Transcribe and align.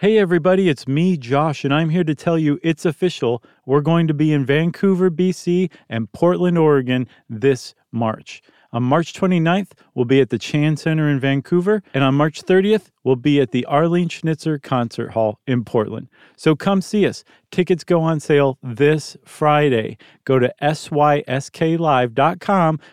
Hey, 0.00 0.16
everybody, 0.16 0.68
it's 0.68 0.86
me, 0.86 1.16
Josh, 1.16 1.64
and 1.64 1.74
I'm 1.74 1.90
here 1.90 2.04
to 2.04 2.14
tell 2.14 2.38
you 2.38 2.60
it's 2.62 2.84
official. 2.84 3.42
We're 3.66 3.80
going 3.80 4.06
to 4.06 4.14
be 4.14 4.32
in 4.32 4.46
Vancouver, 4.46 5.10
BC, 5.10 5.72
and 5.88 6.12
Portland, 6.12 6.56
Oregon 6.56 7.08
this 7.28 7.74
March. 7.90 8.40
On 8.72 8.80
March 8.80 9.12
29th, 9.12 9.72
we'll 9.96 10.04
be 10.04 10.20
at 10.20 10.30
the 10.30 10.38
Chan 10.38 10.76
Center 10.76 11.08
in 11.08 11.18
Vancouver, 11.18 11.82
and 11.92 12.04
on 12.04 12.14
March 12.14 12.44
30th, 12.44 12.92
we'll 13.02 13.16
be 13.16 13.40
at 13.40 13.50
the 13.50 13.64
Arlene 13.64 14.08
Schnitzer 14.08 14.56
Concert 14.56 15.14
Hall 15.14 15.40
in 15.48 15.64
Portland. 15.64 16.06
So 16.36 16.54
come 16.54 16.80
see 16.80 17.04
us. 17.04 17.24
Tickets 17.50 17.82
go 17.82 18.00
on 18.00 18.20
sale 18.20 18.56
this 18.62 19.16
Friday. 19.24 19.98
Go 20.24 20.38
to 20.38 20.54
sysklive.com 20.62 21.40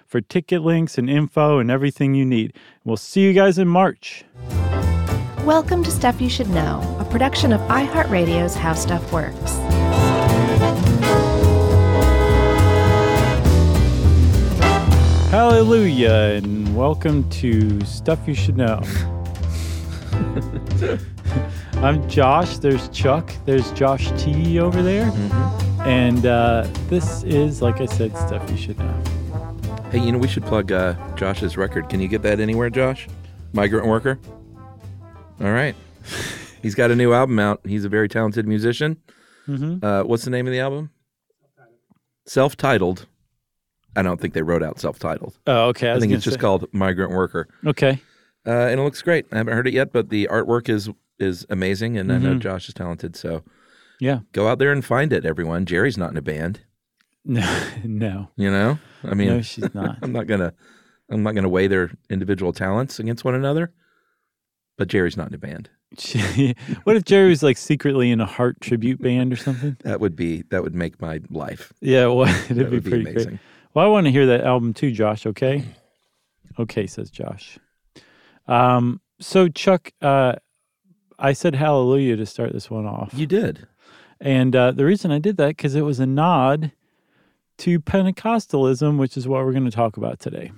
for 0.07 0.21
ticket 0.21 0.63
links 0.63 0.97
and 0.97 1.07
info 1.07 1.59
and 1.59 1.69
everything 1.69 2.15
you 2.15 2.25
need. 2.25 2.55
We'll 2.83 2.97
see 2.97 3.21
you 3.21 3.33
guys 3.33 3.59
in 3.59 3.67
March. 3.67 4.25
Welcome 5.45 5.83
to 5.83 5.91
Stuff 5.91 6.19
You 6.19 6.27
Should 6.27 6.49
Know, 6.49 6.79
production 7.15 7.53
of 7.53 7.61
iHeartRadio's 7.69 8.55
How 8.55 8.73
Stuff 8.73 9.13
Works. 9.13 9.53
Hallelujah, 15.31 16.11
and 16.11 16.75
welcome 16.75 17.29
to 17.29 17.79
Stuff 17.85 18.19
You 18.27 18.33
Should 18.33 18.57
Know. 18.57 18.81
I'm 21.75 22.05
Josh. 22.09 22.57
There's 22.57 22.89
Chuck. 22.89 23.31
There's 23.45 23.71
Josh 23.71 24.11
T 24.21 24.59
over 24.59 24.83
there. 24.83 25.09
And 25.85 26.25
uh, 26.25 26.67
this 26.89 27.23
is, 27.23 27.61
like 27.61 27.79
I 27.79 27.85
said, 27.85 28.11
Stuff 28.17 28.51
You 28.51 28.57
Should 28.57 28.77
Know. 28.77 29.03
Hey, 29.89 29.99
you 29.99 30.11
know, 30.11 30.17
we 30.17 30.27
should 30.27 30.43
plug 30.43 30.73
uh, 30.73 30.95
Josh's 31.15 31.55
record. 31.55 31.87
Can 31.87 32.01
you 32.01 32.09
get 32.09 32.23
that 32.23 32.41
anywhere, 32.41 32.69
Josh? 32.69 33.07
Migrant 33.53 33.87
Worker? 33.87 34.19
All 35.39 35.53
right. 35.53 35.77
He's 36.65 36.73
got 36.73 36.89
a 36.89 36.95
new 36.95 37.13
album 37.13 37.37
out. 37.37 37.61
He's 37.63 37.85
a 37.85 37.89
very 37.89 38.09
talented 38.09 38.47
musician. 38.47 38.97
Uh, 39.47 40.01
what's 40.01 40.23
the 40.25 40.31
name 40.31 40.47
of 40.47 40.51
the 40.51 40.59
album? 40.59 40.89
Self 42.25 42.57
titled. 42.57 43.05
I 43.95 44.01
don't 44.01 44.19
think 44.19 44.33
they 44.33 44.41
wrote 44.41 44.63
out 44.63 44.79
self 44.79 44.97
titled. 44.97 45.37
Oh, 45.45 45.65
okay. 45.67 45.91
I, 45.91 45.95
I 45.95 45.99
think 45.99 46.11
it's 46.11 46.23
just 46.23 46.39
called 46.39 46.65
Migrant 46.73 47.11
Worker. 47.11 47.47
Okay. 47.67 48.01
Uh, 48.47 48.49
and 48.49 48.79
it 48.79 48.83
looks 48.83 49.03
great. 49.03 49.27
I 49.31 49.37
haven't 49.37 49.53
heard 49.53 49.67
it 49.67 49.75
yet, 49.75 49.93
but 49.93 50.09
the 50.09 50.27
artwork 50.31 50.67
is 50.67 50.89
is 51.19 51.45
amazing, 51.51 51.97
and 51.99 52.11
I 52.11 52.17
know 52.17 52.33
Josh 52.39 52.67
is 52.67 52.73
talented. 52.73 53.15
So 53.15 53.43
Yeah. 53.99 54.21
go 54.31 54.47
out 54.47 54.57
there 54.57 54.71
and 54.71 54.83
find 54.83 55.13
it, 55.13 55.23
everyone. 55.23 55.65
Jerry's 55.67 55.99
not 55.99 56.09
in 56.09 56.17
a 56.17 56.21
band. 56.23 56.61
No, 57.27 57.67
no, 57.83 58.27
You 58.37 58.49
know, 58.51 58.79
I 59.03 59.13
mean, 59.13 59.27
no, 59.29 59.41
she's 59.43 59.73
not. 59.75 59.97
I'm 60.03 60.11
not 60.11 60.25
gonna 60.27 60.53
I'm 61.11 61.21
not 61.21 61.35
gonna 61.35 61.49
weigh 61.49 61.67
their 61.67 61.91
individual 62.09 62.53
talents 62.53 62.99
against 62.99 63.23
one 63.23 63.35
another. 63.35 63.71
But 64.77 64.87
Jerry's 64.89 65.15
not 65.17 65.27
in 65.29 65.35
a 65.35 65.37
band. 65.39 65.69
What 66.83 66.95
if 66.95 67.03
Jerry 67.05 67.29
was 67.29 67.43
like 67.43 67.57
secretly 67.57 68.11
in 68.11 68.19
a 68.21 68.25
heart 68.25 68.59
tribute 68.61 69.01
band 69.01 69.33
or 69.33 69.35
something? 69.35 69.77
That 69.83 69.99
would 69.99 70.15
be 70.15 70.43
that 70.49 70.63
would 70.63 70.75
make 70.75 71.01
my 71.01 71.21
life. 71.29 71.73
Yeah, 71.81 72.07
well, 72.07 72.27
it'd 72.45 72.57
That 72.57 72.69
be 72.69 72.75
would 72.75 72.83
be 72.83 72.89
pretty 72.89 73.09
amazing. 73.09 73.29
great. 73.29 73.39
Well, 73.73 73.85
I 73.85 73.89
want 73.89 74.05
to 74.05 74.11
hear 74.11 74.25
that 74.27 74.41
album 74.41 74.73
too, 74.73 74.91
Josh. 74.91 75.25
Okay. 75.25 75.63
Okay, 76.57 76.87
says 76.87 77.09
Josh. 77.09 77.57
Um, 78.47 79.01
so 79.19 79.47
Chuck, 79.49 79.91
uh, 80.01 80.35
I 81.19 81.33
said 81.33 81.55
hallelujah 81.55 82.15
to 82.17 82.25
start 82.25 82.53
this 82.53 82.69
one 82.69 82.85
off. 82.85 83.13
You 83.13 83.25
did. 83.25 83.67
And 84.21 84.55
uh, 84.55 84.71
the 84.71 84.85
reason 84.85 85.11
I 85.11 85.19
did 85.19 85.37
that 85.37 85.49
because 85.49 85.75
it 85.75 85.81
was 85.81 85.99
a 85.99 86.05
nod 86.05 86.71
to 87.59 87.79
Pentecostalism, 87.79 88.97
which 88.97 89.17
is 89.17 89.27
what 89.27 89.43
we're 89.45 89.51
going 89.51 89.65
to 89.65 89.71
talk 89.71 89.97
about 89.97 90.19
today. 90.19 90.51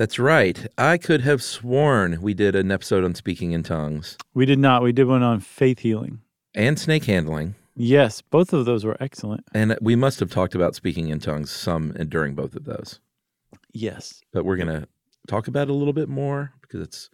That's 0.00 0.18
right. 0.18 0.66
I 0.78 0.96
could 0.96 1.20
have 1.20 1.42
sworn 1.42 2.22
we 2.22 2.32
did 2.32 2.56
an 2.56 2.70
episode 2.72 3.04
on 3.04 3.14
speaking 3.14 3.52
in 3.52 3.62
tongues 3.62 4.16
We 4.32 4.46
did 4.46 4.58
not. 4.58 4.82
We 4.82 4.92
did 4.92 5.06
one 5.06 5.22
on 5.22 5.40
faith 5.40 5.80
healing. 5.80 6.22
and 6.54 6.78
snake 6.78 7.04
handling, 7.04 7.54
Yes, 7.76 8.22
both 8.22 8.54
of 8.54 8.64
those 8.64 8.82
were 8.82 8.96
excellent. 8.98 9.44
and 9.52 9.76
we 9.82 9.94
must 9.96 10.18
have 10.20 10.30
talked 10.30 10.54
about 10.54 10.74
speaking 10.74 11.08
in 11.08 11.18
tongues 11.18 11.50
some 11.50 11.92
during 12.08 12.34
both 12.34 12.56
of 12.56 12.64
those. 12.64 12.98
Yes. 13.74 14.22
But 14.32 14.46
we're 14.46 14.56
going 14.56 14.68
to 14.80 14.88
talk 15.28 15.48
about 15.48 15.68
it 15.68 15.72
a 15.72 15.74
little 15.74 15.92
bit 15.92 16.08
more 16.08 16.54
because 16.62 16.80
it's 16.80 17.10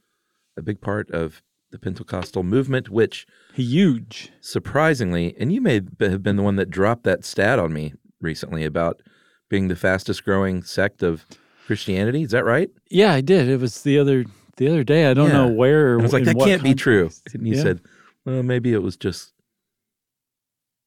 a 0.57 0.63
big 0.63 0.81
part 0.81 1.11
of 1.11 1.43
the 1.73 1.81
Pentecostal 1.81 2.45
movement, 2.45 2.89
which 2.89 3.27
Huge. 3.55 4.31
surprisingly, 4.41 5.35
and 5.41 5.53
you 5.53 5.61
may 5.61 5.81
have 5.99 6.23
been 6.23 6.37
the 6.37 6.43
one 6.45 6.55
that 6.55 6.71
dropped 6.71 7.03
that 7.03 7.25
stat 7.25 7.59
on 7.59 7.73
me 7.73 7.95
recently 8.21 8.65
about 8.65 9.03
being 9.49 9.67
the 9.67 9.75
fastest 9.75 10.25
growing 10.25 10.63
sect 10.63 11.03
of 11.03 11.27
Christianity. 11.67 12.23
Is 12.23 12.31
that 12.31 12.45
right? 12.45 12.71
Yeah, 12.91 13.13
I 13.13 13.21
did. 13.21 13.49
It 13.49 13.61
was 13.61 13.83
the 13.83 13.99
other 13.99 14.25
the 14.57 14.69
other 14.69 14.85
day. 14.85 15.07
I 15.11 15.15
don't 15.15 15.33
know 15.33 15.49
where. 15.49 15.95
Or 15.95 16.01
I 16.01 16.03
was 16.03 16.13
like, 16.13 16.25
that 16.25 16.39
can't 16.39 16.63
be 16.63 16.75
true. 16.75 17.11
And 17.35 17.47
you 17.47 17.57
Yeah. 17.57 17.63
said, 17.63 17.81
well, 18.25 18.43
maybe 18.43 18.73
it 18.73 18.83
was 18.83 18.97
just, 18.97 19.33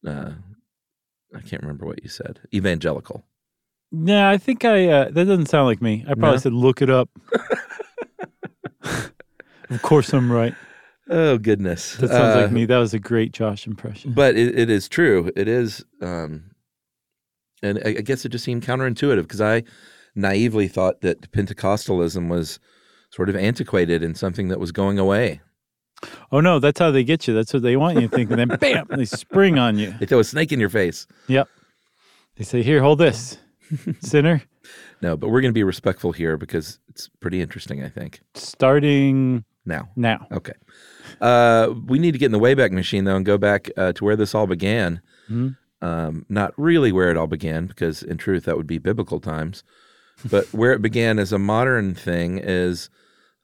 uh, 0.07 0.31
I 1.35 1.41
can't 1.41 1.61
remember 1.61 1.85
what 1.85 2.01
you 2.01 2.09
said. 2.09 2.39
Evangelical. 2.53 3.25
Nah, 3.91 4.29
I 4.29 4.37
think 4.37 4.65
I. 4.65 4.87
Uh, 4.87 5.05
that 5.11 5.25
doesn't 5.25 5.47
sound 5.47 5.67
like 5.67 5.81
me. 5.81 6.03
I 6.07 6.13
probably 6.13 6.31
No? 6.31 6.37
said 6.37 6.53
look 6.53 6.81
it 6.81 6.89
up. 6.89 7.09
of 8.81 9.81
course, 9.81 10.13
I'm 10.13 10.31
right. 10.31 10.55
Oh, 11.09 11.37
goodness. 11.39 11.95
That 11.97 12.09
sounds 12.09 12.35
Uh, 12.35 12.41
like 12.43 12.51
me. 12.51 12.65
That 12.65 12.77
was 12.77 12.93
a 12.93 12.99
great 12.99 13.31
Josh 13.31 13.65
impression. 13.65 14.13
But 14.13 14.35
it, 14.35 14.57
it 14.57 14.69
is 14.69 14.87
true. 14.87 15.31
It 15.35 15.47
is. 15.47 15.83
Um, 16.01 16.51
and 17.63 17.79
I, 17.83 17.89
I 17.89 18.01
guess 18.01 18.25
it 18.25 18.29
just 18.29 18.45
seemed 18.45 18.63
counterintuitive 18.63 19.23
because 19.23 19.41
I 19.41 19.63
naively 20.15 20.67
thought 20.67 21.01
that 21.01 21.31
Pentecostalism 21.31 22.29
was 22.29 22.59
sort 23.11 23.29
of 23.29 23.35
antiquated 23.35 24.03
and 24.03 24.15
something 24.17 24.47
that 24.49 24.59
was 24.59 24.71
going 24.71 24.99
away. 24.99 25.41
Oh 26.31 26.39
no, 26.39 26.59
that's 26.59 26.79
how 26.79 26.91
they 26.91 27.03
get 27.03 27.27
you. 27.27 27.33
That's 27.33 27.53
what 27.53 27.61
they 27.63 27.75
want 27.75 27.99
you 27.99 28.07
to 28.07 28.15
think, 28.15 28.29
and 28.31 28.39
then 28.39 28.57
bam, 28.59 28.87
they 28.89 29.05
spring 29.05 29.57
on 29.59 29.77
you. 29.77 29.93
They 29.99 30.05
throw 30.05 30.19
a 30.19 30.23
snake 30.23 30.51
in 30.51 30.59
your 30.59 30.69
face. 30.69 31.05
Yep. 31.27 31.47
They 32.37 32.43
say, 32.45 32.61
"Here, 32.63 32.81
hold 32.81 32.99
this, 32.99 33.37
sinner." 33.99 34.41
No, 35.01 35.17
but 35.17 35.29
we're 35.29 35.41
going 35.41 35.51
to 35.51 35.57
be 35.57 35.63
respectful 35.63 36.11
here 36.11 36.37
because 36.37 36.79
it's 36.89 37.09
pretty 37.19 37.41
interesting, 37.41 37.83
I 37.83 37.89
think. 37.89 38.21
Starting 38.33 39.43
Now. 39.65 39.89
now. 39.95 40.27
Okay. 40.31 40.51
Uh, 41.21 41.73
we 41.87 41.99
need 41.99 42.11
to 42.11 42.17
get 42.17 42.27
in 42.27 42.31
the 42.33 42.39
Wayback 42.39 42.71
Machine, 42.71 43.05
though, 43.05 43.15
and 43.15 43.25
go 43.25 43.37
back 43.37 43.69
uh, 43.77 43.93
to 43.93 44.03
where 44.03 44.15
this 44.17 44.35
all 44.35 44.45
began. 44.47 45.01
Mhm. 45.29 45.55
Um, 45.81 46.25
not 46.27 46.53
really 46.57 46.91
where 46.91 47.09
it 47.09 47.15
all 47.17 47.27
began, 47.27 47.65
because 47.65 48.03
in 48.03 48.17
truth, 48.17 48.43
that 48.45 48.57
would 48.57 48.67
be 48.67 48.77
biblical 48.77 49.19
times. 49.21 49.63
But 50.29 50.45
where 50.53 50.73
it 50.73 50.81
began 50.81 51.19
as 51.19 51.31
a 51.31 51.39
modern 51.39 51.93
thing 51.93 52.39
is 52.39 52.89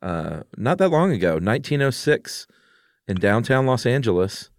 uh, 0.02 0.42
not 0.58 0.78
that 0.78 0.90
long 0.90 1.12
ago, 1.12 1.34
1906, 1.34 2.48
in 3.08 3.18
downtown 3.18 3.66
Los 3.66 3.86
Angeles. 3.86 4.50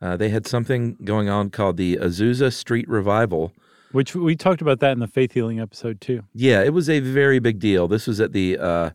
Uh, 0.00 0.16
they 0.16 0.28
had 0.28 0.46
something 0.46 0.96
going 1.04 1.28
on 1.28 1.50
called 1.50 1.76
the 1.76 1.96
Azusa 1.96 2.52
Street 2.52 2.88
Revival. 2.88 3.52
Which 3.92 4.14
we 4.14 4.36
talked 4.36 4.60
about 4.60 4.80
that 4.80 4.92
in 4.92 4.98
the 4.98 5.06
faith 5.06 5.32
healing 5.32 5.60
episode 5.60 6.00
too. 6.00 6.24
Yeah, 6.34 6.62
it 6.62 6.72
was 6.72 6.90
a 6.90 7.00
very 7.00 7.38
big 7.38 7.60
deal. 7.60 7.86
This 7.86 8.06
was 8.06 8.20
at 8.20 8.32
the 8.32 8.58
uh, 8.58 8.90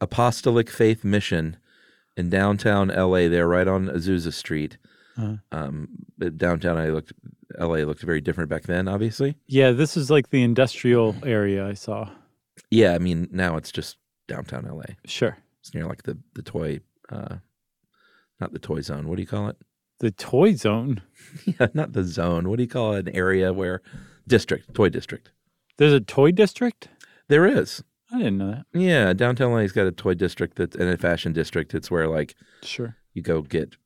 Apostolic 0.00 0.70
Faith 0.70 1.04
Mission 1.04 1.58
in 2.16 2.30
downtown 2.30 2.88
LA. 2.88 3.28
There, 3.28 3.46
right 3.46 3.68
on 3.68 3.86
Azusa 3.86 4.32
Street. 4.32 4.78
Uh-huh. 5.18 5.36
Um, 5.52 5.88
downtown, 6.36 6.78
I 6.78 6.88
looked. 6.88 7.12
LA 7.58 7.78
looked 7.86 8.02
very 8.02 8.20
different 8.20 8.48
back 8.50 8.62
then. 8.64 8.88
Obviously, 8.88 9.36
Yeah, 9.46 9.72
this 9.72 9.96
is 9.96 10.10
like 10.10 10.30
the 10.30 10.42
industrial 10.42 11.16
area 11.24 11.66
I 11.66 11.74
saw. 11.74 12.10
yeah. 12.70 12.94
I 12.94 12.98
mean, 12.98 13.28
now 13.32 13.56
it's 13.56 13.72
just 13.72 13.96
downtown 14.28 14.64
LA. 14.64 14.94
Sure. 15.04 15.36
It's 15.60 15.74
near 15.74 15.86
like 15.86 16.04
the 16.04 16.18
the 16.34 16.42
toy, 16.42 16.80
uh, 17.10 17.36
not 18.40 18.52
the 18.52 18.58
toy 18.58 18.80
zone. 18.80 19.08
What 19.08 19.16
do 19.16 19.22
you 19.22 19.28
call 19.28 19.48
it? 19.48 19.56
The 19.98 20.10
toy 20.10 20.54
zone. 20.54 21.02
yeah, 21.44 21.66
not 21.74 21.92
the 21.92 22.04
zone. 22.04 22.48
What 22.48 22.56
do 22.56 22.62
you 22.62 22.68
call 22.68 22.94
it? 22.94 23.08
an 23.08 23.14
area 23.14 23.52
where 23.52 23.82
district 24.26 24.72
toy 24.74 24.88
district? 24.88 25.30
There's 25.76 25.92
a 25.92 26.00
toy 26.00 26.30
district? 26.32 26.88
There 27.28 27.46
is. 27.46 27.82
I 28.12 28.18
didn't 28.18 28.38
know 28.38 28.50
that. 28.50 28.66
Yeah, 28.72 29.12
downtown 29.12 29.52
LA's 29.52 29.72
got 29.72 29.86
a 29.86 29.92
toy 29.92 30.14
district 30.14 30.56
that 30.56 30.74
and 30.74 30.88
a 30.88 30.96
fashion 30.96 31.32
district. 31.32 31.74
It's 31.74 31.90
where 31.90 32.08
like 32.08 32.34
Sure. 32.62 32.96
you 33.14 33.22
go 33.22 33.42
get 33.42 33.76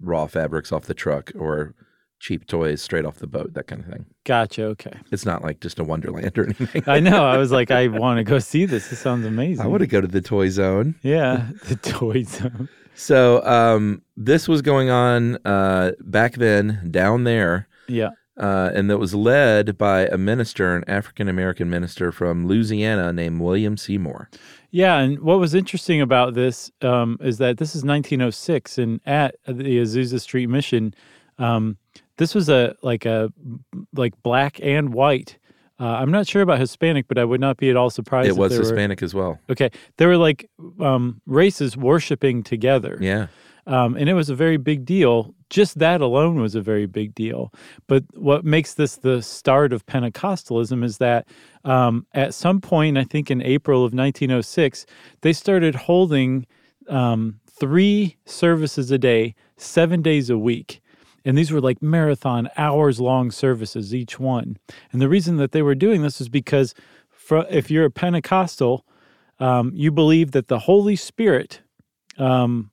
raw 0.00 0.26
fabrics 0.26 0.70
off 0.72 0.84
the 0.84 0.94
truck 0.94 1.32
or 1.34 1.74
cheap 2.22 2.46
toys 2.46 2.80
straight 2.80 3.04
off 3.04 3.16
the 3.16 3.26
boat, 3.26 3.52
that 3.54 3.66
kind 3.66 3.82
of 3.82 3.88
thing. 3.90 4.06
Gotcha. 4.24 4.64
Okay. 4.66 4.92
It's 5.10 5.26
not 5.26 5.42
like 5.42 5.60
just 5.60 5.80
a 5.80 5.84
Wonderland 5.84 6.38
or 6.38 6.44
anything. 6.58 6.84
I 6.86 7.00
know. 7.00 7.26
I 7.26 7.36
was 7.36 7.50
like, 7.50 7.72
I 7.72 7.88
want 7.88 8.18
to 8.18 8.24
go 8.24 8.38
see 8.38 8.64
this. 8.64 8.88
This 8.88 9.00
sounds 9.00 9.26
amazing. 9.26 9.64
I 9.64 9.68
want 9.68 9.80
to 9.80 9.88
go 9.88 10.00
to 10.00 10.06
the 10.06 10.20
toy 10.22 10.48
zone. 10.48 10.94
Yeah, 11.02 11.48
the 11.68 11.74
toy 11.76 12.22
zone. 12.22 12.68
So 12.94 13.44
um, 13.44 14.02
this 14.16 14.46
was 14.48 14.62
going 14.62 14.88
on 14.88 15.36
uh, 15.44 15.92
back 16.00 16.34
then 16.34 16.86
down 16.90 17.24
there, 17.24 17.66
Yeah. 17.88 18.10
uh, 18.36 18.70
and 18.72 18.88
that 18.88 18.98
was 18.98 19.14
led 19.14 19.76
by 19.76 20.06
a 20.06 20.16
minister, 20.18 20.76
an 20.76 20.84
African 20.86 21.26
American 21.26 21.68
minister 21.68 22.12
from 22.12 22.46
Louisiana 22.46 23.12
named 23.12 23.40
William 23.40 23.76
Seymour. 23.76 24.30
Yeah, 24.70 24.98
and 24.98 25.18
what 25.20 25.40
was 25.40 25.54
interesting 25.54 26.00
about 26.00 26.34
this 26.34 26.70
um, 26.82 27.18
is 27.20 27.38
that 27.38 27.58
this 27.58 27.70
is 27.74 27.82
1906, 27.84 28.78
and 28.78 29.00
at 29.06 29.34
the 29.46 29.78
Azusa 29.78 30.20
Street 30.20 30.46
Mission, 30.48 30.94
um, 31.38 31.78
this 32.18 32.34
was 32.34 32.48
a 32.48 32.74
like 32.82 33.04
a 33.06 33.32
like 33.94 34.14
black 34.22 34.60
and 34.62 34.92
white. 34.94 35.38
Uh, 35.80 35.84
I'm 35.86 36.10
not 36.12 36.28
sure 36.28 36.42
about 36.42 36.60
Hispanic, 36.60 37.08
but 37.08 37.18
I 37.18 37.24
would 37.24 37.40
not 37.40 37.56
be 37.56 37.68
at 37.70 37.76
all 37.76 37.90
surprised. 37.90 38.28
It 38.28 38.36
was 38.36 38.50
there 38.52 38.60
were- 38.60 38.64
Hispanic 38.64 39.02
as 39.02 39.14
well. 39.14 39.38
okay, 39.50 39.70
there 39.96 40.08
were 40.08 40.16
like 40.18 40.48
um, 40.80 41.20
races 41.26 41.76
worshiping 41.76 42.42
together. 42.42 42.98
Yeah. 43.00 43.26
Um, 43.64 43.96
and 43.96 44.08
it 44.08 44.14
was 44.14 44.28
a 44.28 44.34
very 44.34 44.56
big 44.56 44.84
deal. 44.84 45.34
Just 45.48 45.78
that 45.78 46.00
alone 46.00 46.40
was 46.40 46.56
a 46.56 46.60
very 46.60 46.86
big 46.86 47.14
deal. 47.14 47.52
But 47.86 48.02
what 48.14 48.44
makes 48.44 48.74
this 48.74 48.96
the 48.96 49.22
start 49.22 49.72
of 49.72 49.86
Pentecostalism 49.86 50.82
is 50.82 50.98
that 50.98 51.28
um, 51.64 52.04
at 52.12 52.34
some 52.34 52.60
point, 52.60 52.98
I 52.98 53.04
think 53.04 53.30
in 53.30 53.40
April 53.40 53.78
of 53.84 53.92
1906, 53.94 54.84
they 55.20 55.32
started 55.32 55.76
holding 55.76 56.44
um, 56.88 57.38
three 57.48 58.16
services 58.24 58.90
a 58.90 58.98
day, 58.98 59.34
seven 59.56 60.02
days 60.02 60.28
a 60.28 60.38
week. 60.38 60.81
And 61.24 61.36
these 61.36 61.52
were 61.52 61.60
like 61.60 61.82
marathon, 61.82 62.48
hours 62.56 63.00
long 63.00 63.30
services, 63.30 63.94
each 63.94 64.18
one. 64.18 64.58
And 64.92 65.00
the 65.00 65.08
reason 65.08 65.36
that 65.36 65.52
they 65.52 65.62
were 65.62 65.74
doing 65.74 66.02
this 66.02 66.20
is 66.20 66.28
because 66.28 66.74
for, 67.08 67.46
if 67.48 67.70
you're 67.70 67.84
a 67.84 67.90
Pentecostal, 67.90 68.84
um, 69.38 69.72
you 69.74 69.90
believe 69.90 70.32
that 70.32 70.48
the 70.48 70.60
Holy 70.60 70.96
Spirit 70.96 71.60
um, 72.18 72.70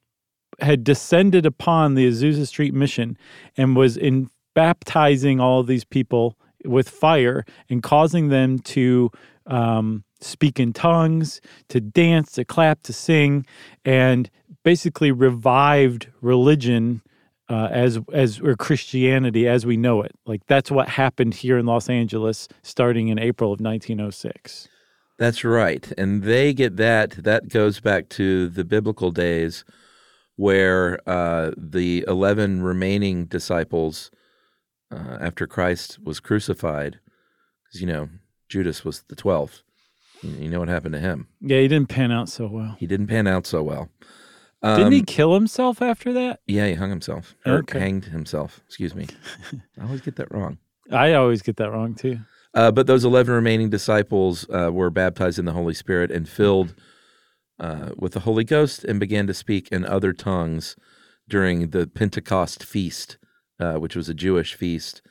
had 0.59 0.83
descended 0.83 1.45
upon 1.45 1.95
the 1.95 2.07
Azusa 2.07 2.47
Street 2.47 2.73
mission 2.73 3.17
and 3.57 3.75
was 3.75 3.97
in 3.97 4.29
baptizing 4.53 5.39
all 5.39 5.63
these 5.63 5.83
people 5.83 6.37
with 6.65 6.89
fire 6.89 7.45
and 7.69 7.81
causing 7.81 8.29
them 8.29 8.59
to 8.59 9.09
um, 9.47 10.03
speak 10.21 10.59
in 10.59 10.73
tongues, 10.73 11.41
to 11.69 11.79
dance, 11.79 12.33
to 12.33 12.45
clap, 12.45 12.83
to 12.83 12.93
sing, 12.93 13.45
and 13.85 14.29
basically 14.63 15.11
revived 15.11 16.07
religion 16.21 17.01
uh, 17.49 17.67
as 17.71 17.99
as 18.13 18.39
or 18.39 18.55
Christianity 18.55 19.47
as 19.47 19.65
we 19.65 19.77
know 19.77 20.01
it. 20.01 20.11
Like 20.25 20.45
that's 20.47 20.71
what 20.71 20.87
happened 20.87 21.33
here 21.33 21.57
in 21.57 21.65
Los 21.65 21.89
Angeles 21.89 22.47
starting 22.61 23.07
in 23.07 23.19
April 23.19 23.51
of 23.51 23.59
1906. 23.59 24.67
That's 25.17 25.43
right. 25.43 25.91
And 25.97 26.23
they 26.23 26.53
get 26.53 26.77
that. 26.77 27.11
That 27.11 27.49
goes 27.49 27.81
back 27.81 28.07
to 28.09 28.47
the 28.47 28.63
biblical 28.63 29.11
days 29.11 29.65
where 30.37 30.97
uh, 31.05 31.51
the 31.57 32.05
11 32.07 32.63
remaining 32.63 33.25
disciples, 33.25 34.09
uh, 34.89 35.17
after 35.19 35.45
Christ 35.45 35.99
was 36.01 36.21
crucified, 36.21 36.99
because, 37.65 37.81
you 37.81 37.87
know, 37.87 38.07
Judas 38.47 38.85
was 38.85 39.03
the 39.09 39.17
12th. 39.17 39.63
You 40.23 40.49
know 40.49 40.59
what 40.59 40.69
happened 40.69 40.93
to 40.93 40.99
him? 40.99 41.27
Yeah, 41.41 41.59
he 41.59 41.67
didn't 41.67 41.89
pan 41.89 42.13
out 42.13 42.29
so 42.29 42.47
well. 42.47 42.77
He 42.79 42.87
didn't 42.87 43.07
pan 43.07 43.27
out 43.27 43.45
so 43.45 43.61
well. 43.61 43.89
Um, 44.61 44.77
Didn't 44.77 44.93
he 44.93 45.03
kill 45.03 45.33
himself 45.33 45.81
after 45.81 46.11
that? 46.13 46.41
Yeah, 46.45 46.67
he 46.67 46.73
hung 46.73 46.89
himself. 46.89 47.35
Or 47.45 47.63
hanged 47.71 48.05
himself. 48.05 48.61
Excuse 48.67 48.93
me. 48.93 49.07
I 49.79 49.83
always 49.83 50.01
get 50.01 50.17
that 50.17 50.31
wrong. 50.31 50.57
I 50.91 51.13
always 51.13 51.41
get 51.41 51.57
that 51.57 51.71
wrong 51.71 51.95
too. 51.95 52.19
Uh, 52.53 52.71
but 52.71 52.87
those 52.87 53.05
11 53.05 53.33
remaining 53.33 53.69
disciples 53.69 54.49
uh, 54.49 54.71
were 54.71 54.89
baptized 54.89 55.39
in 55.39 55.45
the 55.45 55.53
Holy 55.53 55.73
Spirit 55.73 56.11
and 56.11 56.27
filled 56.27 56.73
uh, 57.59 57.89
with 57.97 58.13
the 58.13 58.21
Holy 58.21 58.43
Ghost 58.43 58.83
and 58.83 58.99
began 58.99 59.27
to 59.27 59.33
speak 59.33 59.69
in 59.71 59.85
other 59.85 60.13
tongues 60.13 60.75
during 61.27 61.69
the 61.69 61.85
Pentecost 61.85 62.63
feast, 62.63 63.17
uh, 63.59 63.75
which 63.75 63.95
was 63.95 64.09
a 64.09 64.13
Jewish 64.15 64.55
feast, 64.55 65.01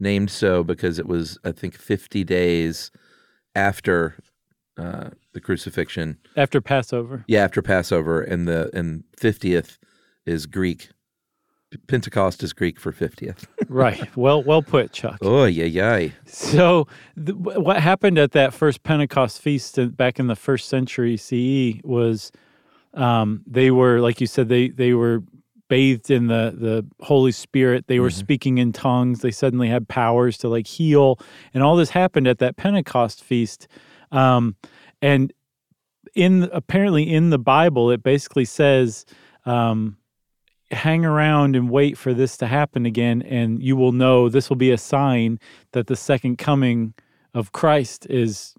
named 0.00 0.30
so 0.30 0.64
because 0.64 0.98
it 0.98 1.06
was, 1.06 1.38
I 1.44 1.52
think, 1.52 1.76
50 1.76 2.24
days 2.24 2.90
after 3.54 4.16
uh, 4.76 5.10
the 5.32 5.40
crucifixion. 5.40 6.18
After 6.36 6.60
Passover. 6.60 7.24
Yeah, 7.26 7.44
after 7.44 7.62
Passover, 7.62 8.20
and 8.20 8.46
the 8.46 8.70
and 8.74 9.04
50th 9.16 9.78
is 10.26 10.46
Greek. 10.46 10.90
Pentecost 11.86 12.42
is 12.42 12.52
Greek 12.52 12.78
for 12.78 12.92
50th. 12.92 13.46
right. 13.68 14.14
Well 14.16 14.42
well 14.42 14.62
put, 14.62 14.92
Chuck. 14.92 15.18
Oh, 15.22 15.44
yeah, 15.44 15.64
yeah. 15.64 16.08
So, 16.26 16.86
what 17.16 17.80
happened 17.80 18.18
at 18.18 18.32
that 18.32 18.52
first 18.52 18.82
Pentecost 18.82 19.40
feast 19.40 19.78
back 19.96 20.18
in 20.20 20.26
the 20.26 20.36
first 20.36 20.68
century 20.68 21.16
CE 21.16 21.80
was 21.82 22.30
um, 22.94 23.42
they 23.46 23.70
were, 23.70 24.00
like 24.00 24.20
you 24.20 24.26
said, 24.26 24.48
they 24.48 24.68
they 24.68 24.92
were 24.92 25.22
bathed 25.68 26.10
in 26.10 26.26
the 26.26 26.54
the 26.54 26.86
Holy 27.04 27.32
Spirit. 27.32 27.86
They 27.86 27.98
were 27.98 28.10
speaking 28.10 28.58
in 28.58 28.72
tongues. 28.72 29.20
They 29.20 29.30
suddenly 29.30 29.68
had 29.68 29.88
powers 29.88 30.36
to 30.38 30.48
like 30.48 30.66
heal, 30.66 31.18
and 31.54 31.62
all 31.62 31.76
this 31.76 31.90
happened 31.90 32.28
at 32.28 32.38
that 32.38 32.56
Pentecost 32.56 33.24
feast. 33.24 33.68
Um, 34.10 34.56
and 35.02 35.32
in 36.14 36.48
apparently 36.52 37.12
in 37.12 37.30
the 37.30 37.38
Bible, 37.38 37.90
it 37.90 38.02
basically 38.02 38.44
says. 38.44 39.04
Um, 39.44 39.96
hang 40.70 41.04
around 41.04 41.54
and 41.54 41.68
wait 41.68 41.98
for 41.98 42.14
this 42.14 42.38
to 42.38 42.46
happen 42.46 42.86
again 42.86 43.20
and 43.22 43.62
you 43.62 43.76
will 43.76 43.92
know 43.92 44.30
this 44.30 44.48
will 44.48 44.56
be 44.56 44.70
a 44.70 44.78
sign 44.78 45.38
that 45.72 45.86
the 45.86 45.96
second 45.96 46.38
coming 46.38 46.94
of 47.34 47.52
Christ 47.52 48.06
is 48.08 48.54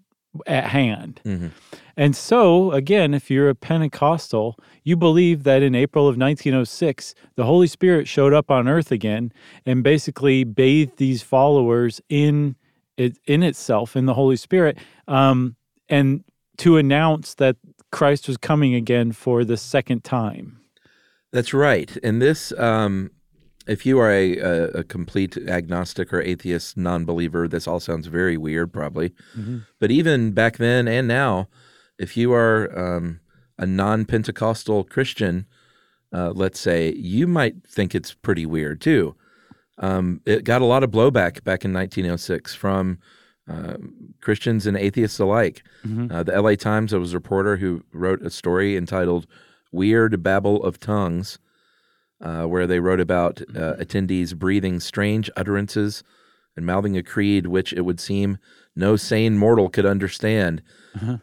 at 0.48 0.66
hand. 0.66 1.22
Mhm. 1.26 1.52
And 1.96 2.16
so, 2.16 2.72
again, 2.72 3.14
if 3.14 3.30
you're 3.30 3.50
a 3.50 3.56
Pentecostal, 3.56 4.58
you 4.84 4.98
believe 4.98 5.44
that 5.44 5.62
in 5.62 5.76
April 5.76 6.08
of 6.08 6.18
1906, 6.18 7.14
the 7.36 7.46
Holy 7.46 7.68
Spirit 7.68 8.08
showed 8.08 8.34
up 8.34 8.50
on 8.50 8.68
earth 8.68 8.92
again 8.92 9.32
and 9.66 9.84
basically 9.84 10.44
bathed 10.44 10.98
these 10.98 11.22
followers 11.22 12.02
in 12.10 12.56
it, 12.98 13.18
in 13.26 13.44
itself, 13.44 13.96
in 13.96 14.06
the 14.06 14.14
Holy 14.16 14.36
Spirit, 14.36 14.78
um, 15.08 15.56
and 15.90 16.24
to 16.58 16.78
announce 16.78 17.34
that 17.36 17.58
Christ 17.92 18.28
was 18.28 18.38
coming 18.38 18.74
again 18.74 19.12
for 19.12 19.44
the 19.44 19.58
second 19.58 20.04
time. 20.04 20.60
That's 21.32 21.54
right. 21.54 21.96
And 22.04 22.22
this, 22.22 22.52
um, 22.60 23.12
if 23.68 23.86
you 23.86 24.00
are 24.00 24.12
a, 24.12 24.38
a, 24.38 24.64
a 24.70 24.84
complete 24.84 25.38
agnostic 25.38 26.14
or 26.14 26.22
atheist 26.22 26.78
non 26.78 27.06
believer, 27.06 27.48
this 27.48 27.68
all 27.68 27.80
sounds 27.80 28.08
very 28.08 28.38
weird, 28.38 28.72
probably. 28.74 29.14
But 29.80 29.92
even 29.92 30.32
back 30.32 30.58
then 30.58 30.88
and 30.88 31.08
now, 31.08 31.50
if 31.98 32.18
you 32.18 32.34
are 32.34 32.78
um, 32.78 33.20
a 33.58 33.66
non 33.66 34.06
Pentecostal 34.06 34.84
Christian, 34.84 35.48
uh, 36.12 36.32
let's 36.36 36.60
say, 36.60 36.94
you 36.94 37.26
might 37.26 37.66
think 37.68 37.96
it's 37.96 38.14
pretty 38.14 38.46
weird 38.46 38.82
too. 38.82 39.16
Um, 39.80 40.22
it 40.26 40.44
got 40.44 40.62
a 40.62 40.66
lot 40.66 40.84
of 40.84 40.92
blowback 40.92 41.44
back 41.44 41.66
in 41.66 41.74
1906 41.74 42.54
from 42.54 43.00
uh, 43.50 43.76
Christians 44.22 44.66
and 44.66 44.78
atheists 44.78 45.20
alike. 45.20 45.64
Uh, 46.12 46.24
the 46.24 46.40
LA 46.42 46.56
Times, 46.56 46.92
there 46.92 47.00
was 47.00 47.14
a 47.14 47.18
reporter 47.18 47.58
who 47.58 47.84
wrote 47.92 48.22
a 48.22 48.30
story 48.30 48.78
entitled 48.78 49.28
Weird 49.72 50.24
Babble 50.24 50.64
of 50.64 50.80
Tongues, 50.80 51.40
uh, 52.22 52.44
where 52.44 52.68
they 52.68 52.80
wrote 52.80 53.00
about 53.02 53.42
uh, 53.56 53.74
attendees 53.76 54.36
breathing 54.36 54.80
strange 54.80 55.30
utterances 55.36 56.04
and 56.56 56.66
mouthing 56.66 56.96
a 56.96 57.04
creed 57.04 57.48
which 57.48 57.74
it 57.74 57.82
would 57.82 58.00
seem 58.00 58.38
no 58.76 58.96
sane 58.96 59.38
mortal 59.38 59.70
could 59.70 59.86
understand. 59.86 60.62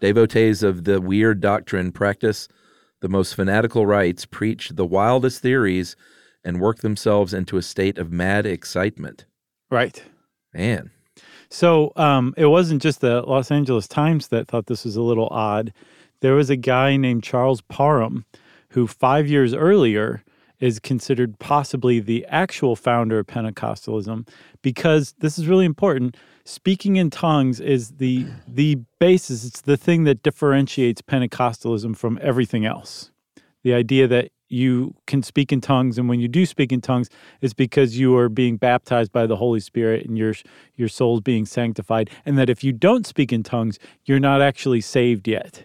Devotees 0.00 0.62
of 0.62 0.84
the 0.84 1.00
weird 1.00 1.40
doctrine 1.40 1.92
practice 1.92 2.48
the 3.00 3.08
most 3.08 3.34
fanatical 3.34 3.86
rites, 3.86 4.26
preach 4.26 4.70
the 4.70 4.84
wildest 4.84 5.40
theories, 5.40 5.96
and 6.44 6.60
work 6.60 6.78
themselves 6.80 7.32
into 7.32 7.56
a 7.56 7.62
state 7.62 7.98
of 7.98 8.12
mad 8.12 8.46
excitement. 8.46 9.24
Right. 9.70 10.02
Man, 10.52 10.90
So 11.50 11.92
um, 11.96 12.32
it 12.36 12.46
wasn't 12.46 12.80
just 12.80 13.00
the 13.00 13.22
Los 13.22 13.50
Angeles 13.50 13.88
Times 13.88 14.28
that 14.28 14.48
thought 14.48 14.66
this 14.66 14.84
was 14.84 14.96
a 14.96 15.02
little 15.02 15.28
odd. 15.30 15.72
There 16.20 16.34
was 16.34 16.50
a 16.50 16.56
guy 16.56 16.96
named 16.96 17.22
Charles 17.22 17.60
Parham 17.62 18.24
who, 18.70 18.86
five 18.86 19.26
years 19.28 19.52
earlier, 19.52 20.22
is 20.60 20.78
considered 20.78 21.38
possibly 21.38 21.98
the 21.98 22.24
actual 22.26 22.76
founder 22.76 23.18
of 23.18 23.26
Pentecostalism 23.26 24.28
because 24.62 25.14
this 25.18 25.38
is 25.38 25.48
really 25.48 25.64
important. 25.64 26.16
Speaking 26.44 26.96
in 26.96 27.10
tongues 27.10 27.60
is 27.60 27.92
the 27.92 28.26
the 28.46 28.78
basis. 28.98 29.44
It's 29.44 29.62
the 29.62 29.76
thing 29.76 30.04
that 30.04 30.22
differentiates 30.22 31.02
Pentecostalism 31.02 31.96
from 31.96 32.18
everything 32.22 32.64
else. 32.64 33.10
The 33.62 33.74
idea 33.74 34.06
that 34.08 34.30
you 34.50 34.94
can 35.06 35.22
speak 35.22 35.52
in 35.52 35.60
tongues, 35.60 35.96
and 35.96 36.08
when 36.08 36.20
you 36.20 36.28
do 36.28 36.44
speak 36.44 36.72
in 36.72 36.80
tongues, 36.80 37.08
it's 37.40 37.54
because 37.54 37.98
you 37.98 38.16
are 38.16 38.28
being 38.28 38.56
baptized 38.56 39.12
by 39.12 39.26
the 39.26 39.36
Holy 39.36 39.60
Spirit 39.60 40.04
and 40.06 40.18
your 40.18 40.34
your 40.74 40.88
soul's 40.88 41.20
being 41.20 41.46
sanctified. 41.46 42.10
And 42.26 42.36
that 42.36 42.50
if 42.50 42.64
you 42.64 42.72
don't 42.72 43.06
speak 43.06 43.32
in 43.32 43.42
tongues, 43.42 43.78
you're 44.04 44.20
not 44.20 44.42
actually 44.42 44.80
saved 44.80 45.28
yet. 45.28 45.64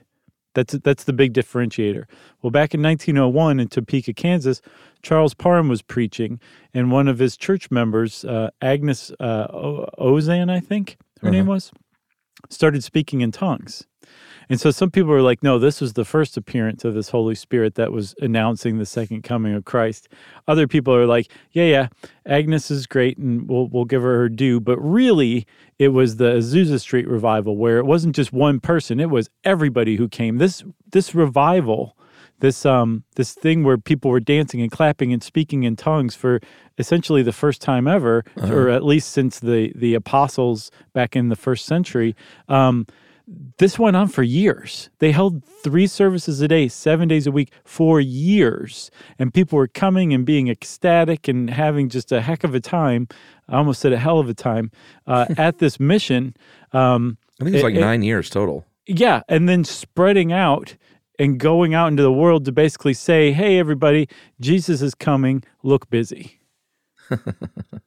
That's 0.53 0.73
that's 0.83 1.03
the 1.03 1.13
big 1.13 1.33
differentiator. 1.33 2.05
Well, 2.41 2.51
back 2.51 2.73
in 2.73 2.81
1901 2.81 3.59
in 3.59 3.67
Topeka, 3.67 4.13
Kansas, 4.13 4.61
Charles 5.01 5.33
Parham 5.33 5.67
was 5.67 5.81
preaching, 5.81 6.39
and 6.73 6.91
one 6.91 7.07
of 7.07 7.19
his 7.19 7.35
church 7.37 7.69
members, 7.69 8.23
uh, 8.23 8.49
Agnes 8.61 9.11
uh, 9.19 9.47
O- 9.51 9.89
Ozman, 9.97 10.49
I 10.49 10.59
think 10.59 10.97
her 11.21 11.29
name 11.31 11.47
was, 11.47 11.71
started 12.49 12.83
speaking 12.83 13.21
in 13.21 13.31
tongues. 13.31 13.85
And 14.49 14.59
so 14.59 14.71
some 14.71 14.91
people 14.91 15.11
were 15.11 15.21
like, 15.21 15.41
no, 15.41 15.57
this 15.59 15.81
was 15.81 15.93
the 15.93 16.05
first 16.05 16.37
appearance 16.37 16.85
of 16.85 16.93
this 16.93 17.09
Holy 17.09 17.35
Spirit 17.35 17.75
that 17.75 17.91
was 17.91 18.15
announcing 18.21 18.77
the 18.77 18.85
second 18.85 19.23
coming 19.23 19.53
of 19.53 19.65
Christ. 19.65 20.07
Other 20.47 20.67
people 20.67 20.93
are 20.93 21.05
like, 21.05 21.31
yeah, 21.51 21.65
yeah, 21.65 21.87
Agnes 22.25 22.69
is 22.69 22.87
great 22.87 23.17
and 23.17 23.49
we'll, 23.49 23.67
we'll 23.67 23.85
give 23.85 24.01
her 24.01 24.17
her 24.17 24.29
due. 24.29 24.59
But 24.59 24.77
really, 24.79 25.45
it 25.79 25.89
was 25.89 26.17
the 26.17 26.33
Azusa 26.33 26.79
Street 26.79 27.07
revival 27.07 27.57
where 27.57 27.77
it 27.77 27.85
wasn't 27.85 28.15
just 28.15 28.31
one 28.31 28.59
person, 28.59 28.99
it 28.99 29.09
was 29.09 29.29
everybody 29.43 29.95
who 29.95 30.07
came. 30.07 30.37
This, 30.37 30.63
this 30.91 31.15
revival, 31.15 31.97
this, 32.39 32.65
um, 32.65 33.03
this 33.15 33.33
thing 33.33 33.63
where 33.63 33.77
people 33.77 34.11
were 34.11 34.19
dancing 34.19 34.61
and 34.61 34.71
clapping 34.71 35.11
and 35.13 35.23
speaking 35.23 35.63
in 35.63 35.75
tongues 35.75 36.15
for 36.15 36.39
essentially 36.77 37.23
the 37.23 37.31
first 37.31 37.61
time 37.61 37.87
ever, 37.87 38.23
or 38.41 38.69
at 38.69 38.83
least 38.83 39.11
since 39.11 39.39
the, 39.39 39.71
the 39.75 39.93
apostles 39.93 40.69
back 40.93 41.15
in 41.15 41.29
the 41.29 41.35
first 41.35 41.65
century. 41.65 42.15
Um, 42.49 42.85
this 43.57 43.79
went 43.79 43.95
on 43.95 44.07
for 44.07 44.21
years. 44.23 44.89
They 44.99 45.11
held 45.11 45.43
three 45.63 45.87
services 45.87 46.41
a 46.41 46.47
day, 46.47 46.67
seven 46.67 47.07
days 47.07 47.25
a 47.25 47.31
week 47.31 47.51
for 47.63 47.99
years. 47.99 48.91
And 49.17 49.33
people 49.33 49.57
were 49.57 49.67
coming 49.67 50.13
and 50.13 50.25
being 50.25 50.47
ecstatic 50.47 51.27
and 51.27 51.49
having 51.49 51.89
just 51.89 52.11
a 52.11 52.21
heck 52.21 52.43
of 52.43 52.53
a 52.53 52.59
time. 52.59 53.07
I 53.49 53.55
almost 53.57 53.81
said 53.81 53.93
a 53.93 53.97
hell 53.97 54.19
of 54.19 54.29
a 54.29 54.33
time 54.35 54.69
uh, 55.07 55.25
at 55.37 55.57
this 55.57 55.79
mission. 55.79 56.35
Um, 56.71 57.17
I 57.41 57.45
think 57.45 57.55
it's 57.55 57.61
It- 57.63 57.65
like 57.65 57.75
it- 57.75 57.79
nine 57.81 58.03
years 58.03 58.29
total. 58.29 58.65
yeah. 58.85 59.21
And 59.27 59.49
then 59.49 59.63
spreading 59.63 60.31
out 60.31 60.75
and 61.17 61.39
going 61.39 61.73
out 61.73 61.87
into 61.87 62.03
the 62.03 62.11
world 62.13 62.45
to 62.45 62.51
basically 62.51 62.93
say, 62.93 63.31
hey, 63.31 63.57
everybody, 63.57 64.07
Jesus 64.39 64.81
is 64.83 64.93
coming. 64.93 65.43
Look 65.63 65.89
busy. 65.89 66.39
Do 67.09 67.17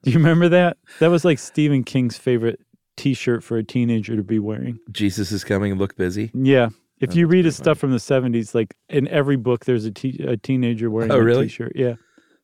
you 0.04 0.14
remember 0.14 0.48
that? 0.48 0.76
That 1.00 1.08
was 1.10 1.24
like 1.24 1.38
Stephen 1.38 1.84
King's 1.84 2.16
favorite 2.16 2.60
t 2.98 3.14
shirt 3.14 3.42
for 3.42 3.56
a 3.56 3.64
teenager 3.64 4.14
to 4.16 4.22
be 4.22 4.38
wearing. 4.38 4.78
Jesus 4.92 5.32
is 5.32 5.42
coming. 5.44 5.74
Look 5.76 5.96
busy. 5.96 6.30
Yeah. 6.34 6.68
If 7.00 7.14
you 7.14 7.26
read 7.28 7.44
his 7.46 7.56
stuff 7.56 7.78
from 7.78 7.92
the 7.92 7.98
70s, 7.98 8.54
like 8.54 8.74
in 8.88 9.06
every 9.08 9.36
book, 9.36 9.64
there's 9.64 9.84
a, 9.84 9.90
te- 9.92 10.18
a 10.26 10.36
teenager 10.36 10.90
wearing 10.90 11.12
Oh, 11.12 11.16
a 11.18 11.22
really? 11.22 11.46
t-shirt. 11.46 11.72
Yeah. 11.76 11.94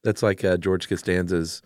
That's 0.04 0.22
like 0.22 0.44
uh, 0.44 0.56
George 0.56 0.88
Costanza's 0.88 1.60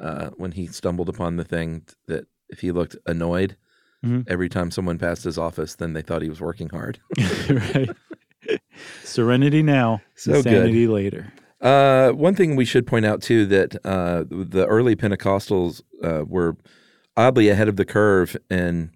uh, 0.00 0.30
when 0.38 0.52
he 0.52 0.66
stumbled 0.66 1.08
upon 1.10 1.36
the 1.36 1.44
thing 1.44 1.84
that 2.08 2.24
if 2.48 2.60
he 2.60 2.72
looked 2.72 2.96
annoyed 3.06 3.56
Mhm. 4.04 4.24
every 4.28 4.48
time 4.48 4.70
someone 4.72 4.98
passed 4.98 5.22
his 5.22 5.38
office, 5.38 5.76
then 5.76 5.92
they 5.92 6.02
thought 6.02 6.22
he 6.22 6.28
was 6.28 6.40
working 6.40 6.68
hard. 6.70 6.98
right. 7.48 7.90
Serenity 9.04 9.62
now, 9.62 10.00
So 10.16 10.32
good. 10.32 10.46
insanity 10.46 10.86
later. 10.88 11.32
Uh, 11.60 12.10
one 12.10 12.34
thing 12.34 12.56
we 12.56 12.64
should 12.64 12.86
point 12.86 13.06
out 13.06 13.22
too 13.22 13.46
that 13.46 13.76
uh, 13.86 14.24
the 14.28 14.66
early 14.66 14.96
Pentecostals 14.96 15.82
uh, 16.02 16.24
were 16.26 16.56
oddly 17.16 17.48
ahead 17.48 17.68
of 17.68 17.76
the 17.76 17.84
curve 17.84 18.36
in 18.50 18.90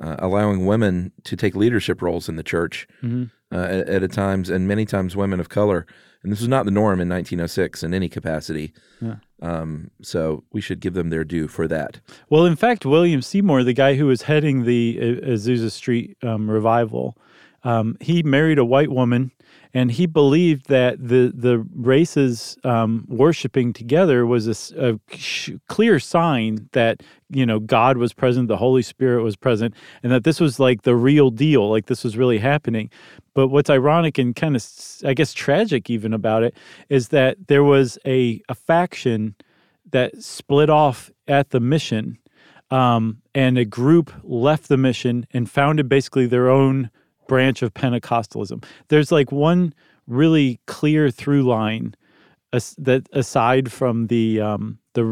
uh, 0.00 0.16
allowing 0.18 0.66
women 0.66 1.12
to 1.24 1.36
take 1.36 1.54
leadership 1.56 2.02
roles 2.02 2.28
in 2.28 2.36
the 2.36 2.42
church 2.42 2.86
Mhm. 3.02 3.30
uh, 3.52 3.56
at, 3.56 3.88
at 3.88 4.02
a 4.02 4.08
times, 4.08 4.50
and 4.50 4.68
many 4.68 4.84
times 4.84 5.16
women 5.16 5.40
of 5.40 5.48
color. 5.48 5.86
And 6.22 6.32
this 6.32 6.40
was 6.40 6.48
not 6.48 6.64
the 6.64 6.70
norm 6.70 7.00
in 7.00 7.08
1906 7.08 7.82
in 7.82 7.94
any 7.94 8.08
capacity. 8.08 8.72
Yeah. 9.00 9.16
Um, 9.40 9.90
so 10.02 10.44
we 10.52 10.60
should 10.60 10.80
give 10.80 10.94
them 10.94 11.10
their 11.10 11.24
due 11.24 11.46
for 11.48 11.68
that. 11.68 12.00
Well, 12.28 12.44
in 12.46 12.56
fact, 12.56 12.84
William 12.84 13.22
Seymour, 13.22 13.62
the 13.64 13.72
guy 13.72 13.94
who 13.94 14.06
was 14.06 14.22
heading 14.22 14.64
the 14.64 14.98
uh, 15.00 15.26
Azusa 15.30 15.70
Street 15.70 16.16
um, 16.22 16.50
revival, 16.50 17.16
um, 17.64 17.96
he 18.00 18.22
married 18.22 18.58
a 18.58 18.64
white 18.64 18.90
woman, 18.90 19.30
and 19.76 19.92
he 19.92 20.06
believed 20.06 20.68
that 20.68 20.96
the 21.06 21.30
the 21.34 21.58
races 21.74 22.56
um, 22.64 23.04
worshiping 23.08 23.74
together 23.74 24.24
was 24.24 24.72
a 24.72 24.98
sh- 25.14 25.50
clear 25.68 26.00
sign 26.00 26.70
that 26.72 27.02
you 27.28 27.44
know 27.44 27.60
God 27.60 27.98
was 27.98 28.14
present, 28.14 28.48
the 28.48 28.56
Holy 28.56 28.80
Spirit 28.80 29.22
was 29.22 29.36
present, 29.36 29.74
and 30.02 30.10
that 30.10 30.24
this 30.24 30.40
was 30.40 30.58
like 30.58 30.82
the 30.82 30.96
real 30.96 31.30
deal, 31.30 31.68
like 31.68 31.86
this 31.86 32.04
was 32.04 32.16
really 32.16 32.38
happening. 32.38 32.88
But 33.34 33.48
what's 33.48 33.68
ironic 33.68 34.16
and 34.16 34.34
kind 34.34 34.56
of, 34.56 34.64
I 35.04 35.12
guess, 35.12 35.34
tragic 35.34 35.90
even 35.90 36.14
about 36.14 36.42
it 36.42 36.56
is 36.88 37.08
that 37.08 37.48
there 37.48 37.62
was 37.62 37.98
a 38.06 38.40
a 38.48 38.54
faction 38.54 39.34
that 39.90 40.22
split 40.22 40.70
off 40.70 41.10
at 41.28 41.50
the 41.50 41.60
mission, 41.60 42.16
um, 42.70 43.20
and 43.34 43.58
a 43.58 43.66
group 43.66 44.10
left 44.22 44.68
the 44.68 44.78
mission 44.78 45.26
and 45.34 45.50
founded 45.50 45.86
basically 45.86 46.24
their 46.24 46.48
own 46.48 46.90
branch 47.28 47.62
of 47.62 47.74
Pentecostalism. 47.74 48.64
There's 48.88 49.12
like 49.12 49.32
one 49.32 49.74
really 50.06 50.60
clear 50.66 51.10
through 51.10 51.42
line 51.42 51.94
as, 52.52 52.74
that 52.78 53.08
aside 53.12 53.72
from 53.72 54.06
the 54.06 54.40
um, 54.40 54.78
the 54.94 55.04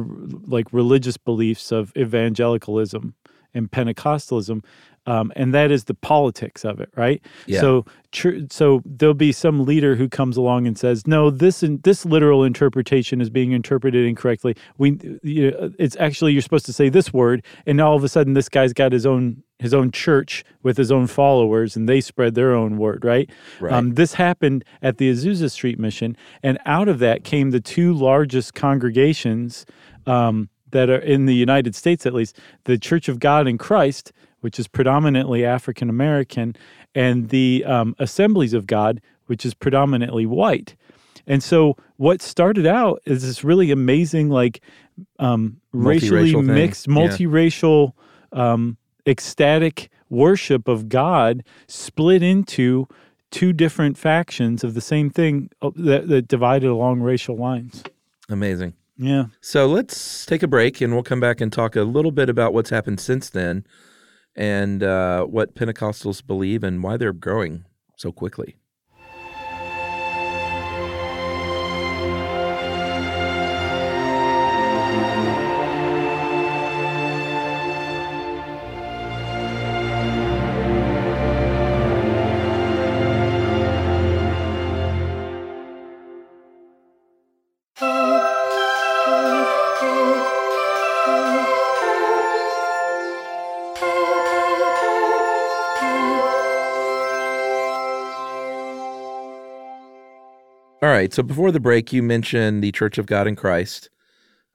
like 0.47 0.73
religious 0.73 1.17
beliefs 1.17 1.73
of 1.73 1.93
evangelicalism 1.97 3.15
and 3.53 3.71
Pentecostalism, 3.71 4.65
um, 5.07 5.33
and 5.37 5.53
that 5.55 5.71
is 5.71 5.85
the 5.85 5.95
politics 5.95 6.65
of 6.65 6.81
it, 6.81 6.91
right? 6.97 7.21
Yeah. 7.47 7.61
So, 7.61 7.87
tr- 8.13 8.39
so 8.51 8.83
there'll 8.85 9.15
be 9.15 9.33
some 9.33 9.65
leader 9.65 9.97
who 9.97 10.09
comes 10.09 10.37
along 10.37 10.67
and 10.67 10.79
says, 10.79 11.07
"No, 11.07 11.31
this 11.31 11.63
in, 11.63 11.81
this 11.85 12.07
literal 12.07 12.45
interpretation 12.45 13.21
is 13.21 13.31
being 13.31 13.53
interpreted 13.53 14.07
incorrectly. 14.07 14.57
We, 14.79 14.99
you 15.23 15.51
know, 15.51 15.73
it's 15.79 15.97
actually 15.97 16.33
you're 16.33 16.43
supposed 16.43 16.67
to 16.67 16.73
say 16.73 16.89
this 16.89 17.13
word." 17.13 17.45
And 17.67 17.81
all 17.81 17.97
of 17.97 18.05
a 18.05 18.09
sudden, 18.09 18.35
this 18.35 18.49
guy's 18.49 18.73
got 18.73 18.93
his 18.93 19.05
own 19.05 19.43
his 19.59 19.75
own 19.75 19.91
church 19.91 20.45
with 20.63 20.77
his 20.77 20.91
own 20.91 21.07
followers, 21.07 21.77
and 21.77 21.89
they 21.89 22.01
spread 22.01 22.35
their 22.35 22.55
own 22.55 22.77
word, 22.79 23.05
right? 23.05 23.31
Right. 23.61 23.73
Um, 23.73 23.95
this 23.95 24.15
happened 24.15 24.65
at 24.83 24.99
the 24.99 25.11
Azusa 25.11 25.51
Street 25.51 25.79
Mission, 25.79 26.17
and 26.43 26.59
out 26.67 26.89
of 26.89 26.99
that 27.01 27.25
came 27.25 27.51
the 27.51 27.61
two 27.61 27.93
largest 27.93 28.55
congregations 28.55 29.65
um, 30.07 30.49
that 30.71 30.91
are 30.91 30.99
in 30.99 31.27
the 31.27 31.35
United 31.35 31.75
States, 31.75 32.05
at 32.05 32.13
least, 32.13 32.39
the 32.65 32.77
Church 32.77 33.09
of 33.09 33.21
God 33.21 33.47
in 33.47 33.59
Christ, 33.59 34.13
which 34.45 34.59
is 34.59 34.69
predominantly 34.69 35.43
African 35.43 35.89
American, 35.89 36.55
and 36.95 37.31
the 37.31 37.65
um, 37.65 37.97
Assemblies 37.99 38.53
of 38.53 38.67
God, 38.67 39.01
which 39.25 39.47
is 39.47 39.55
predominantly 39.55 40.27
white. 40.27 40.77
And 41.27 41.43
so, 41.43 41.79
what 41.97 42.21
started 42.21 42.67
out 42.67 43.01
is 43.07 43.23
this 43.23 43.43
really 43.43 43.71
amazing, 43.71 44.29
like 44.29 44.61
um, 45.19 45.63
racially 45.73 46.33
thing. 46.33 46.45
mixed, 46.45 46.87
Yeah. 46.87 46.95
multiracial, 46.95 47.93
um, 48.33 48.77
ecstatic 49.07 49.89
worship 50.11 50.69
of 50.69 50.91
God, 50.91 51.43
split 51.67 52.23
into 52.23 52.87
two 53.31 53.55
different 53.55 53.97
factions 53.97 54.63
of 54.63 54.75
the 54.75 54.83
same 54.83 55.09
thing 55.09 55.49
uh, 55.63 55.71
that, 55.77 56.09
that 56.09 56.29
divided 56.29 56.69
along 56.69 57.01
racial 57.01 57.35
lines. 57.39 57.83
Amazing. 58.29 58.75
Yeah. 58.99 59.29
So 59.41 59.67
let's 59.67 60.27
take 60.27 60.43
a 60.43 60.47
break 60.47 60.83
and 60.83 60.93
we'll 60.93 61.03
come 61.03 61.19
back 61.19 61.41
and 61.41 61.51
talk 61.51 61.77
a 61.77 61.83
little 61.83 62.13
bit 62.13 62.29
about 62.29 62.53
what's 62.53 62.69
happened 62.69 63.01
since 63.01 63.31
then 63.31 63.65
and 64.37 64.83
uh, 64.83 65.25
what 65.25 65.55
Pentecostals 65.55 66.25
believe 66.27 66.65
and 66.65 66.83
why 66.83 66.97
they're 66.97 67.13
growing 67.13 67.65
so 67.97 68.13
quickly. 68.13 68.57
Right. 100.95 101.13
So 101.13 101.23
before 101.23 101.51
the 101.51 101.61
break, 101.61 101.93
you 101.93 102.03
mentioned 102.03 102.63
the 102.63 102.73
Church 102.73 102.99
of 102.99 103.07
God 103.07 103.27
in 103.27 103.37
Christ, 103.37 103.91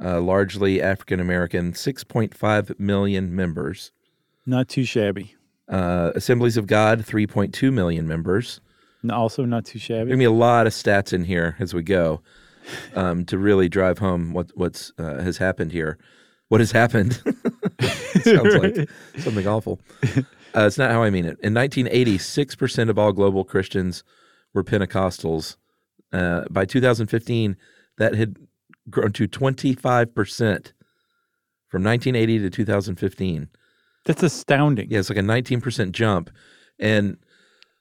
uh, 0.04 0.22
largely 0.22 0.82
African 0.82 1.20
American, 1.20 1.74
6.5 1.74 2.80
million 2.80 3.36
members. 3.36 3.92
Not 4.46 4.70
too 4.70 4.86
shabby. 4.86 5.36
Uh, 5.68 6.12
Assemblies 6.16 6.58
of 6.58 6.66
God, 6.66 7.02
3.2 7.02 7.72
million 7.72 8.08
members. 8.08 8.62
Also 9.10 9.46
not 9.46 9.66
too 9.66 9.80
shabby. 9.80 10.10
gonna 10.10 10.18
be 10.18 10.26
a 10.26 10.32
lot 10.32 10.68
of 10.68 10.74
stats 10.74 11.14
in 11.14 11.24
here 11.24 11.56
as 11.60 11.74
we 11.74 11.84
go 11.84 12.22
um, 12.96 13.24
to 13.26 13.38
really 13.38 13.70
drive 13.70 14.00
home 14.00 14.34
what 14.34 14.52
what's 14.56 14.92
uh, 14.98 15.22
has 15.22 15.38
happened 15.38 15.72
here. 15.72 15.98
What 16.50 16.60
has 16.60 16.72
happened 16.72 17.14
sounds 18.24 18.56
like 18.56 18.90
something 19.20 19.48
awful. 19.48 19.80
Uh, 20.04 20.66
it's 20.66 20.78
not 20.78 20.92
how 20.92 21.04
I 21.04 21.12
mean 21.12 21.26
it. 21.26 21.38
In 21.42 21.54
1980, 21.54 22.18
six 22.18 22.56
percent 22.56 22.90
of 22.90 22.98
all 22.98 23.14
global 23.14 23.44
Christians 23.46 24.04
were 24.54 24.64
Pentecostals. 24.64 25.56
Uh, 26.12 26.44
by 26.50 26.66
2015, 26.66 27.56
that 27.98 28.16
had 28.16 28.36
grown 28.90 29.12
to 29.12 29.28
25 29.28 30.14
percent 30.16 30.74
from 31.68 31.84
1980 31.84 32.40
to 32.40 32.50
2015. 32.50 33.50
That's 34.06 34.24
astounding. 34.24 34.90
Yeah, 34.90 35.00
it's 35.00 35.10
like 35.10 35.20
a 35.20 35.24
19 35.24 35.62
percent 35.62 35.92
jump, 35.94 36.32
and 36.80 37.18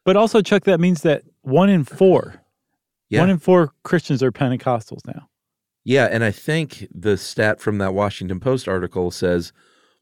But 0.04 0.16
also, 0.16 0.42
Chuck, 0.42 0.64
that 0.64 0.80
means 0.80 1.02
that 1.02 1.22
one 1.42 1.70
in 1.70 1.84
four, 1.84 2.42
yeah, 3.08 3.20
one 3.20 3.30
in 3.30 3.38
four 3.38 3.72
Christians 3.84 4.22
are 4.22 4.32
Pentecostals 4.32 5.06
now. 5.06 5.28
Yeah, 5.84 6.08
and 6.10 6.22
I 6.22 6.30
think 6.32 6.86
the 6.94 7.16
stat 7.16 7.60
from 7.60 7.78
that 7.78 7.94
Washington 7.94 8.40
Post 8.40 8.68
article 8.68 9.10
says 9.10 9.52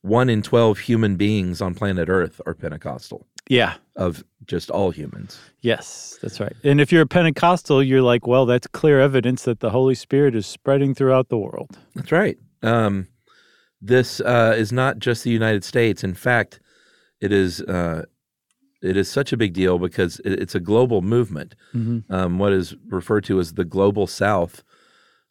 one 0.07 0.29
in 0.31 0.43
12 0.43 0.79
human 0.79 1.17
beings 1.17 1.61
on 1.61 1.75
planet 1.75 2.09
Earth 2.09 2.41
are 2.47 2.55
Pentecostal 2.55 3.27
Yeah. 3.49 3.75
of 3.97 4.25
just 4.47 4.71
all 4.71 4.91
humans. 4.91 5.39
Yes, 5.61 6.19
that's 6.23 6.39
right. 6.41 6.55
And 6.63 6.81
if 6.81 6.93
you're 6.93 7.03
a 7.03 7.07
Pentecostal, 7.07 7.83
you're 7.83 8.03
like, 8.03 8.27
well, 8.27 8.47
that's 8.47 8.67
clear 8.69 9.01
evidence 9.01 9.43
that 9.45 9.61
the 9.61 9.71
Holy 9.71 9.95
Spirit 9.95 10.35
is 10.37 10.47
spreading 10.47 10.95
throughout 10.95 11.29
the 11.29 11.39
world. 11.39 11.77
That's 11.95 12.13
right. 12.13 12.39
Um, 12.63 13.09
this 13.83 14.21
uh, 14.21 14.55
is 14.57 14.73
not 14.73 14.99
just 14.99 15.25
the 15.25 15.31
United 15.31 15.65
States. 15.65 16.05
In 16.05 16.15
fact, 16.15 16.61
it 17.21 17.33
is 17.33 17.61
uh, 17.63 18.05
it 18.83 18.97
is 18.97 19.11
such 19.11 19.33
a 19.33 19.37
big 19.37 19.53
deal 19.55 19.79
because 19.79 20.21
it, 20.21 20.35
it's 20.41 20.55
a 20.55 20.61
global 20.61 21.03
movement. 21.03 21.55
Mhm. 21.75 22.09
Um, 22.11 22.39
what 22.39 22.53
is 22.53 22.75
referred 22.89 23.25
to 23.25 23.41
as 23.41 23.55
the 23.55 23.65
global 23.65 24.07
South, 24.07 24.63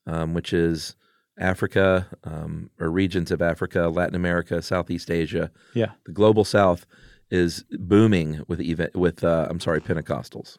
um, 0.08 0.34
which 0.34 0.52
is 0.54 0.96
Africa 1.38 2.08
um, 2.24 2.70
or 2.80 2.90
regions 2.90 3.32
of 3.32 3.42
Africa, 3.42 3.90
Latin 3.90 4.16
America, 4.16 4.62
Southeast 4.62 5.12
Asia. 5.12 5.52
Yeah. 5.74 5.92
The 6.06 6.12
global 6.12 6.46
South 6.46 6.86
is 7.30 7.64
booming 7.72 8.44
with 8.48 8.62
even 8.62 8.90
with 8.94 9.24
uh, 9.24 9.48
I'm 9.50 9.60
sorry 9.60 9.82
Pentecostals. 9.82 10.58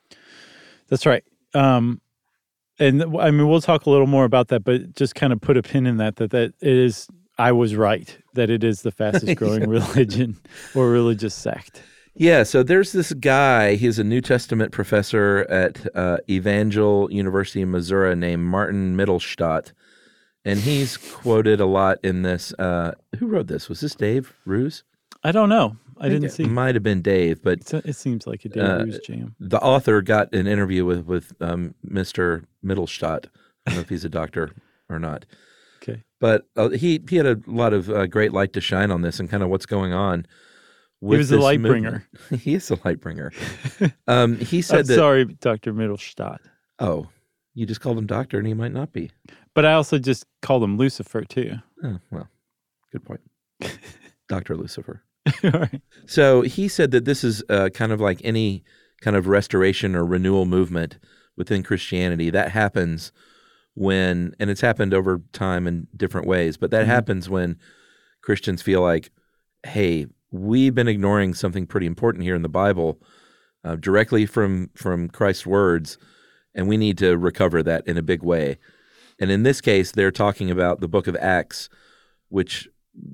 That's 0.89 1.07
right. 1.07 1.25
Um, 1.55 2.01
and 2.79 3.03
I 3.03 3.31
mean, 3.31 3.49
we'll 3.49 3.61
talk 3.61 3.87
a 3.87 3.91
little 3.91 4.07
more 4.07 4.25
about 4.25 4.49
that, 4.49 4.65
but 4.65 4.95
just 4.95 5.15
kind 5.15 5.33
of 5.33 5.41
put 5.41 5.57
a 5.57 5.63
pin 5.63 5.87
in 5.87 5.97
that. 5.97 6.17
That 6.17 6.31
that 6.31 6.55
it 6.61 6.77
is. 6.77 7.09
I 7.39 7.53
was 7.53 7.77
right 7.77 8.17
that 8.33 8.49
it 8.49 8.65
is 8.65 8.81
the 8.81 8.91
fastest 8.91 9.37
growing 9.37 9.69
religion 9.69 10.39
or 10.75 10.89
religious 10.89 11.35
sect. 11.35 11.83
Yeah, 12.15 12.45
so 12.45 12.63
there's 12.63 12.93
this 12.93 13.13
guy. 13.13 13.75
He's 13.75 13.99
a 13.99 14.05
New 14.05 14.23
Testament 14.23 14.73
professor 14.73 15.47
at 15.51 15.87
uh, 15.95 16.17
Evangel 16.31 17.13
University 17.13 17.61
in 17.61 17.71
Missouri 17.71 18.17
named 18.17 18.45
Martin 18.45 18.97
Mittelstadt, 18.97 19.73
and 20.47 20.59
he's 20.61 20.97
quoted 20.97 21.61
a 21.61 21.67
lot 21.67 21.99
in 22.03 22.23
this. 22.23 22.55
Uh, 22.55 22.93
who 23.19 23.27
wrote 23.27 23.49
this? 23.49 23.69
Was 23.69 23.81
this 23.81 23.95
Dave 23.95 24.33
Roos? 24.47 24.83
I 25.23 25.33
don't 25.33 25.49
know. 25.51 25.77
I, 25.99 26.09
think 26.09 26.21
didn't 26.23 26.33
see. 26.35 26.43
it 26.45 26.47
see. 26.47 26.53
might 26.53 26.75
have 26.75 26.83
been 26.85 27.03
Dave, 27.03 27.43
but 27.43 27.73
a- 27.73 27.87
it 27.89 27.95
seems 27.97 28.27
like 28.27 28.45
a 28.45 28.49
Dave 28.51 28.63
Uh, 28.65 28.85
Roos 28.85 28.99
jam. 29.01 29.35
the 29.41 29.59
author 29.61 30.01
got 30.03 30.33
an 30.35 30.47
interview 30.47 30.85
with 30.85 31.05
with 31.07 31.33
um, 31.41 31.75
Mr. 31.87 32.45
Mittelstadt. 32.65 33.27
I 33.67 33.71
don't 33.71 33.75
know 33.77 33.81
if 33.81 33.89
he's 33.89 34.05
a 34.05 34.09
doctor 34.11 34.53
or 34.89 34.99
not, 34.99 35.25
Okay. 35.83 36.05
but 36.21 36.47
uh, 36.57 36.69
he 36.71 37.01
he 37.09 37.17
had 37.17 37.27
a 37.27 37.39
lot 37.47 37.73
of 37.73 37.91
uh, 37.91 38.07
great 38.07 38.33
light 38.33 38.53
to 38.53 38.61
shine 38.61 38.91
on 38.91 39.03
this 39.03 39.19
and 39.21 39.29
kind 39.29 39.43
of 39.43 39.49
what's 39.49 39.67
going 39.67 39.93
on. 39.93 40.27
He 41.01 41.07
with 41.07 41.19
was 41.19 41.29
the 41.31 41.37
this 41.37 41.43
light 41.45 41.61
movement. 41.61 42.05
bringer. 42.29 42.41
he 42.43 42.55
is 42.55 42.71
a 42.71 42.79
light 42.85 43.01
bringer. 43.01 43.33
um, 44.07 44.37
he 44.39 44.63
said 44.63 44.81
I'm 44.81 44.87
that. 44.87 44.95
sorry, 44.95 45.25
Dr. 45.25 45.73
Mittelstadt. 45.73 46.39
Oh, 46.79 47.09
you 47.55 47.65
just 47.67 47.81
called 47.81 47.99
him 47.99 48.07
doctor, 48.07 48.39
and 48.39 48.47
he 48.47 48.55
might 48.55 48.73
not 48.73 48.93
be. 48.93 49.11
But 49.57 49.65
I 49.65 49.73
also 49.73 49.99
just 49.99 50.25
called 50.43 50.63
him 50.63 50.77
Lucifer 50.77 51.23
too. 51.25 51.55
Oh, 51.83 51.99
well, 52.13 52.29
good 52.93 53.05
point, 53.05 53.23
Doctor 54.29 54.55
Lucifer. 54.57 55.03
Right. 55.43 55.83
So 56.07 56.43
he 56.43 56.69
said 56.69 56.93
that 56.93 57.05
this 57.05 57.25
is 57.25 57.43
uh, 57.49 57.71
kind 57.71 57.91
of 57.91 58.01
like 58.01 58.21
any 58.23 58.63
kind 59.01 59.17
of 59.17 59.27
restoration 59.27 59.97
or 59.97 60.05
renewal 60.07 60.45
movement 60.47 60.99
within 61.37 61.65
Christianity 61.65 62.31
that 62.31 62.53
happens 62.53 63.11
when, 63.75 64.35
and 64.39 64.49
it's 64.49 64.61
happened 64.61 64.95
over 64.95 65.21
time 65.33 65.67
in 65.67 65.89
different 65.97 66.27
ways, 66.29 66.57
but 66.57 66.71
that 66.71 66.85
Mhm. 66.85 66.91
happens 66.91 67.29
when 67.29 67.59
Christians 68.23 68.63
feel 68.63 68.83
like, 68.83 69.11
hey, 69.65 70.07
we've 70.31 70.75
been 70.75 70.87
ignoring 70.89 71.35
something 71.35 71.67
pretty 71.67 71.87
important 71.87 72.23
here 72.25 72.37
in 72.37 72.43
the 72.43 72.49
Bible, 72.49 73.01
uh, 73.65 73.75
directly 73.77 74.27
from 74.27 74.71
from 74.75 75.09
Christ's 75.09 75.47
words, 75.47 75.99
and 76.55 76.69
we 76.69 76.77
need 76.77 76.99
to 76.99 77.17
recover 77.19 77.63
that 77.65 77.87
in 77.87 77.97
a 77.99 78.03
big 78.03 78.23
way. 78.23 78.59
And 79.19 79.31
in 79.31 79.43
this 79.43 79.61
case, 79.61 79.93
they're 79.93 80.11
talking 80.11 80.51
about 80.51 80.81
the 80.81 80.89
Book 80.89 81.07
of 81.07 81.17
Acts, 81.17 81.69
which 82.29 82.69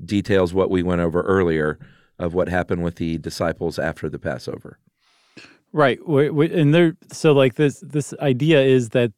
details 0.05 0.53
what 0.53 0.71
we 0.71 0.83
went 0.83 1.01
over 1.01 1.23
earlier 1.23 1.79
of 2.19 2.35
what 2.35 2.49
happened 2.49 2.83
with 2.83 2.97
the 2.97 3.19
disciples 3.19 3.79
after 3.79 4.09
the 4.09 4.19
Passover. 4.19 4.79
Right. 5.73 5.99
And 6.01 6.75
there, 6.75 6.97
so 7.13 7.33
like 7.33 7.55
this, 7.55 7.81
this 7.81 8.15
idea 8.21 8.61
is 8.61 8.91
that 8.91 9.13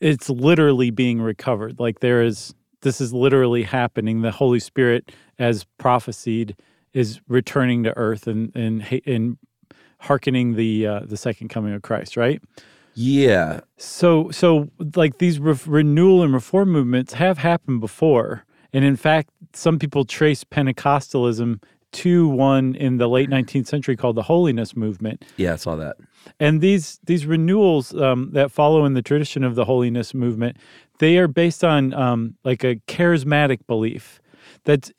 it's 0.00 0.30
literally 0.30 0.90
being 0.90 1.20
recovered. 1.20 1.80
Like 1.80 2.00
there 2.00 2.22
is, 2.22 2.54
this 2.82 3.00
is 3.00 3.12
literally 3.12 3.64
happening. 3.64 4.22
The 4.22 4.30
Holy 4.30 4.60
Spirit, 4.60 5.12
as 5.38 5.64
prophesied, 5.78 6.56
is 6.92 7.20
returning 7.28 7.82
to 7.84 7.96
earth 7.96 8.26
and 8.26 8.50
and 8.54 9.02
and 9.06 9.36
hearkening 10.00 10.54
the 10.54 10.86
uh, 10.86 11.00
the 11.04 11.16
second 11.16 11.48
coming 11.48 11.74
of 11.74 11.82
Christ. 11.82 12.16
Right. 12.16 12.40
Yeah, 13.00 13.60
So 13.76 14.32
so 14.32 14.70
like 14.96 15.18
these 15.18 15.38
re- 15.38 15.54
renewal 15.66 16.24
and 16.24 16.34
reform 16.34 16.70
movements 16.70 17.12
have 17.12 17.38
happened 17.38 17.80
before, 17.80 18.44
and 18.72 18.84
in 18.84 18.96
fact, 18.96 19.30
some 19.52 19.78
people 19.78 20.04
trace 20.04 20.42
Pentecostalism 20.42 21.62
to 21.92 22.28
one 22.28 22.74
in 22.74 22.98
the 22.98 23.08
late 23.08 23.30
19th 23.30 23.68
century 23.68 23.96
called 23.96 24.16
the 24.16 24.22
Holiness 24.22 24.74
Movement. 24.74 25.24
yeah, 25.36 25.52
I 25.52 25.56
saw 25.56 25.76
that. 25.76 25.96
And 26.40 26.60
these 26.60 26.98
these 27.04 27.24
renewals 27.24 27.94
um, 27.94 28.30
that 28.32 28.50
follow 28.50 28.84
in 28.84 28.94
the 28.94 29.02
tradition 29.02 29.44
of 29.44 29.54
the 29.54 29.64
holiness 29.64 30.12
movement, 30.12 30.56
they 30.98 31.18
are 31.18 31.28
based 31.28 31.62
on 31.62 31.94
um, 31.94 32.34
like 32.42 32.64
a 32.64 32.76
charismatic 32.88 33.60
belief. 33.68 34.20
That's 34.64 34.90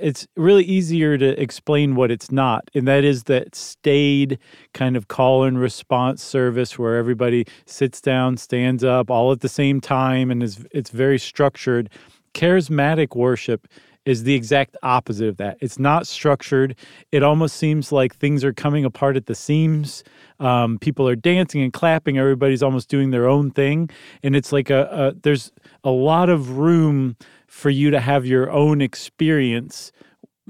it's 0.00 0.26
really 0.36 0.64
easier 0.64 1.18
to 1.18 1.40
explain 1.40 1.94
what 1.94 2.10
it's 2.10 2.30
not, 2.30 2.70
and 2.74 2.86
that 2.88 3.04
is 3.04 3.24
that 3.24 3.54
staid 3.54 4.38
kind 4.74 4.96
of 4.96 5.08
call 5.08 5.44
and 5.44 5.58
response 5.58 6.22
service 6.22 6.78
where 6.78 6.96
everybody 6.96 7.46
sits 7.66 8.00
down, 8.00 8.36
stands 8.36 8.84
up, 8.84 9.10
all 9.10 9.32
at 9.32 9.40
the 9.40 9.48
same 9.48 9.80
time, 9.80 10.30
and 10.30 10.42
is 10.42 10.64
it's 10.72 10.90
very 10.90 11.18
structured. 11.18 11.90
Charismatic 12.34 13.14
worship 13.14 13.68
is 14.04 14.24
the 14.24 14.34
exact 14.34 14.76
opposite 14.82 15.28
of 15.28 15.36
that. 15.36 15.56
It's 15.60 15.78
not 15.78 16.06
structured. 16.06 16.76
It 17.12 17.22
almost 17.22 17.56
seems 17.56 17.92
like 17.92 18.14
things 18.16 18.42
are 18.42 18.52
coming 18.52 18.84
apart 18.84 19.16
at 19.16 19.26
the 19.26 19.34
seams. 19.34 20.02
Um, 20.40 20.78
people 20.78 21.08
are 21.08 21.14
dancing 21.14 21.62
and 21.62 21.72
clapping. 21.72 22.18
Everybody's 22.18 22.62
almost 22.62 22.88
doing 22.88 23.10
their 23.10 23.28
own 23.28 23.50
thing, 23.50 23.90
and 24.22 24.34
it's 24.34 24.52
like 24.52 24.70
a, 24.70 24.88
a 24.90 25.20
there's 25.22 25.52
a 25.84 25.90
lot 25.90 26.28
of 26.28 26.58
room 26.58 27.16
for 27.52 27.68
you 27.68 27.90
to 27.90 28.00
have 28.00 28.24
your 28.24 28.50
own 28.50 28.80
experience 28.80 29.92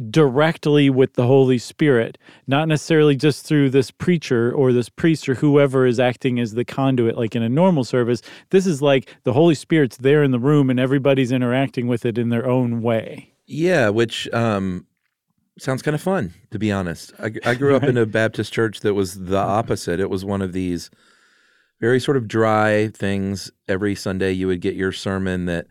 directly 0.09 0.89
with 0.89 1.15
the 1.15 1.27
Holy 1.27 1.59
Spirit, 1.59 2.17
not 2.47 2.69
necessarily 2.69 3.17
just 3.17 3.45
through 3.45 3.71
this 3.71 3.91
preacher 3.91 4.53
or 4.53 4.73
this 4.73 4.89
priest 4.89 5.29
or 5.29 5.35
whoever 5.35 5.85
is 5.85 5.99
acting 5.99 6.39
as 6.39 6.55
the 6.55 6.65
conduit, 6.65 7.19
like 7.19 7.35
in 7.35 7.43
a 7.43 7.49
normal 7.49 7.83
service. 7.83 8.23
This 8.51 8.69
is 8.69 8.81
like 8.81 9.13
the 9.25 9.33
Holy 9.33 9.57
Spirit's 9.57 9.97
there 9.97 10.23
in 10.23 10.31
the 10.31 10.39
room 10.39 10.71
and 10.71 10.79
everybody's 10.79 11.33
interacting 11.33 11.89
with 11.89 12.07
it 12.07 12.19
in 12.19 12.29
their 12.29 12.49
own 12.49 12.83
way. 12.83 13.35
Yeah, 13.47 13.89
which 13.89 14.33
um, 14.33 14.87
sounds 15.59 15.83
kind 15.83 15.97
of 15.97 16.01
fun, 16.01 16.33
to 16.53 16.59
be 16.61 16.71
honest. 16.71 17.13
I, 17.19 17.33
I 17.45 17.57
grew 17.57 17.75
up 17.75 17.83
in 17.83 17.99
a 17.99 18.07
Baptist 18.21 18.53
church 18.53 18.79
that 18.81 18.95
was 18.95 19.25
the 19.25 19.39
opposite. 19.39 19.99
It 19.99 20.09
was 20.09 20.25
one 20.25 20.41
of 20.41 20.53
these 20.53 20.89
very 21.81 21.99
sort 21.99 22.17
of 22.17 22.29
dry 22.29 22.89
things. 22.95 23.51
Every 23.67 23.97
Sunday, 23.97 24.31
you 24.31 24.47
would 24.47 24.61
get 24.61 24.77
your 24.77 24.93
sermon 24.93 25.47
that 25.47 25.67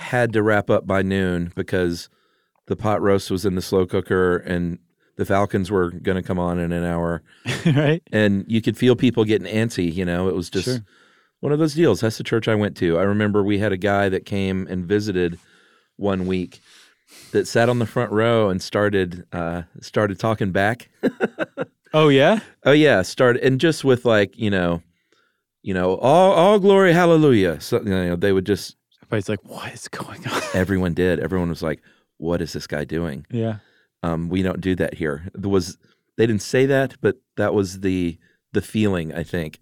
had 0.00 0.32
to 0.32 0.42
wrap 0.42 0.70
up 0.70 0.86
by 0.86 1.02
noon 1.02 1.52
because 1.54 2.08
the 2.66 2.76
pot 2.76 3.00
roast 3.02 3.30
was 3.30 3.44
in 3.44 3.54
the 3.54 3.62
slow 3.62 3.86
cooker 3.86 4.36
and 4.38 4.78
the 5.16 5.24
Falcons 5.24 5.70
were 5.70 5.90
going 5.90 6.16
to 6.16 6.22
come 6.22 6.38
on 6.38 6.58
in 6.58 6.72
an 6.72 6.84
hour. 6.84 7.22
right? 7.66 8.02
and 8.12 8.44
you 8.48 8.62
could 8.62 8.76
feel 8.76 8.96
people 8.96 9.24
getting 9.24 9.52
antsy. 9.52 9.92
You 9.92 10.04
know, 10.04 10.28
it 10.28 10.34
was 10.34 10.48
just 10.50 10.64
Sure. 10.66 10.78
one 11.40 11.52
of 11.52 11.58
those 11.58 11.74
deals. 11.74 12.00
That's 12.00 12.18
the 12.18 12.24
church 12.24 12.48
I 12.48 12.54
went 12.54 12.76
to. 12.78 12.98
I 12.98 13.02
remember 13.02 13.42
we 13.42 13.58
had 13.58 13.72
a 13.72 13.76
guy 13.76 14.08
that 14.08 14.24
came 14.24 14.66
and 14.68 14.86
visited 14.86 15.38
one 15.96 16.26
week 16.26 16.60
that 17.32 17.46
sat 17.48 17.68
on 17.68 17.78
the 17.80 17.86
front 17.86 18.12
row 18.12 18.48
and 18.48 18.62
started 18.62 19.26
uh, 19.32 19.62
started 19.80 20.18
talking 20.18 20.52
back. 20.52 20.88
Oh, 21.92 22.08
yeah? 22.08 22.38
oh 22.64 22.70
yeah, 22.70 23.02
started 23.02 23.42
and 23.42 23.58
just 23.60 23.82
with 23.82 24.04
like 24.04 24.38
you 24.38 24.48
know, 24.48 24.80
you 25.62 25.74
know, 25.74 25.96
all 25.96 26.30
all 26.32 26.60
glory, 26.60 26.92
hallelujah. 26.92 27.60
So 27.60 27.78
you 27.82 27.88
know, 27.90 28.14
they 28.14 28.30
would 28.32 28.46
just 28.46 28.76
Everybody's 29.10 29.28
like, 29.28 29.44
what 29.44 29.72
is 29.72 29.88
going 29.88 30.24
on? 30.28 30.40
everyone 30.54 30.94
did. 30.94 31.18
Everyone 31.18 31.48
was 31.48 31.64
like, 31.64 31.82
"What 32.18 32.40
is 32.40 32.52
this 32.52 32.68
guy 32.68 32.84
doing?" 32.84 33.26
yeah. 33.28 33.56
Um, 34.04 34.28
we 34.28 34.42
don't 34.42 34.60
do 34.60 34.76
that 34.76 34.94
here. 34.94 35.28
There 35.34 35.50
was 35.50 35.78
they 36.16 36.26
didn't 36.26 36.42
say 36.42 36.64
that, 36.66 36.94
but 37.00 37.16
that 37.36 37.52
was 37.52 37.80
the 37.80 38.18
the 38.52 38.62
feeling. 38.62 39.12
I 39.12 39.24
think. 39.24 39.58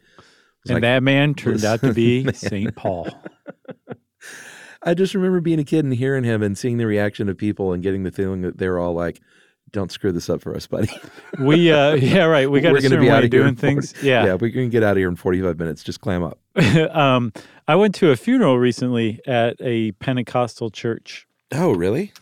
And 0.67 0.75
like, 0.75 0.81
that 0.83 1.03
man 1.03 1.33
turned 1.33 1.65
out 1.65 1.81
to 1.81 1.95
be. 1.95 2.31
St. 2.35 2.77
Paul. 2.77 3.09
I 4.83 4.93
just 4.93 5.15
remember 5.15 5.41
being 5.41 5.59
a 5.59 5.65
kid 5.65 5.85
and 5.85 5.95
hearing 5.95 6.25
him 6.25 6.43
and 6.43 6.57
seeing 6.57 6.77
the 6.77 6.87
reaction 6.87 7.31
of 7.31 7.39
people 7.39 7.73
and 7.73 7.83
getting 7.83 8.03
the 8.03 8.13
feeling 8.13 8.43
that 8.43 8.59
they 8.59 8.69
were 8.69 8.79
all 8.79 8.93
like, 8.93 9.21
"Don't 9.73 9.91
screw 9.93 10.13
this 10.13 10.29
up 10.31 10.41
for 10.43 10.55
us, 10.55 10.67
buddy." 10.67 10.91
We, 11.39 11.71
uh, 11.71 11.95
yeah, 11.95 12.25
right. 12.25 12.51
We 12.51 12.61
got 12.61 12.73
We're 12.73 12.79
a 12.79 12.81
gonna 12.81 12.91
certain 12.91 13.05
be 13.05 13.09
way 13.11 13.15
out 13.17 13.25
of 13.25 13.31
doing 13.31 13.49
in 13.49 13.57
40 13.57 13.61
things. 13.75 13.95
Yeah. 14.03 14.25
yeah, 14.27 14.35
we 14.35 14.51
can 14.51 14.71
get 14.71 14.83
out 14.83 14.93
of 14.93 14.97
here 14.99 15.09
in 15.09 15.17
forty-five 15.17 15.59
minutes. 15.59 15.83
Just 15.85 16.01
clam 16.01 16.23
up. 16.25 16.39
um, 16.97 17.33
I 17.69 17.77
went 17.77 17.95
to 17.97 18.11
a 18.11 18.17
funeral 18.17 18.59
recently 18.59 19.21
at 19.27 19.57
a 19.61 19.93
Pentecostal 19.93 20.71
church. 20.71 21.27
Oh, 21.53 21.73
really? 21.73 22.13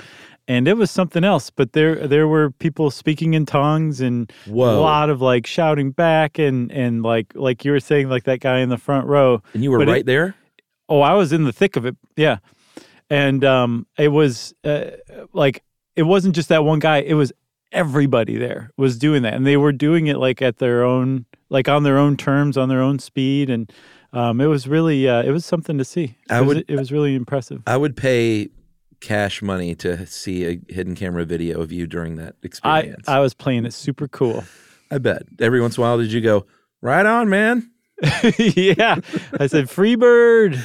and 0.49 0.69
it 0.69 0.77
was 0.77 0.91
something 0.91 1.25
else. 1.25 1.51
But 1.51 1.73
there 1.73 2.07
there 2.07 2.29
were 2.29 2.51
people 2.51 2.91
speaking 2.91 3.35
in 3.35 3.47
tongues 3.47 4.01
and 4.01 4.31
Whoa! 4.47 4.79
a 4.79 4.81
lot 4.81 5.11
of 5.11 5.21
like 5.21 5.47
shouting 5.47 5.91
back 5.91 6.39
and 6.39 6.71
and 6.73 7.03
like 7.03 7.33
like 7.35 7.65
you 7.65 7.73
were 7.73 7.81
saying 7.81 8.09
like 8.09 8.25
that 8.25 8.41
guy 8.41 8.59
in 8.59 8.69
the 8.69 8.79
front 8.79 9.07
row. 9.07 9.43
And 9.55 9.63
you 9.65 9.71
were 9.71 9.79
but 9.79 9.89
it- 9.89 9.93
right 9.93 10.07
there. 10.07 10.35
Oh, 10.89 11.01
I 11.01 11.15
was 11.15 11.33
in 11.33 11.45
the 11.45 11.53
thick 11.53 11.75
of 11.77 11.85
it. 11.85 11.97
Yeah, 12.17 12.39
and 13.11 13.45
um, 13.45 13.87
it 13.99 14.09
was 14.09 14.55
uh, 14.63 14.91
like 15.33 15.65
it 15.97 16.03
wasn't 16.05 16.35
just 16.35 16.49
that 16.51 16.65
one 16.65 16.79
guy. 16.79 16.99
It 16.99 17.15
was 17.15 17.33
everybody 17.73 18.37
there 18.37 18.71
was 18.77 18.97
doing 18.99 19.23
that, 19.23 19.35
and 19.35 19.47
they 19.47 19.57
were 19.57 19.73
doing 19.73 20.07
it 20.07 20.19
like 20.19 20.41
at 20.43 20.59
their 20.59 20.85
own 20.85 21.27
like 21.49 21.69
on 21.69 21.83
their 21.83 21.99
own 21.99 22.17
terms, 22.17 22.57
on 22.57 22.69
their 22.69 22.81
own 22.83 22.99
speed, 22.99 23.51
and 23.51 23.73
um, 24.13 24.41
it 24.41 24.47
was 24.47 24.67
really 24.69 25.09
uh, 25.09 25.23
it 25.23 25.31
was 25.31 25.45
something 25.45 25.79
to 25.79 25.85
see. 25.85 26.17
I 26.31 26.39
it 26.39 26.41
was, 26.41 26.47
would- 26.57 26.65
it 26.71 26.77
was 26.79 26.93
really 26.93 27.15
impressive. 27.15 27.63
I 27.67 27.77
would 27.77 27.97
pay 27.97 28.51
cash 29.01 29.43
money 29.43 29.75
to 29.75 30.07
see 30.07 30.45
a 30.47 30.73
hidden 30.73 30.95
camera 30.95 31.25
video 31.25 31.61
of 31.61 31.71
you 31.71 31.87
during 31.87 32.17
that 32.17 32.35
I 32.43 32.47
experience. 32.47 33.09
I 33.09 33.19
was 33.21 33.35
playing 33.35 33.67
it 33.67 33.75
super 33.75 34.09
cool. 34.09 34.45
I 34.91 34.99
bet. 34.99 35.23
Every 35.39 35.61
once 35.61 35.77
in 35.77 35.83
a 35.83 35.87
while, 35.87 35.99
did 35.99 36.13
you 36.13 36.21
go 36.21 36.47
right 36.81 37.05
on, 37.05 37.29
man? 37.29 37.71
yeah. 38.39 38.97
I 39.39 39.49
said, 39.49 39.69
free 39.69 39.97
bird. 39.97 40.63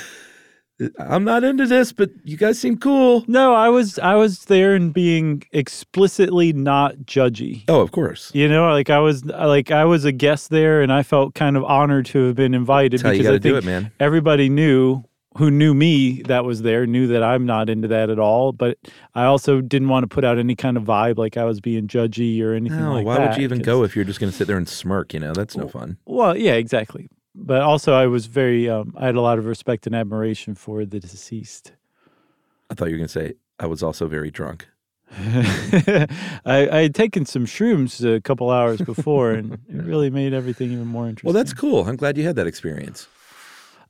I'm 0.99 1.23
not 1.23 1.43
into 1.43 1.65
this, 1.65 1.91
but 1.91 2.09
you 2.23 2.37
guys 2.37 2.59
seem 2.59 2.77
cool. 2.77 3.23
No, 3.27 3.53
I 3.53 3.69
was 3.69 3.99
I 3.99 4.15
was 4.15 4.45
there 4.45 4.75
and 4.75 4.93
being 4.93 5.43
explicitly 5.51 6.53
not 6.53 6.95
judgy. 7.05 7.63
Oh, 7.67 7.81
of 7.81 7.91
course. 7.91 8.31
You 8.33 8.47
know, 8.47 8.69
like 8.71 8.89
I 8.89 8.99
was 8.99 9.25
like 9.25 9.71
I 9.71 9.85
was 9.85 10.05
a 10.05 10.11
guest 10.11 10.49
there, 10.49 10.81
and 10.81 10.91
I 10.91 11.03
felt 11.03 11.35
kind 11.35 11.57
of 11.57 11.63
honored 11.63 12.05
to 12.07 12.27
have 12.27 12.35
been 12.35 12.53
invited 12.53 13.01
That's 13.01 13.17
because 13.17 13.35
I 13.35 13.39
think 13.39 13.65
it, 13.65 13.91
everybody 13.99 14.49
knew 14.49 15.03
who 15.37 15.49
knew 15.49 15.73
me 15.73 16.21
that 16.23 16.43
was 16.43 16.61
there 16.61 16.85
knew 16.85 17.07
that 17.07 17.23
I'm 17.23 17.45
not 17.45 17.69
into 17.69 17.87
that 17.87 18.09
at 18.09 18.19
all. 18.19 18.51
But 18.51 18.77
I 19.15 19.25
also 19.25 19.61
didn't 19.61 19.89
want 19.89 20.03
to 20.03 20.07
put 20.07 20.23
out 20.23 20.37
any 20.37 20.55
kind 20.55 20.77
of 20.77 20.83
vibe 20.83 21.17
like 21.17 21.37
I 21.37 21.45
was 21.45 21.61
being 21.61 21.87
judgy 21.87 22.41
or 22.43 22.53
anything 22.53 22.79
No, 22.79 22.93
like 22.93 23.05
why 23.05 23.17
that. 23.17 23.29
would 23.29 23.37
you 23.37 23.43
even 23.43 23.61
go 23.61 23.83
if 23.83 23.95
you're 23.95 24.05
just 24.05 24.19
going 24.19 24.31
to 24.31 24.37
sit 24.37 24.47
there 24.47 24.57
and 24.57 24.67
smirk? 24.67 25.13
You 25.13 25.19
know, 25.21 25.33
that's 25.33 25.55
no 25.55 25.67
fun. 25.67 25.97
Well, 26.05 26.35
yeah, 26.35 26.53
exactly. 26.53 27.07
But 27.33 27.61
also, 27.61 27.93
I 27.93 28.07
was 28.07 28.25
very 28.25 28.69
um, 28.69 28.93
I 28.97 29.05
had 29.05 29.15
a 29.15 29.21
lot 29.21 29.37
of 29.39 29.45
respect 29.45 29.87
and 29.87 29.95
admiration 29.95 30.55
for 30.55 30.85
the 30.85 30.99
deceased. 30.99 31.73
I 32.69 32.73
thought 32.73 32.85
you 32.85 32.93
were 32.93 32.97
going 32.97 33.07
to 33.07 33.13
say 33.13 33.33
I 33.59 33.65
was 33.67 33.81
also 33.83 34.07
very 34.07 34.31
drunk. 34.31 34.67
I, 35.19 36.07
I 36.45 36.81
had 36.83 36.95
taken 36.95 37.25
some 37.25 37.45
shrooms 37.45 38.03
a 38.03 38.21
couple 38.21 38.49
hours 38.49 38.81
before, 38.93 39.31
and 39.31 39.53
it 39.67 39.83
really 39.83 40.09
made 40.09 40.33
everything 40.33 40.71
even 40.71 40.87
more 40.87 41.07
interesting. 41.07 41.27
Well, 41.33 41.33
that's 41.33 41.53
cool. 41.53 41.85
I'm 41.87 41.97
glad 41.97 42.17
you 42.17 42.23
had 42.23 42.35
that 42.37 42.47
experience. 42.47 43.07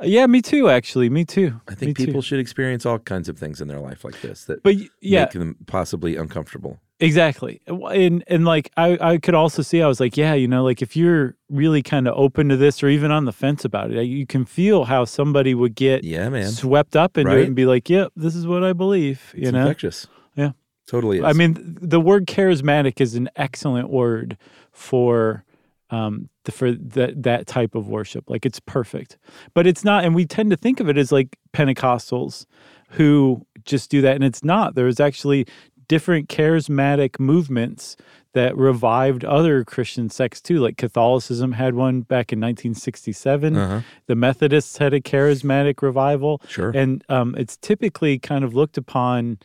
Uh, 0.02 0.06
yeah, 0.06 0.26
me 0.26 0.42
too. 0.42 0.70
Actually, 0.70 1.10
me 1.10 1.24
too. 1.26 1.62
I 1.68 1.72
Me 1.72 1.76
think 1.78 1.98
too. 1.98 2.06
people 2.08 2.22
should 2.24 2.40
experience 2.40 2.86
all 2.86 2.98
kinds 3.00 3.30
of 3.30 3.38
things 3.38 3.62
in 3.62 3.68
their 3.68 3.80
life 3.80 4.04
like 4.04 4.20
this 4.22 4.46
that 4.46 4.64
But 4.64 4.76
yeah, 5.00 5.22
make 5.26 5.32
them 5.32 5.58
possibly 5.68 6.16
uncomfortable. 6.16 6.80
Exactly. 7.02 7.62
And 7.68 8.24
and 8.28 8.46
like 8.46 8.72
I 8.78 8.98
I 9.02 9.18
could 9.18 9.36
also 9.36 9.62
see 9.62 9.82
I 9.82 9.88
was 9.88 10.00
like, 10.00 10.16
yeah, 10.16 10.34
you 10.34 10.48
know, 10.48 10.64
like 10.64 10.82
if 10.82 10.96
you're 10.96 11.36
really 11.50 11.82
kind 11.84 12.08
of 12.08 12.14
open 12.18 12.48
to 12.50 12.56
this 12.58 12.82
or 12.82 12.88
even 12.88 13.12
on 13.12 13.26
the 13.26 13.34
fence 13.34 13.66
about 13.66 13.92
it, 13.92 14.04
you 14.04 14.26
can 14.26 14.46
feel 14.46 14.86
how 14.86 15.04
somebody 15.06 15.54
would 15.54 15.76
get 15.76 16.04
Yeah, 16.04 16.30
man. 16.30 16.50
swept 16.50 16.96
up 16.96 17.18
into 17.18 17.32
it 17.38 17.48
and 17.48 17.56
be 17.56 17.66
like, 17.66 17.90
yep, 17.90 18.12
this 18.16 18.36
is 18.36 18.48
what 18.48 18.64
I 18.64 18.74
believe. 18.74 19.34
You 19.36 19.44
It's 19.44 19.52
know. 19.52 19.62
infectious. 19.62 20.08
Yeah. 20.36 20.52
Totally 20.88 21.18
is. 21.20 21.24
I 21.24 21.34
mean, 21.34 21.78
the 21.82 22.00
word 22.00 22.26
charismatic 22.28 23.02
is 23.02 23.16
an 23.16 23.30
excellent 23.36 23.90
word 23.90 24.38
for 24.72 25.44
um, 25.90 26.30
the, 26.46 26.52
for 26.54 26.72
that 26.72 27.22
that 27.24 27.48
type 27.48 27.76
of 27.76 27.88
worship. 27.90 28.30
Like 28.30 28.46
it's 28.46 28.60
perfect, 28.62 29.18
but 29.54 29.68
it's 29.68 29.84
not. 29.84 30.06
And 30.06 30.16
we 30.16 30.26
tend 30.26 30.50
to 30.52 30.58
think 30.58 30.80
of 30.80 30.88
it 30.90 30.98
as 30.98 31.12
like 31.12 31.38
Pentecostals 31.54 32.46
who 32.92 33.46
just 33.64 33.90
do 33.92 34.02
that, 34.02 34.16
and 34.16 34.24
it's 34.24 34.44
not. 34.44 34.76
There's 34.76 35.00
actually 35.00 35.46
different 35.92 36.30
charismatic 36.30 37.20
movements 37.20 37.98
that 38.32 38.56
revived 38.56 39.26
other 39.26 39.66
Christian 39.66 40.10
sects 40.10 40.40
too. 40.40 40.60
Like 40.60 40.78
Catholicism 40.78 41.52
had 41.52 41.76
one 41.76 42.00
back 42.00 42.32
in 42.32 42.40
1967. 42.40 43.58
uh-huh. 43.58 43.82
The 44.08 44.16
Methodists 44.16 44.78
had 44.78 44.94
a 44.94 45.02
charismatic 45.02 45.82
revival. 45.82 46.42
Sure. 46.48 46.72
And 46.74 47.04
um, 47.10 47.36
it's 47.38 47.58
typically 47.58 48.20
kind 48.20 48.46
of 48.46 48.56
looked 48.56 48.78
upon 48.78 49.40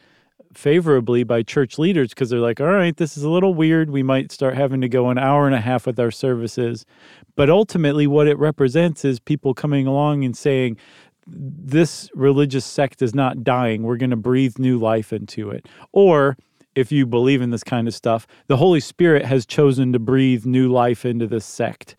favorably 0.54 1.24
by 1.24 1.42
church 1.42 1.80
leaders 1.80 2.10
because 2.10 2.30
they're 2.30 2.38
like, 2.38 2.60
all 2.60 2.68
right, 2.68 2.96
this 2.96 3.16
is 3.16 3.24
a 3.24 3.28
little 3.28 3.52
weird. 3.52 3.90
We 3.90 4.04
might 4.04 4.30
start 4.30 4.54
having 4.54 4.80
to 4.82 4.88
go 4.88 5.10
an 5.10 5.18
hour 5.18 5.46
and 5.46 5.54
a 5.54 5.60
half 5.60 5.84
with 5.84 5.98
our 5.98 6.12
services. 6.12 6.86
But 7.34 7.50
ultimately, 7.50 8.06
what 8.06 8.28
it 8.28 8.38
represents 8.38 9.04
is 9.04 9.18
people 9.18 9.52
coming 9.52 9.88
along 9.88 10.24
and 10.24 10.36
saying, 10.36 10.76
this 11.26 12.08
religious 12.14 12.64
sect 12.64 13.02
is 13.02 13.14
not 13.14 13.42
dying. 13.42 13.82
We're 13.82 13.96
going 13.96 14.10
to 14.10 14.16
breathe 14.16 14.58
new 14.58 14.78
life 14.78 15.12
into 15.12 15.50
it. 15.50 15.66
Or 15.92 16.36
if 16.74 16.92
you 16.92 17.06
believe 17.06 17.42
in 17.42 17.50
this 17.50 17.64
kind 17.64 17.88
of 17.88 17.94
stuff, 17.94 18.26
the 18.46 18.56
Holy 18.56 18.80
Spirit 18.80 19.24
has 19.24 19.44
chosen 19.46 19.92
to 19.92 19.98
breathe 19.98 20.44
new 20.46 20.70
life 20.70 21.04
into 21.04 21.26
this 21.26 21.44
sect 21.44 21.96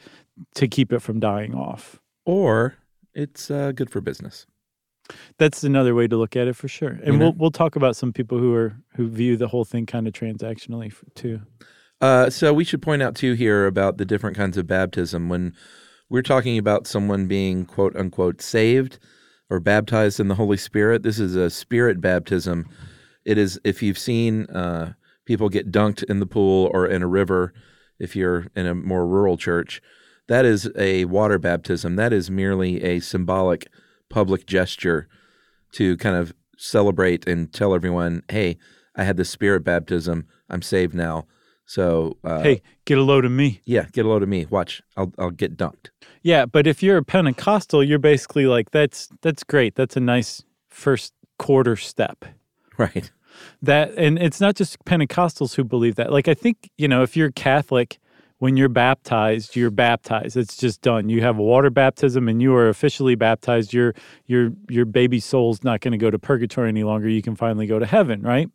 to 0.56 0.68
keep 0.68 0.94
it 0.94 1.00
from 1.00 1.20
dying 1.20 1.54
off. 1.56 2.00
or 2.26 2.76
it's 3.14 3.50
uh, 3.50 3.72
good 3.72 3.90
for 3.90 4.00
business. 4.00 4.46
That's 5.40 5.64
another 5.64 5.96
way 5.96 6.08
to 6.08 6.16
look 6.18 6.36
at 6.36 6.48
it 6.48 6.56
for 6.56 6.68
sure. 6.68 6.90
And 6.90 7.08
You 7.08 7.14
know? 7.14 7.20
we'll 7.20 7.34
we'll 7.34 7.52
talk 7.52 7.76
about 7.76 7.96
some 7.96 8.14
people 8.14 8.38
who 8.38 8.54
are 8.54 8.76
who 8.96 9.08
view 9.08 9.38
the 9.38 9.48
whole 9.48 9.66
thing 9.66 9.88
kind 9.88 10.08
of 10.08 10.14
transactionally 10.14 10.94
too. 11.16 11.42
Uh, 12.00 12.30
so 12.30 12.54
we 12.54 12.64
should 12.64 12.82
point 12.84 13.02
out 13.02 13.16
too 13.16 13.34
here 13.34 13.66
about 13.66 13.98
the 13.98 14.06
different 14.06 14.38
kinds 14.38 14.58
of 14.58 14.68
baptism. 14.68 15.30
When 15.30 15.56
we're 16.10 16.22
talking 16.22 16.60
about 16.60 16.86
someone 16.86 17.26
being 17.26 17.66
quote 17.66 17.96
unquote 17.96 18.40
saved 18.42 19.00
or 19.50 19.60
baptized 19.60 20.20
in 20.20 20.28
the 20.28 20.36
Holy 20.36 20.58
Spirit, 20.58 21.04
this 21.04 21.20
is 21.20 21.36
a 21.36 21.50
spirit 21.50 22.02
baptism. 22.02 22.68
It 23.26 23.38
is 23.38 23.60
if 23.64 23.82
you've 23.82 23.98
seen 23.98 24.46
uh, 24.48 24.94
people 25.26 25.50
get 25.50 25.72
dunked 25.72 26.04
in 26.04 26.20
the 26.20 26.26
pool 26.26 26.70
or 26.74 26.88
in 26.88 27.02
a 27.02 27.08
river, 27.08 27.54
if 28.00 28.16
you're 28.16 28.48
in 28.56 28.66
a 28.66 28.76
more 28.76 29.08
rural 29.08 29.38
church, 29.38 29.82
that 30.28 30.46
is 30.46 30.70
a 30.78 31.06
water 31.06 31.40
baptism. 31.40 31.96
That 31.96 32.14
is 32.14 32.30
merely 32.30 32.84
a 32.84 33.00
symbolic 33.00 33.68
public 34.10 34.46
gesture 34.46 35.08
to 35.74 35.98
kind 35.98 36.16
of 36.16 36.34
celebrate 36.58 37.28
and 37.28 37.52
tell 37.52 37.74
everyone, 37.74 38.24
"Hey, 38.30 38.58
I 38.96 39.04
had 39.04 39.18
the 39.18 39.26
spirit 39.26 39.64
baptism. 39.64 40.26
I'm 40.50 40.62
saved 40.62 40.94
now." 40.94 41.28
So, 41.68 42.16
uh, 42.24 42.42
hey, 42.42 42.62
get 42.86 42.98
a 42.98 43.04
load 43.04 43.26
of 43.26 43.32
me. 43.32 43.62
yeah, 43.66 43.88
get 43.92 44.06
a 44.06 44.10
load 44.10 44.24
of 44.24 44.30
me. 44.30 44.46
Watch, 44.50 44.82
I'll 44.96 45.14
I'll 45.20 45.32
get 45.32 45.58
dunked. 45.58 45.90
Yeah, 46.24 46.46
but 46.46 46.66
if 46.66 46.82
you're 46.82 46.98
a 46.98 47.04
Pentecostal, 47.04 47.84
you're 47.84 48.00
basically 48.00 48.46
like 48.48 48.72
that's 48.72 49.10
that's 49.22 49.44
great. 49.44 49.76
That's 49.76 49.98
a 49.98 50.00
nice 50.00 50.44
first 50.70 51.14
quarter 51.38 51.76
step. 51.76 52.26
Right. 52.78 53.12
That 53.62 53.94
and 53.98 54.18
it's 54.18 54.40
not 54.40 54.56
just 54.56 54.84
Pentecostals 54.86 55.56
who 55.56 55.64
believe 55.64 55.96
that. 55.96 56.12
Like 56.12 56.28
I 56.28 56.34
think, 56.34 56.70
you 56.78 56.88
know, 56.88 57.04
if 57.04 57.18
you're 57.18 57.32
Catholic, 57.32 58.00
when 58.40 58.56
you're 58.56 58.70
baptized, 58.70 59.56
you're 59.56 59.72
baptized. 59.72 60.38
It's 60.38 60.56
just 60.56 60.82
done. 60.82 61.10
You 61.10 61.22
have 61.22 61.38
a 61.38 61.44
water 61.44 61.70
baptism 61.70 62.28
and 62.28 62.42
you 62.42 62.54
are 62.56 62.70
officially 62.70 63.16
baptized. 63.16 63.74
Your 63.74 63.94
your 64.26 64.52
your 64.70 64.86
baby 64.86 65.20
soul's 65.20 65.64
not 65.64 65.82
going 65.82 65.92
to 65.92 65.98
go 65.98 66.12
to 66.12 66.20
purgatory 66.20 66.70
any 66.70 66.84
longer. 66.84 67.10
You 67.10 67.22
can 67.22 67.36
finally 67.36 67.68
go 67.68 67.80
to 67.80 67.86
heaven, 67.86 68.22
right? 68.22 68.50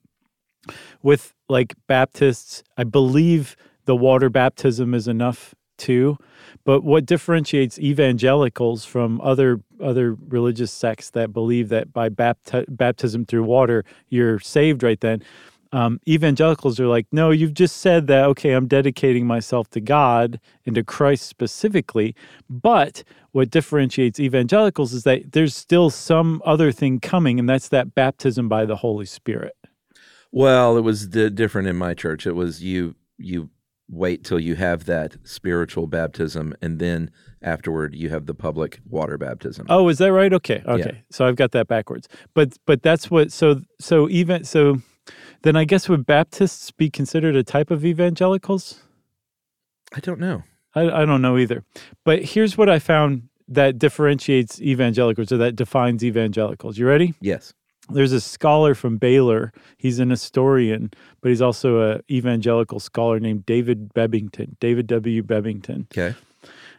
With 1.03 1.35
like 1.49 1.75
Baptists, 1.87 2.63
I 2.77 2.85
believe 2.85 3.57
the 3.85 3.97
water 3.97 4.31
baptism 4.31 4.95
is 4.95 5.09
enough 5.09 5.55
too. 5.77 6.17
But 6.65 6.85
what 6.85 7.07
differentiates 7.07 7.79
evangelicals 7.79 8.85
from 8.85 9.21
other 9.21 9.61
other 9.83 10.15
religious 10.29 10.71
sects 10.71 11.11
that 11.11 11.33
believe 11.33 11.69
that 11.71 11.93
by 11.93 12.09
bapti- 12.09 12.67
baptism 12.69 13.25
through 13.27 13.43
water 13.45 13.85
you're 14.09 14.39
saved 14.39 14.83
right 14.83 15.01
then? 15.01 15.23
Um, 15.73 16.01
evangelicals 16.07 16.79
are 16.79 16.87
like, 16.87 17.07
no, 17.13 17.31
you've 17.31 17.55
just 17.55 17.79
said 17.79 18.07
that. 18.09 18.27
Okay, 18.27 18.53
I'm 18.53 18.69
dedicating 18.69 19.27
myself 19.27 19.71
to 19.71 19.81
God 19.81 20.39
and 20.67 20.75
to 20.75 20.85
Christ 20.85 21.27
specifically. 21.27 22.15
But 22.49 23.03
what 23.33 23.51
differentiates 23.51 24.21
evangelicals 24.21 24.93
is 24.93 25.05
that 25.05 25.33
there's 25.33 25.57
still 25.57 25.89
some 25.89 26.43
other 26.45 26.73
thing 26.73 27.01
coming, 27.01 27.39
and 27.39 27.49
that's 27.49 27.69
that 27.69 27.95
baptism 27.95 28.51
by 28.51 28.67
the 28.67 28.77
Holy 28.77 29.07
Spirit. 29.07 29.57
Well, 30.33 30.77
it 30.79 30.81
was 30.81 31.07
di- 31.09 31.31
different 31.31 31.69
in 31.69 31.77
my 31.77 31.95
church. 31.95 32.27
It 32.27 32.35
was 32.35 32.63
you 32.63 32.97
you 33.19 33.51
wait 33.89 34.25
till 34.25 34.41
you 34.41 34.55
have 34.55 34.87
that 34.87 35.17
spiritual 35.23 35.87
baptism, 35.87 36.55
and 36.63 36.79
then 36.79 37.11
afterward 37.43 37.95
you 37.95 38.09
have 38.09 38.27
the 38.27 38.35
public 38.35 38.81
water 38.89 39.19
baptism. 39.19 39.67
Oh, 39.69 39.89
is 39.89 39.99
that 39.99 40.13
right? 40.13 40.33
Okay, 40.33 40.63
okay. 40.67 41.03
So 41.11 41.27
I've 41.27 41.37
got 41.37 41.53
that 41.53 41.69
backwards. 41.69 42.09
But 42.35 42.57
but 42.67 42.83
that's 42.83 43.11
what. 43.11 43.31
So 43.31 43.61
so 43.79 44.09
even 44.09 44.45
so, 44.45 44.79
then 45.43 45.57
I 45.57 45.65
guess 45.65 45.89
would 45.89 46.07
Baptists 46.07 46.71
be 46.71 46.89
considered 46.89 47.37
a 47.37 47.43
type 47.45 47.71
of 47.71 47.85
evangelicals? 47.85 48.81
I 49.95 50.01
don't 50.01 50.21
know. 50.21 50.43
I, 50.75 51.03
I 51.03 51.05
don't 51.05 51.21
know 51.21 51.37
either. 51.37 51.65
But 52.05 52.23
here's 52.25 52.57
what 52.57 52.71
I 52.71 52.79
found 52.79 53.29
that 53.49 53.79
differentiates 53.79 54.61
evangelicals 54.63 55.31
or 55.31 55.37
that 55.37 55.57
defines 55.57 56.03
evangelicals. 56.03 56.79
You 56.79 56.87
ready? 56.87 57.13
Yes. 57.21 57.53
There's 57.91 58.13
a 58.13 58.21
scholar 58.21 58.75
from 58.75 58.97
Baylor. 58.97 59.53
He's 59.77 59.99
an 59.99 60.11
historian, 60.11 60.93
but 61.21 61.31
he's 61.31 61.43
also 61.43 61.81
a 61.93 62.01
evangelical 62.11 62.81
scholar 62.81 63.19
named 63.21 63.45
David 63.45 63.93
Bebbington. 63.95 64.59
David 64.61 64.87
W. 64.87 65.23
Bebbington. 65.23 65.87
Okay. 65.87 66.15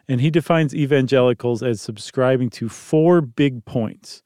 And 0.08 0.22
he 0.22 0.30
defines 0.30 0.74
evangelicals 0.76 1.62
as 1.64 1.82
subscribing 1.82 2.50
to 2.52 2.70
four 2.70 3.22
big 3.22 3.64
points. 3.66 4.22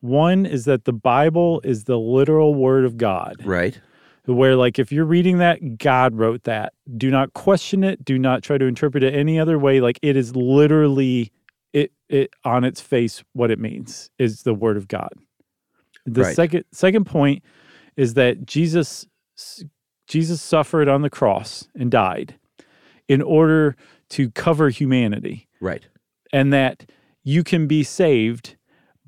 One 0.00 0.46
is 0.46 0.64
that 0.66 0.84
the 0.84 0.92
Bible 0.92 1.60
is 1.64 1.84
the 1.84 1.98
literal 1.98 2.54
word 2.54 2.84
of 2.84 2.96
God, 2.96 3.36
Right. 3.44 3.80
where, 4.26 4.54
like, 4.54 4.78
if 4.78 4.92
you're 4.92 5.04
reading 5.04 5.38
that, 5.38 5.76
God 5.78 6.14
wrote 6.14 6.44
that. 6.44 6.72
Do 6.96 7.10
not 7.10 7.34
question 7.34 7.82
it. 7.84 8.04
Do 8.04 8.18
not 8.18 8.42
try 8.42 8.58
to 8.58 8.64
interpret 8.64 9.02
it 9.02 9.12
any 9.14 9.38
other 9.40 9.58
way. 9.58 9.80
Like, 9.80 9.98
it 10.02 10.16
is 10.16 10.36
literally 10.36 11.32
it, 11.74 11.92
it 12.08 12.30
on 12.44 12.64
its 12.64 12.80
face 12.80 13.22
what 13.34 13.50
it 13.50 13.58
means 13.58 14.08
is 14.18 14.42
the 14.44 14.54
word 14.54 14.76
of 14.78 14.88
God. 14.88 15.10
The 16.14 16.22
Right. 16.22 16.34
second 16.36 16.64
second 16.72 17.04
point 17.04 17.42
is 17.96 18.14
that 18.14 18.46
Jesus 18.46 19.06
Jesus 20.06 20.40
suffered 20.40 20.88
on 20.88 21.02
the 21.02 21.10
cross 21.10 21.68
and 21.74 21.90
died 21.90 22.36
in 23.08 23.20
order 23.22 23.76
to 24.10 24.30
cover 24.30 24.70
humanity 24.70 25.46
Right. 25.60 25.86
and 26.32 26.52
that 26.52 26.90
you 27.24 27.44
can 27.44 27.66
be 27.66 27.82
saved 27.82 28.56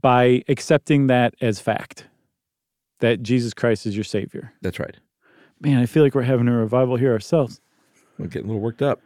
by 0.01 0.43
accepting 0.49 1.07
that 1.07 1.35
as 1.41 1.61
fact 1.61 2.07
that 3.01 3.23
Jesus 3.23 3.55
Christ 3.55 3.87
is 3.87 3.97
your 3.97 4.05
savior. 4.05 4.53
That's 4.61 4.79
right. 4.79 4.97
Man, 5.61 5.79
I 5.79 5.87
feel 5.87 6.03
like 6.03 6.15
we're 6.15 6.23
having 6.23 6.49
a 6.49 6.57
revival 6.57 6.97
here 6.97 7.13
ourselves. 7.13 7.61
We're 8.19 8.27
getting 8.27 8.49
a 8.49 8.53
little 8.53 8.63
worked 8.63 8.83
up. 8.83 9.01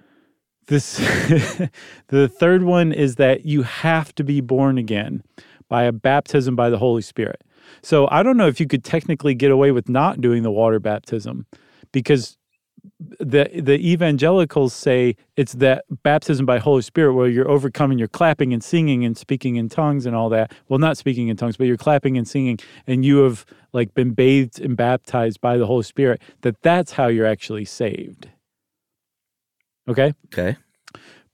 This 0.67 0.97
the 2.09 2.29
third 2.29 2.63
one 2.65 2.93
is 2.93 3.17
that 3.17 3.45
you 3.45 3.63
have 3.63 4.15
to 4.17 4.25
be 4.25 4.41
born 4.41 4.79
again. 4.79 5.23
by 5.69 5.85
a 5.85 5.93
baptism 5.93 6.55
by 6.55 6.69
the 6.71 6.79
Holy 6.79 7.01
Spirit. 7.03 7.43
So 7.83 8.09
I 8.11 8.22
don't 8.22 8.37
know 8.37 8.48
if 8.48 8.61
you 8.61 8.66
could 8.66 8.85
technically 8.85 9.35
get 9.35 9.50
away 9.50 9.70
with 9.72 9.88
not 9.88 10.20
doing 10.20 10.42
the 10.42 10.50
water 10.50 10.81
baptism 10.81 11.46
because 11.92 12.37
the 13.18 13.48
the 13.55 13.79
evangelicals 13.79 14.74
say 14.74 15.16
it's 15.37 15.55
that 15.55 15.85
baptism 16.03 16.44
by 16.44 16.59
Holy 16.59 16.83
Spirit 16.83 17.14
where 17.14 17.29
you're 17.29 17.48
overcoming, 17.48 17.98
you're 17.98 18.09
clapping 18.09 18.53
and 18.53 18.62
singing 18.62 19.05
and 19.05 19.16
speaking 19.16 19.57
in 19.57 19.68
tongues 19.68 20.07
and 20.07 20.14
all 20.14 20.29
that. 20.31 20.53
Well, 20.68 20.79
not 20.79 20.96
speaking 20.96 21.29
in 21.29 21.37
tongues, 21.37 21.57
but 21.57 21.66
you're 21.66 21.77
clapping 21.77 22.18
and 22.18 22.29
singing, 22.29 22.59
and 22.87 23.05
you 23.05 23.18
have 23.18 23.44
like 23.72 23.94
been 23.94 24.12
bathed 24.12 24.61
and 24.61 24.77
baptized 24.77 25.40
by 25.40 25.57
the 25.57 25.66
Holy 25.66 25.83
Spirit. 25.83 26.20
That 26.42 26.61
that's 26.62 26.92
how 26.92 27.07
you're 27.09 27.27
actually 27.27 27.64
saved. 27.64 28.29
Okay. 29.88 30.12
Okay. 30.27 30.57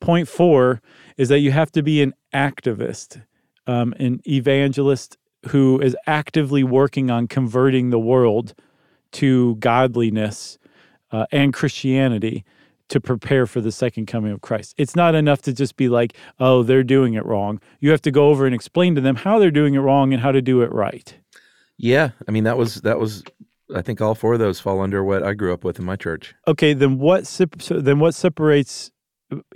Point 0.01 0.29
four 0.29 0.81
is 1.17 1.29
that 1.29 1.41
you 1.41 1.53
have 1.53 1.71
to 1.73 1.83
be 1.83 2.01
an 2.01 2.15
activist, 2.35 3.23
um, 3.67 3.93
an 3.99 4.21
evangelist 4.27 5.19
who 5.49 5.81
is 5.81 5.97
actively 6.07 6.63
working 6.63 7.11
on 7.11 7.27
converting 7.27 7.91
the 7.91 7.99
world 7.99 8.55
to 9.13 9.57
godliness 9.57 10.59
uh, 11.11 11.27
and 11.33 11.53
Christianity 11.53 12.45
to 12.89 13.01
prepare 13.01 13.47
for 13.47 13.61
the 13.61 13.73
second 13.73 14.07
coming 14.07 14.33
of 14.33 14.41
Christ. 14.41 14.75
It's 14.77 14.97
not 14.97 15.15
enough 15.15 15.43
to 15.43 15.53
just 15.53 15.77
be 15.77 15.89
like, 15.89 16.15
oh, 16.41 16.63
they're 16.63 16.83
doing 16.83 17.15
it 17.15 17.25
wrong. 17.25 17.61
You 17.79 17.91
have 17.91 18.03
to 18.03 18.11
go 18.11 18.29
over 18.29 18.47
and 18.47 18.55
explain 18.55 18.95
to 18.97 19.01
them 19.01 19.17
how 19.17 19.39
they're 19.39 19.51
doing 19.51 19.75
it 19.75 19.79
wrong 19.79 20.13
and 20.13 20.23
how 20.23 20.33
to 20.33 20.43
do 20.43 20.61
it 20.63 20.73
right. 20.73 21.15
Yeah, 21.77 22.11
I 22.29 22.31
mean 22.31 22.45
that 22.45 22.59
was 22.59 22.77
that 22.83 22.99
was 22.99 23.23
I 23.75 23.81
think 23.81 24.01
all 24.01 24.15
four 24.15 24.35
of 24.35 24.39
those 24.39 24.61
fall 24.61 24.81
under 24.81 25.03
what 25.03 25.23
I 25.23 25.33
grew 25.33 25.55
up 25.55 25.65
with 25.65 25.79
in 25.79 25.85
my 25.85 25.97
church. 25.97 26.35
Okay, 26.47 26.75
then 26.75 26.99
what 26.99 27.25
then 27.71 28.01
what 28.01 28.15
separates 28.15 28.91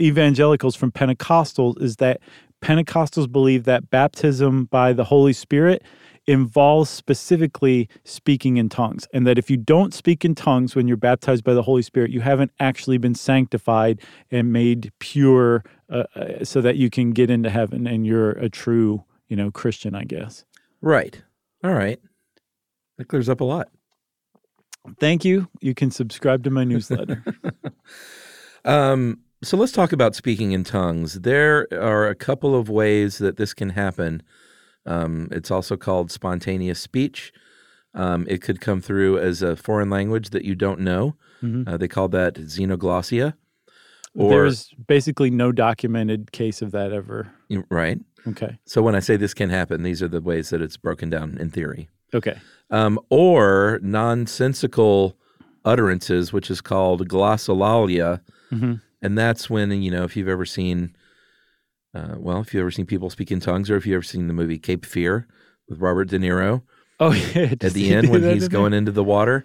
evangelicals 0.00 0.76
from 0.76 0.92
Pentecostals 0.92 1.80
is 1.82 1.96
that 1.96 2.20
Pentecostals 2.64 3.30
believe 3.30 3.64
that 3.64 3.90
baptism 3.90 4.64
by 4.64 4.94
the 4.94 5.04
Holy 5.04 5.34
Spirit 5.34 5.82
involves 6.26 6.88
specifically 6.88 7.90
speaking 8.04 8.56
in 8.56 8.70
tongues, 8.70 9.06
and 9.12 9.26
that 9.26 9.36
if 9.36 9.50
you 9.50 9.58
don't 9.58 9.92
speak 9.92 10.24
in 10.24 10.34
tongues 10.34 10.74
when 10.74 10.88
you're 10.88 10.96
baptized 10.96 11.44
by 11.44 11.52
the 11.52 11.60
Holy 11.60 11.82
Spirit, 11.82 12.10
you 12.10 12.22
haven't 12.22 12.50
actually 12.60 12.96
been 12.96 13.14
sanctified 13.14 14.00
and 14.30 14.50
made 14.50 14.90
pure 14.98 15.62
uh, 15.90 16.04
uh 16.16 16.42
so 16.42 16.62
that 16.62 16.76
you 16.76 16.88
can 16.88 17.10
get 17.10 17.28
into 17.28 17.50
heaven 17.50 17.86
and 17.86 18.06
you're 18.06 18.30
a 18.30 18.48
true, 18.48 19.04
you 19.28 19.36
know, 19.36 19.50
Christian, 19.50 19.94
I 19.94 20.04
guess. 20.04 20.46
Right. 20.80 21.22
All 21.62 21.74
right. 21.74 22.00
That 22.96 23.08
clears 23.08 23.28
up 23.28 23.42
a 23.42 23.44
lot. 23.44 23.68
Thank 24.98 25.26
you. 25.26 25.48
You 25.60 25.74
can 25.74 25.90
subscribe 25.90 26.44
to 26.44 26.50
my 26.50 26.64
newsletter. 26.64 27.22
um, 28.64 29.18
so 29.44 29.56
let's 29.56 29.72
talk 29.72 29.92
about 29.92 30.14
speaking 30.14 30.52
in 30.52 30.64
tongues. 30.64 31.14
There 31.20 31.68
are 31.72 32.08
a 32.08 32.14
couple 32.14 32.54
of 32.54 32.68
ways 32.68 33.18
that 33.18 33.36
this 33.36 33.54
can 33.54 33.70
happen. 33.70 34.22
Um, 34.86 35.28
it's 35.30 35.50
also 35.50 35.76
called 35.76 36.10
spontaneous 36.10 36.80
speech. 36.80 37.32
Um, 37.94 38.26
it 38.28 38.42
could 38.42 38.60
come 38.60 38.80
through 38.80 39.18
as 39.18 39.42
a 39.42 39.56
foreign 39.56 39.90
language 39.90 40.30
that 40.30 40.44
you 40.44 40.54
don't 40.54 40.80
know. 40.80 41.16
Mm-hmm. 41.42 41.68
Uh, 41.68 41.76
they 41.76 41.88
call 41.88 42.08
that 42.08 42.34
xenoglossia. 42.34 43.34
Or, 44.16 44.30
There's 44.30 44.70
basically 44.86 45.30
no 45.30 45.52
documented 45.52 46.32
case 46.32 46.62
of 46.62 46.70
that 46.72 46.92
ever. 46.92 47.32
Right. 47.68 47.98
Okay. 48.26 48.58
So 48.64 48.80
when 48.80 48.94
I 48.94 49.00
say 49.00 49.16
this 49.16 49.34
can 49.34 49.50
happen, 49.50 49.82
these 49.82 50.02
are 50.02 50.08
the 50.08 50.20
ways 50.20 50.50
that 50.50 50.62
it's 50.62 50.76
broken 50.76 51.10
down 51.10 51.36
in 51.38 51.50
theory. 51.50 51.88
Okay. 52.14 52.38
Um, 52.70 52.98
or 53.10 53.80
nonsensical 53.82 55.16
utterances, 55.64 56.32
which 56.32 56.50
is 56.50 56.60
called 56.60 57.08
glossolalia. 57.08 58.20
Mm-hmm. 58.52 58.74
And 59.04 59.18
that's 59.18 59.50
when, 59.50 59.70
you 59.82 59.90
know, 59.90 60.04
if 60.04 60.16
you've 60.16 60.28
ever 60.28 60.46
seen, 60.46 60.96
uh, 61.94 62.14
well, 62.16 62.40
if 62.40 62.54
you've 62.54 62.62
ever 62.62 62.70
seen 62.70 62.86
people 62.86 63.10
speak 63.10 63.30
in 63.30 63.38
tongues 63.38 63.70
or 63.70 63.76
if 63.76 63.84
you've 63.84 63.96
ever 63.96 64.02
seen 64.02 64.28
the 64.28 64.32
movie 64.32 64.58
Cape 64.58 64.86
Fear 64.86 65.28
with 65.68 65.78
Robert 65.78 66.08
De 66.08 66.18
Niro. 66.18 66.62
Oh, 66.98 67.12
yeah. 67.12 67.52
At 67.60 67.74
the 67.74 67.92
end 67.92 68.08
when 68.08 68.22
he's 68.22 68.48
going 68.48 68.72
into 68.72 68.92
the 68.92 69.04
water. 69.04 69.44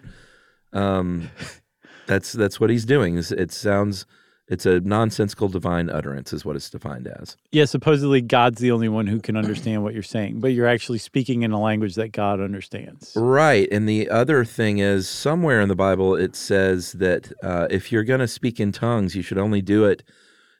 Um, 0.72 1.30
that's 2.06 2.32
that's 2.32 2.58
what 2.58 2.70
he's 2.70 2.86
doing. 2.86 3.18
It 3.18 3.52
sounds 3.52 4.06
it's 4.50 4.66
a 4.66 4.80
nonsensical 4.80 5.48
divine 5.48 5.88
utterance, 5.88 6.32
is 6.32 6.44
what 6.44 6.56
it's 6.56 6.68
defined 6.68 7.06
as. 7.06 7.36
Yeah, 7.52 7.66
supposedly 7.66 8.20
God's 8.20 8.60
the 8.60 8.72
only 8.72 8.88
one 8.88 9.06
who 9.06 9.20
can 9.20 9.36
understand 9.36 9.84
what 9.84 9.94
you're 9.94 10.02
saying, 10.02 10.40
but 10.40 10.48
you're 10.48 10.66
actually 10.66 10.98
speaking 10.98 11.42
in 11.42 11.52
a 11.52 11.60
language 11.60 11.94
that 11.94 12.10
God 12.10 12.40
understands. 12.40 13.12
Right. 13.14 13.68
And 13.70 13.88
the 13.88 14.10
other 14.10 14.44
thing 14.44 14.78
is, 14.78 15.08
somewhere 15.08 15.60
in 15.60 15.68
the 15.68 15.76
Bible, 15.76 16.16
it 16.16 16.34
says 16.34 16.92
that 16.94 17.32
uh, 17.44 17.68
if 17.70 17.92
you're 17.92 18.02
going 18.02 18.18
to 18.18 18.28
speak 18.28 18.58
in 18.58 18.72
tongues, 18.72 19.14
you 19.14 19.22
should 19.22 19.38
only 19.38 19.62
do 19.62 19.84
it 19.84 20.02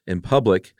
in 0.06 0.20
public. 0.20 0.72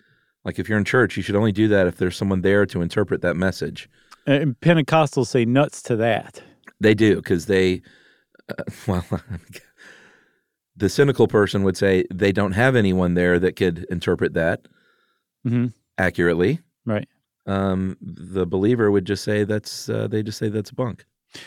Like 0.44 0.60
if 0.60 0.68
you're 0.68 0.78
in 0.78 0.84
church, 0.84 1.16
you 1.16 1.22
should 1.24 1.36
only 1.36 1.52
do 1.52 1.66
that 1.66 1.88
if 1.88 1.96
there's 1.96 2.16
someone 2.16 2.42
there 2.42 2.64
to 2.66 2.80
interpret 2.80 3.22
that 3.22 3.34
message. 3.34 3.90
And 4.24 4.58
Pentecostals 4.60 5.26
say 5.26 5.44
nuts 5.44 5.82
to 5.82 5.96
that. 5.96 6.44
They 6.78 6.94
do, 6.94 7.16
because 7.16 7.46
they, 7.46 7.82
uh, 8.48 8.62
well, 8.86 9.04
the 10.80 10.88
cynical 10.88 11.28
person 11.28 11.62
would 11.62 11.76
say 11.76 12.04
they 12.12 12.32
don't 12.32 12.52
have 12.52 12.74
anyone 12.74 13.14
there 13.14 13.38
that 13.38 13.54
could 13.54 13.86
interpret 13.90 14.34
that 14.34 14.66
mm-hmm. 15.46 15.66
accurately. 15.98 16.60
Right. 16.84 17.08
Um, 17.46 17.96
the 18.00 18.46
believer 18.46 18.90
would 18.90 19.04
just 19.04 19.22
say 19.22 19.44
that's 19.44 19.88
uh, 19.88 20.08
they 20.08 20.22
just 20.22 20.38
say 20.38 20.48
that's 20.48 20.70
bunk. 20.70 21.04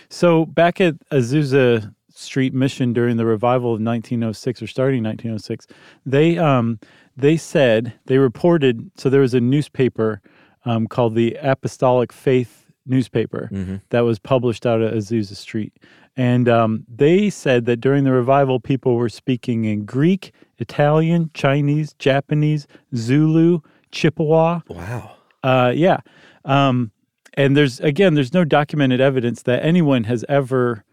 So 0.10 0.46
back 0.46 0.80
at 0.80 0.96
Azusa 1.10 1.94
Street 2.10 2.54
Mission 2.54 2.94
during 2.94 3.18
the 3.18 3.26
revival 3.26 3.70
of 3.70 3.82
1906 3.82 4.62
or 4.62 4.68
starting 4.68 5.04
1906, 5.04 5.68
they 6.06 6.38
um, 6.38 6.80
they 7.18 7.38
said 7.38 7.94
they 8.06 8.18
reported. 8.18 8.92
So 8.98 9.10
there 9.10 9.22
was 9.22 9.34
a 9.34 9.42
newspaper 9.42 10.22
um, 10.66 10.88
called 10.88 11.16
the 11.16 11.38
Apostolic 11.42 12.14
Faith 12.14 12.72
newspaper 12.86 13.50
mm-hmm. 13.52 13.78
that 13.90 14.02
was 14.02 14.20
published 14.20 14.66
out 14.66 14.82
of 14.82 14.94
Azusa 14.94 15.36
Street. 15.36 15.74
And 16.16 16.48
um, 16.48 16.86
they 16.88 17.30
said 17.30 17.66
that 17.66 17.78
during 17.78 18.04
the 18.04 18.12
revival, 18.12 18.60
people 18.60 18.96
were 18.96 19.10
speaking 19.10 19.66
in 19.66 19.86
Greek, 19.86 20.32
Italian, 20.60 21.32
Chinese, 21.34 21.94
Japanese, 21.94 22.68
Zulu, 22.96 23.62
Chippewa. 23.92 24.62
Wow. 24.70 25.16
Uh, 25.42 25.74
yeah. 25.76 25.98
Um, 26.46 26.92
and 27.34 27.58
there's, 27.58 27.80
again, 27.80 28.14
there's 28.14 28.34
no 28.34 28.46
documented 28.46 29.02
evidence 29.02 29.44
that 29.44 29.66
anyone 29.66 30.04
has 30.04 30.24
ever 30.30 30.84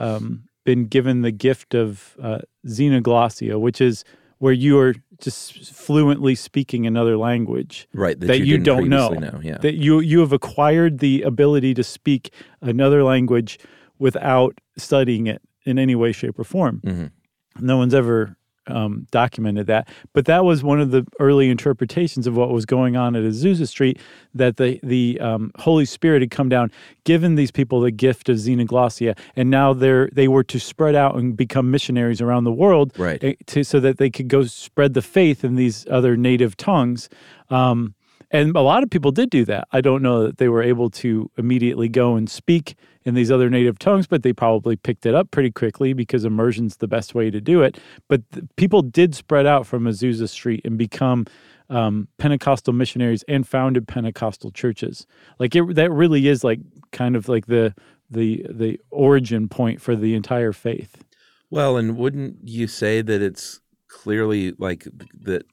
um, 0.00 0.48
been 0.64 0.86
given 0.86 1.22
the 1.22 1.30
gift 1.30 1.74
of 1.74 2.16
uh, 2.20 2.38
xenoglossia, 2.66 3.60
which 3.60 3.80
is 3.80 4.04
where 4.38 4.52
you 4.52 4.78
are 4.78 4.94
just 5.20 5.72
fluently 5.72 6.34
speaking 6.34 6.86
another 6.86 7.16
language 7.16 7.88
right 7.94 8.18
that, 8.18 8.26
that 8.26 8.38
you, 8.40 8.44
you 8.44 8.58
don't 8.58 8.88
know, 8.88 9.10
know 9.10 9.40
yeah. 9.42 9.56
that 9.58 9.74
you 9.74 10.00
you 10.00 10.18
have 10.20 10.32
acquired 10.32 10.98
the 10.98 11.22
ability 11.22 11.72
to 11.72 11.84
speak 11.84 12.32
another 12.60 13.04
language 13.04 13.58
without 13.98 14.60
studying 14.76 15.26
it 15.26 15.42
in 15.64 15.78
any 15.78 15.94
way, 15.94 16.12
shape, 16.12 16.38
or 16.38 16.44
form. 16.44 16.80
Mm-hmm. 16.84 17.66
No 17.66 17.76
one's 17.76 17.94
ever 17.94 18.36
um, 18.66 19.06
documented 19.10 19.66
that. 19.66 19.88
But 20.12 20.26
that 20.26 20.44
was 20.44 20.62
one 20.62 20.80
of 20.80 20.90
the 20.90 21.06
early 21.20 21.50
interpretations 21.50 22.26
of 22.26 22.36
what 22.36 22.50
was 22.50 22.64
going 22.64 22.96
on 22.96 23.14
at 23.16 23.22
Azusa 23.22 23.68
Street, 23.68 23.98
that 24.34 24.56
the 24.56 24.80
the 24.82 25.20
um, 25.20 25.52
Holy 25.56 25.84
Spirit 25.84 26.22
had 26.22 26.30
come 26.30 26.48
down, 26.48 26.70
given 27.04 27.34
these 27.34 27.50
people 27.50 27.80
the 27.80 27.90
gift 27.90 28.28
of 28.28 28.36
xenoglossia, 28.36 29.16
and 29.36 29.50
now 29.50 29.72
they're 29.72 30.08
they 30.12 30.28
were 30.28 30.44
to 30.44 30.58
spread 30.58 30.94
out 30.94 31.16
and 31.16 31.36
become 31.36 31.70
missionaries 31.70 32.20
around 32.20 32.44
the 32.44 32.52
world, 32.52 32.92
right? 32.98 33.22
Eh, 33.22 33.34
to, 33.46 33.64
so 33.64 33.80
that 33.80 33.98
they 33.98 34.10
could 34.10 34.28
go 34.28 34.44
spread 34.44 34.94
the 34.94 35.02
faith 35.02 35.44
in 35.44 35.54
these 35.54 35.86
other 35.90 36.16
native 36.16 36.56
tongues. 36.56 37.08
Um, 37.50 37.94
and 38.34 38.56
a 38.56 38.60
lot 38.62 38.82
of 38.82 38.90
people 38.90 39.12
did 39.12 39.30
do 39.30 39.44
that. 39.44 39.68
I 39.70 39.80
don't 39.80 40.02
know 40.02 40.24
that 40.24 40.38
they 40.38 40.48
were 40.48 40.60
able 40.60 40.90
to 40.90 41.30
immediately 41.38 41.88
go 41.88 42.16
and 42.16 42.28
speak 42.28 42.74
in 43.04 43.14
these 43.14 43.30
other 43.30 43.48
native 43.48 43.78
tongues, 43.78 44.08
but 44.08 44.24
they 44.24 44.32
probably 44.32 44.74
picked 44.74 45.06
it 45.06 45.14
up 45.14 45.30
pretty 45.30 45.52
quickly 45.52 45.92
because 45.92 46.24
immersion's 46.24 46.78
the 46.78 46.88
best 46.88 47.14
way 47.14 47.30
to 47.30 47.40
do 47.40 47.62
it. 47.62 47.78
But 48.08 48.22
people 48.56 48.82
did 48.82 49.14
spread 49.14 49.46
out 49.46 49.68
from 49.68 49.84
Azusa 49.84 50.28
Street 50.28 50.62
and 50.64 50.76
become 50.76 51.26
um, 51.70 52.08
Pentecostal 52.18 52.72
missionaries 52.72 53.22
and 53.28 53.46
founded 53.46 53.86
Pentecostal 53.86 54.50
churches. 54.50 55.06
Like 55.38 55.54
it, 55.54 55.76
that 55.76 55.92
really 55.92 56.26
is 56.26 56.42
like 56.42 56.58
kind 56.90 57.14
of 57.14 57.28
like 57.28 57.46
the 57.46 57.72
the 58.10 58.44
the 58.50 58.80
origin 58.90 59.48
point 59.48 59.80
for 59.80 59.94
the 59.94 60.16
entire 60.16 60.52
faith. 60.52 61.04
Well, 61.50 61.76
and 61.76 61.96
wouldn't 61.96 62.48
you 62.48 62.66
say 62.66 63.00
that 63.00 63.22
it's 63.22 63.60
clearly 63.86 64.54
like 64.58 64.88
that 65.20 65.46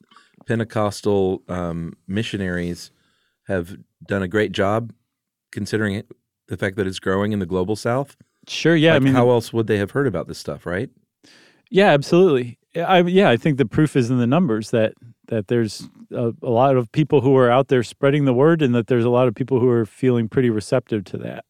Pentecostal 0.46 1.42
um, 1.48 1.94
missionaries 2.06 2.90
have 3.46 3.76
done 4.06 4.22
a 4.22 4.28
great 4.28 4.52
job 4.52 4.92
considering 5.50 6.02
the 6.48 6.56
fact 6.56 6.76
that 6.76 6.86
it's 6.86 6.98
growing 6.98 7.32
in 7.32 7.38
the 7.38 7.46
global 7.46 7.76
south? 7.76 8.16
Sure. 8.48 8.74
Yeah. 8.74 8.92
Like 8.92 9.02
I 9.02 9.04
mean, 9.04 9.14
how 9.14 9.30
else 9.30 9.52
would 9.52 9.66
they 9.66 9.78
have 9.78 9.92
heard 9.92 10.06
about 10.06 10.28
this 10.28 10.38
stuff, 10.38 10.66
right? 10.66 10.90
Yeah, 11.70 11.90
absolutely. 11.90 12.58
I, 12.76 13.00
yeah, 13.02 13.30
I 13.30 13.36
think 13.36 13.58
the 13.58 13.66
proof 13.66 13.96
is 13.96 14.10
in 14.10 14.18
the 14.18 14.26
numbers 14.26 14.70
that 14.70 14.94
that 15.28 15.48
there's 15.48 15.88
a, 16.10 16.32
a, 16.42 16.50
lot 16.50 16.76
of 16.76 16.90
people 16.92 17.22
who 17.22 17.36
are 17.36 17.50
out 17.50 17.68
there 17.68 17.82
spreading 17.82 18.24
the 18.26 18.34
word, 18.34 18.60
and 18.60 18.74
that 18.74 18.88
there's 18.88 19.04
a 19.04 19.10
lot 19.10 19.28
of 19.28 19.34
people 19.34 19.60
who 19.60 19.68
are 19.68 19.86
feeling 19.86 20.28
pretty 20.28 20.50
receptive 20.50 21.04
to 21.04 21.18
that. 21.18 21.44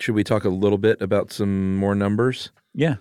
Should 0.00 0.14
we 0.14 0.24
talk 0.24 0.44
a 0.44 0.48
little 0.48 0.78
bit 0.78 1.00
about 1.00 1.32
some 1.32 1.76
more 1.76 1.94
numbers? 1.94 2.50
Yeah. 2.74 2.96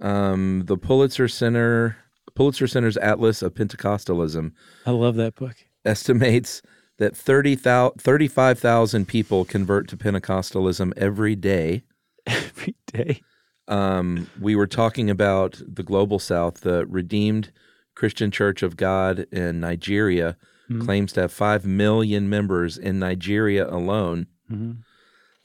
Um, 0.00 0.64
the 0.66 0.76
Pulitzer 0.76 1.28
Center, 1.28 1.96
Pulitzer 2.36 2.68
Center's 2.68 2.96
Atlas 2.98 3.42
of 3.42 3.54
Pentecostalism. 3.54 4.52
I 4.86 4.92
love 4.92 5.16
that 5.16 5.34
book. 5.34 5.56
Estimates 5.84 6.62
that 6.98 7.16
30, 7.16 7.56
35,000 7.56 9.08
people 9.08 9.44
convert 9.44 9.88
to 9.88 9.96
Pentecostalism 9.96 10.92
every 10.96 11.34
day. 11.34 11.82
Every 12.26 12.74
day. 12.92 13.20
Um, 13.68 14.28
we 14.40 14.56
were 14.56 14.66
talking 14.66 15.10
about 15.10 15.60
the 15.66 15.82
global 15.84 16.18
south, 16.18 16.62
the 16.62 16.84
Redeemed 16.86 17.52
Christian 17.94 18.30
Church 18.32 18.62
of 18.64 18.76
God 18.76 19.26
in 19.32 19.60
Nigeria 19.60 20.36
Mhm. 20.70 20.84
claims 20.84 21.12
to 21.12 21.20
have 21.22 21.32
5 21.32 21.64
million 21.64 22.28
members 22.28 22.76
in 22.78 22.98
Nigeria 22.98 23.68
alone. 23.70 24.26
Mhm. 24.50 24.78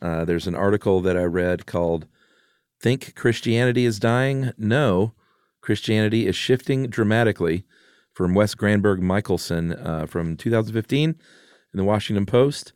Uh, 0.01 0.25
there's 0.25 0.47
an 0.47 0.55
article 0.55 1.01
that 1.01 1.15
I 1.15 1.23
read 1.23 1.67
called 1.67 2.07
Think 2.79 3.13
Christianity 3.15 3.85
is 3.85 3.99
Dying? 3.99 4.51
No, 4.57 5.13
Christianity 5.61 6.27
is 6.27 6.35
Shifting 6.35 6.87
Dramatically 6.87 7.63
from 8.13 8.33
Wes 8.33 8.55
Granberg 8.55 9.01
Michaelson 9.01 9.73
uh, 9.73 10.05
from 10.05 10.35
2015 10.35 11.09
in 11.09 11.17
the 11.73 11.83
Washington 11.83 12.25
Post. 12.25 12.73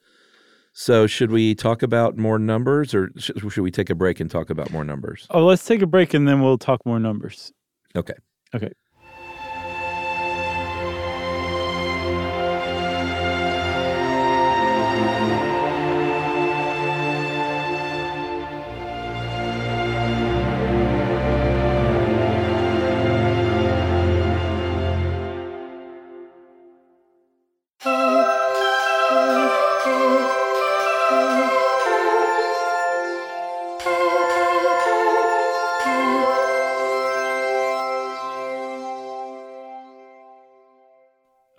So, 0.77 1.07
should 1.07 1.31
we 1.31 1.55
talk 1.55 1.81
about 1.81 2.17
more 2.17 2.37
numbers 2.37 2.93
or 2.93 3.09
sh- 3.17 3.31
should 3.49 3.63
we 3.63 3.71
take 3.71 3.89
a 3.89 3.95
break 3.95 4.19
and 4.19 4.29
talk 4.29 4.49
about 4.49 4.71
more 4.71 4.83
numbers? 4.83 5.25
Oh, 5.29 5.45
let's 5.45 5.63
take 5.65 5.81
a 5.81 5.87
break 5.87 6.13
and 6.13 6.27
then 6.27 6.41
we'll 6.41 6.57
talk 6.57 6.85
more 6.85 6.99
numbers. 6.99 7.53
Okay. 7.95 8.13
Okay. 8.53 8.71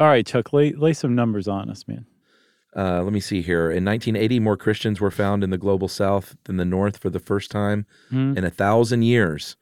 All 0.06 0.12
right, 0.12 0.24
Chuck, 0.24 0.52
lay, 0.52 0.70
lay 0.70 0.92
some 0.92 1.16
numbers 1.16 1.48
on 1.48 1.68
us, 1.68 1.82
man. 1.88 2.06
Uh, 2.76 3.02
let 3.02 3.12
me 3.12 3.18
see 3.18 3.42
here. 3.42 3.72
In 3.72 3.84
1980, 3.84 4.38
more 4.38 4.56
Christians 4.56 5.00
were 5.00 5.10
found 5.10 5.42
in 5.42 5.50
the 5.50 5.58
global 5.58 5.88
south 5.88 6.36
than 6.44 6.58
the 6.58 6.64
north 6.64 6.98
for 6.98 7.10
the 7.10 7.18
first 7.18 7.50
time 7.50 7.86
Mhm. 8.12 8.38
in 8.38 8.44
a 8.44 8.50
thousand 8.50 9.02
years. 9.02 9.56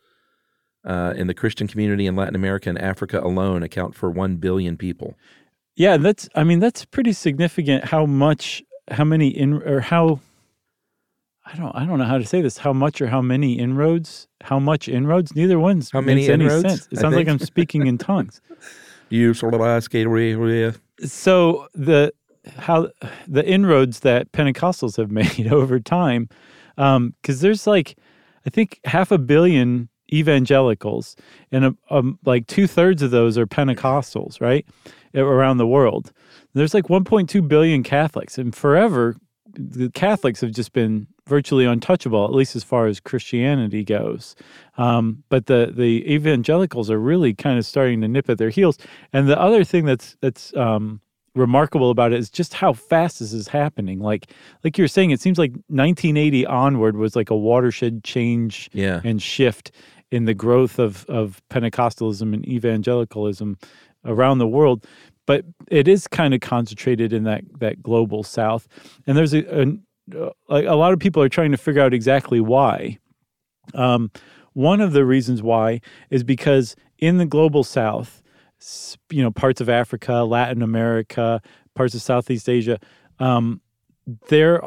Uh, 0.84 1.14
in 1.16 1.28
the 1.28 1.32
Christian 1.32 1.66
community 1.66 2.04
in 2.06 2.14
Latin 2.14 2.34
America 2.34 2.68
and 2.68 2.78
Africa 2.78 3.20
alone, 3.24 3.62
account 3.62 3.94
for 3.94 4.10
1 4.10 4.36
billion 4.36 4.76
people. 4.76 5.14
Yeah, 5.76 5.96
that's 5.96 6.28
I 6.34 6.44
mean 6.44 6.58
that's 6.58 6.84
pretty 6.84 7.14
significant 7.14 7.84
how 7.86 8.04
much 8.04 8.62
how 8.90 9.04
many 9.04 9.28
in 9.28 9.54
or 9.62 9.80
how 9.80 10.20
I 11.46 11.56
don't 11.56 11.74
I 11.74 11.86
don't 11.86 11.98
know 11.98 12.04
how 12.04 12.18
to 12.18 12.26
say 12.26 12.42
this 12.42 12.58
how 12.58 12.74
much 12.74 13.00
or 13.00 13.06
how 13.06 13.22
many 13.22 13.54
inroads 13.58 14.28
how 14.42 14.58
much 14.58 14.90
inroads 14.90 15.34
neither 15.34 15.58
one's 15.58 15.90
How 15.90 16.02
many 16.02 16.20
makes 16.20 16.28
any 16.30 16.44
inroads, 16.44 16.62
sense. 16.68 16.88
It 16.92 16.98
sounds 16.98 17.16
like. 17.16 17.28
I'm 17.28 17.38
speaking 17.38 17.86
in 17.86 17.96
tongues. 17.96 18.42
You 19.08 19.34
sort 19.34 19.54
of 19.54 19.60
ask, 19.60 19.94
So 21.00 21.68
the 21.74 22.12
how 22.58 22.88
the 23.26 23.46
inroads 23.46 24.00
that 24.00 24.32
Pentecostals 24.32 24.96
have 24.96 25.10
made 25.38 25.52
over 25.52 25.80
time 25.80 26.28
because 26.76 27.40
there's 27.40 27.66
like 27.66 27.96
I 28.46 28.50
think 28.50 28.80
half 28.84 29.10
a 29.10 29.18
billion 29.18 29.88
evangelicals 30.12 31.16
and 31.50 31.64
a, 31.64 31.76
um, 31.90 32.18
like 32.24 32.46
two 32.46 32.66
thirds 32.66 33.02
of 33.02 33.10
those 33.10 33.38
are 33.38 33.46
Pentecostals 33.46 34.40
right 34.40 34.66
around 35.14 35.56
the 35.56 35.66
world. 35.66 36.12
There's 36.52 36.74
like 36.74 36.84
1.2 36.84 37.48
billion 37.48 37.82
Catholics 37.82 38.36
and 38.36 38.54
forever 38.54 39.16
the 39.56 39.90
Catholics 39.90 40.40
have 40.40 40.52
just 40.52 40.72
been 40.72 41.06
virtually 41.26 41.64
untouchable, 41.64 42.24
at 42.24 42.32
least 42.32 42.54
as 42.56 42.62
far 42.64 42.86
as 42.86 43.00
Christianity 43.00 43.84
goes. 43.84 44.34
Um, 44.76 45.22
but 45.28 45.46
the 45.46 45.72
the 45.74 46.04
evangelicals 46.12 46.90
are 46.90 46.98
really 46.98 47.34
kind 47.34 47.58
of 47.58 47.64
starting 47.66 48.00
to 48.02 48.08
nip 48.08 48.28
at 48.28 48.38
their 48.38 48.50
heels. 48.50 48.78
And 49.12 49.28
the 49.28 49.40
other 49.40 49.64
thing 49.64 49.84
that's 49.84 50.16
that's 50.20 50.54
um, 50.56 51.00
remarkable 51.34 51.90
about 51.90 52.12
it 52.12 52.18
is 52.18 52.30
just 52.30 52.54
how 52.54 52.72
fast 52.72 53.18
this 53.20 53.32
is 53.32 53.48
happening. 53.48 54.00
Like 54.00 54.30
like 54.62 54.76
you're 54.78 54.88
saying, 54.88 55.10
it 55.10 55.20
seems 55.20 55.38
like 55.38 55.52
1980 55.68 56.46
onward 56.46 56.96
was 56.96 57.16
like 57.16 57.30
a 57.30 57.36
watershed 57.36 58.04
change 58.04 58.70
Yeah. 58.72 59.00
and 59.04 59.20
shift 59.22 59.70
in 60.10 60.26
the 60.26 60.34
growth 60.34 60.78
of 60.78 61.04
of 61.08 61.42
Pentecostalism 61.50 62.34
and 62.34 62.46
evangelicalism 62.48 63.56
around 64.04 64.38
the 64.38 64.46
world. 64.48 64.86
But 65.26 65.46
it 65.70 65.88
is 65.88 66.06
kind 66.06 66.34
of 66.34 66.40
concentrated 66.40 67.12
in 67.14 67.24
that 67.24 67.44
that 67.60 67.82
global 67.82 68.22
South, 68.22 68.68
and 69.06 69.16
there's 69.16 69.32
a, 69.32 69.62
a 69.62 69.66
like 70.48 70.66
a 70.66 70.74
lot 70.74 70.92
of 70.92 70.98
people 70.98 71.22
are 71.22 71.28
trying 71.28 71.52
to 71.52 71.56
figure 71.56 71.82
out 71.82 71.94
exactly 71.94 72.40
why. 72.40 72.98
Um, 73.74 74.10
one 74.52 74.80
of 74.80 74.92
the 74.92 75.04
reasons 75.04 75.42
why 75.42 75.80
is 76.10 76.22
because 76.22 76.76
in 76.98 77.18
the 77.18 77.26
global 77.26 77.64
South, 77.64 78.22
you 79.10 79.22
know, 79.22 79.30
parts 79.30 79.60
of 79.60 79.68
Africa, 79.68 80.24
Latin 80.24 80.62
America, 80.62 81.40
parts 81.74 81.94
of 81.94 82.02
Southeast 82.02 82.48
Asia, 82.48 82.78
um, 83.18 83.60
there 84.28 84.62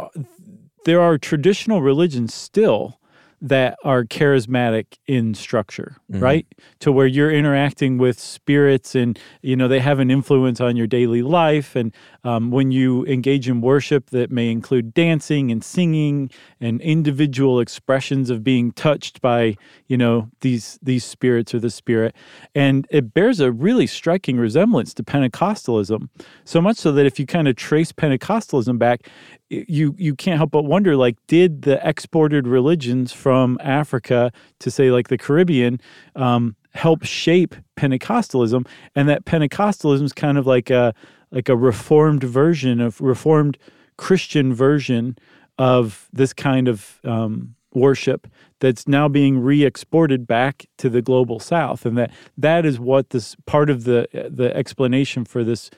there 0.86 1.02
are 1.02 1.18
traditional 1.18 1.82
religions 1.82 2.34
still 2.34 3.00
that 3.40 3.78
are 3.84 4.04
charismatic 4.04 4.86
in 5.06 5.34
structure, 5.36 5.98
Mhm. 6.12 6.22
right? 6.22 6.48
To 6.80 6.92
where 6.92 7.06
you're 7.06 7.32
interacting 7.32 8.00
with 8.00 8.20
spirits 8.20 8.96
and, 8.96 9.20
you 9.44 9.56
know, 9.56 9.68
they 9.68 9.80
have 9.80 10.00
an 10.00 10.10
influence 10.10 10.60
on 10.60 10.76
your 10.76 10.88
daily 10.88 11.22
life. 11.22 11.76
And 11.76 11.94
um, 12.24 12.50
when 12.50 12.72
you 12.72 13.06
engage 13.06 13.48
in 13.48 13.62
worship 13.62 14.10
that 14.10 14.32
may 14.32 14.50
include 14.50 14.94
dancing 14.94 15.52
and 15.52 15.64
singing 15.64 16.32
and 16.60 16.82
individual 16.82 17.60
expressions 17.60 18.30
of 18.32 18.44
being 18.44 18.72
touched 18.72 19.22
by, 19.22 19.56
you 19.86 19.98
know, 19.98 20.30
these, 20.42 20.80
these 20.82 21.06
spirits 21.06 21.54
or 21.54 21.60
the 21.60 21.70
spirit. 21.70 22.16
And 22.56 22.88
it 22.90 23.14
bears 23.14 23.40
a 23.40 23.52
really 23.52 23.86
striking 23.88 24.38
resemblance 24.38 24.94
to 24.96 25.04
Pentecostalism. 25.04 26.10
So 26.44 26.60
much 26.60 26.78
so 26.78 26.92
that 26.92 27.06
if 27.06 27.20
you 27.20 27.26
kind 27.28 27.48
of 27.48 27.56
trace 27.56 27.92
Pentecostalism 27.92 28.80
back, 28.80 29.08
you 29.50 29.96
you 29.98 30.16
can't 30.16 30.38
help 30.38 30.52
but 30.52 30.66
wonder 30.66 30.96
like 30.96 31.16
did 31.28 31.62
the 31.64 31.86
exported 31.88 32.48
religions 32.48 33.14
from 33.14 33.58
Africa 33.62 34.32
to 34.60 34.72
say 34.72 34.92
like 34.92 35.08
the 35.08 35.18
Caribbean 35.18 35.80
um, 36.16 36.56
help 36.74 37.04
shape 37.04 37.56
Pentecostalism? 37.78 38.68
And 38.96 39.10
that 39.10 39.26
Pentecostalism 39.26 40.04
is 40.04 40.14
kind 40.14 40.38
of 40.38 40.46
like 40.46 40.70
a 40.70 40.94
like 41.32 41.50
a 41.50 41.56
reformed 41.56 42.24
version 42.24 42.82
of 42.82 43.00
reformed 43.02 43.58
Christian 43.98 44.54
version 44.54 45.18
of 45.58 46.08
this 46.14 46.34
kind 46.34 46.68
of 46.68 47.00
um, 47.04 47.56
worship 47.74 48.28
that's 48.60 48.88
now 48.88 49.08
being 49.08 49.40
re-exported 49.40 50.26
back 50.28 50.66
to 50.78 50.90
the 50.90 51.02
global 51.02 51.40
south 51.40 51.86
and 51.86 51.98
that 51.98 52.12
that 52.38 52.66
is 52.66 52.80
what 52.80 53.10
this 53.12 53.36
part 53.46 53.70
of 53.70 53.84
the 53.84 54.08
the 54.32 54.56
explanation 54.56 55.26
for 55.26 55.44
this 55.44 55.70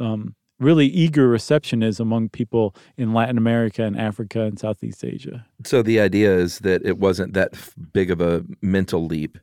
um, 0.00 0.34
really 0.60 0.86
eager 0.86 1.28
reception 1.28 1.82
is 1.82 1.98
among 2.00 2.28
people 2.28 2.74
in 2.96 3.12
Latin 3.12 3.38
America 3.38 3.82
and 3.82 3.98
Africa 3.98 4.42
and 4.42 4.58
Southeast 4.58 5.04
Asia. 5.04 5.46
So 5.64 5.82
the 5.82 6.00
idea 6.00 6.36
is 6.36 6.60
that 6.60 6.84
it 6.84 6.98
wasn't 6.98 7.34
that 7.34 7.54
big 7.92 8.10
of 8.10 8.20
a 8.20 8.44
mental 8.62 9.04
leap. 9.04 9.38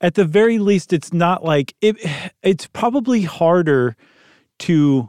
At 0.00 0.14
the 0.14 0.24
very 0.24 0.58
least, 0.58 0.92
it's 0.92 1.12
not 1.12 1.44
like 1.44 1.74
it. 1.80 1.96
It's 2.42 2.66
probably 2.66 3.22
harder 3.22 3.96
to 4.60 5.08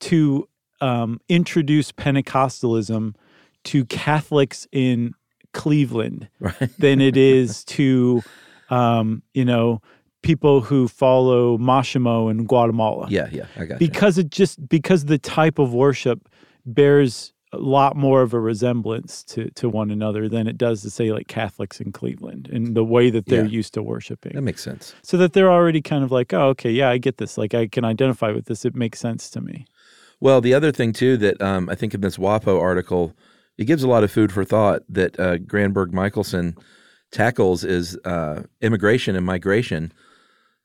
to 0.00 0.48
um, 0.80 1.20
introduce 1.28 1.92
Pentecostalism 1.92 3.14
to 3.64 3.84
Catholics 3.86 4.66
in 4.72 5.12
Cleveland 5.52 6.28
Right. 6.40 6.70
than 6.78 7.00
it 7.00 7.16
is 7.16 7.64
to 7.76 8.22
um, 8.70 9.22
you 9.34 9.44
know 9.44 9.80
people 10.22 10.60
who 10.60 10.88
follow 10.88 11.56
Maximón 11.58 12.30
in 12.32 12.44
Guatemala. 12.46 13.06
Yeah, 13.08 13.28
yeah, 13.32 13.46
I 13.56 13.64
got 13.66 13.80
you. 13.80 13.86
because 13.88 14.18
it 14.18 14.30
just 14.30 14.68
because 14.68 15.04
the 15.06 15.18
type 15.18 15.58
of 15.58 15.72
worship 15.74 16.28
bears 16.66 17.32
a 17.52 17.56
lot 17.58 17.96
more 17.96 18.20
of 18.20 18.34
a 18.34 18.40
resemblance 18.40 19.24
to 19.24 19.48
to 19.52 19.68
one 19.70 19.90
another 19.90 20.28
than 20.28 20.46
it 20.46 20.58
does 20.58 20.82
to 20.82 20.90
say 20.90 21.12
like 21.12 21.28
Catholics 21.28 21.80
in 21.80 21.92
Cleveland 21.92 22.48
and 22.52 22.74
the 22.74 22.84
way 22.84 23.08
that 23.08 23.24
they're 23.26 23.44
Yeah. 23.44 23.50
used 23.50 23.72
to 23.74 23.82
worshiping. 23.82 24.32
That 24.34 24.42
makes 24.42 24.62
sense. 24.62 24.94
so 25.02 25.16
that 25.16 25.32
they're 25.32 25.50
already 25.50 25.80
kind 25.80 26.04
of 26.04 26.10
like, 26.12 26.34
oh, 26.34 26.48
okay, 26.48 26.70
yeah, 26.70 26.90
I 26.90 26.98
get 26.98 27.16
this. 27.16 27.38
Like 27.38 27.54
I 27.54 27.66
can 27.66 27.84
identify 27.84 28.32
with 28.32 28.46
this. 28.46 28.64
It 28.66 28.74
makes 28.74 28.98
sense 29.00 29.30
to 29.30 29.40
me. 29.40 29.64
Well, 30.20 30.40
the 30.42 30.52
other 30.52 30.72
thing 30.72 30.92
too 30.92 31.16
that 31.18 31.40
um, 31.40 31.68
I 31.70 31.74
think 31.74 31.94
in 31.94 32.00
this 32.02 32.18
WAPO 32.18 32.60
article, 32.60 33.14
it 33.56 33.64
gives 33.64 33.82
a 33.82 33.88
lot 33.88 34.04
of 34.04 34.10
food 34.10 34.30
for 34.30 34.44
thought 34.44 34.82
that 34.90 35.18
uh, 35.18 35.38
Granberg 35.38 35.94
Michaelson 35.94 36.54
tackles 37.12 37.64
is 37.64 37.96
uh, 38.04 38.42
immigration 38.60 39.16
and 39.16 39.24
migration. 39.24 39.90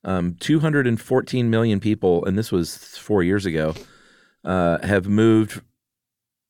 Um, 0.05 0.35
214 0.39 1.49
million 1.49 1.79
people, 1.79 2.25
and 2.25 2.37
this 2.37 2.51
was 2.51 2.75
four 2.97 3.23
years 3.23 3.45
ago, 3.45 3.73
uh, 4.43 4.85
have 4.85 5.07
moved 5.07 5.61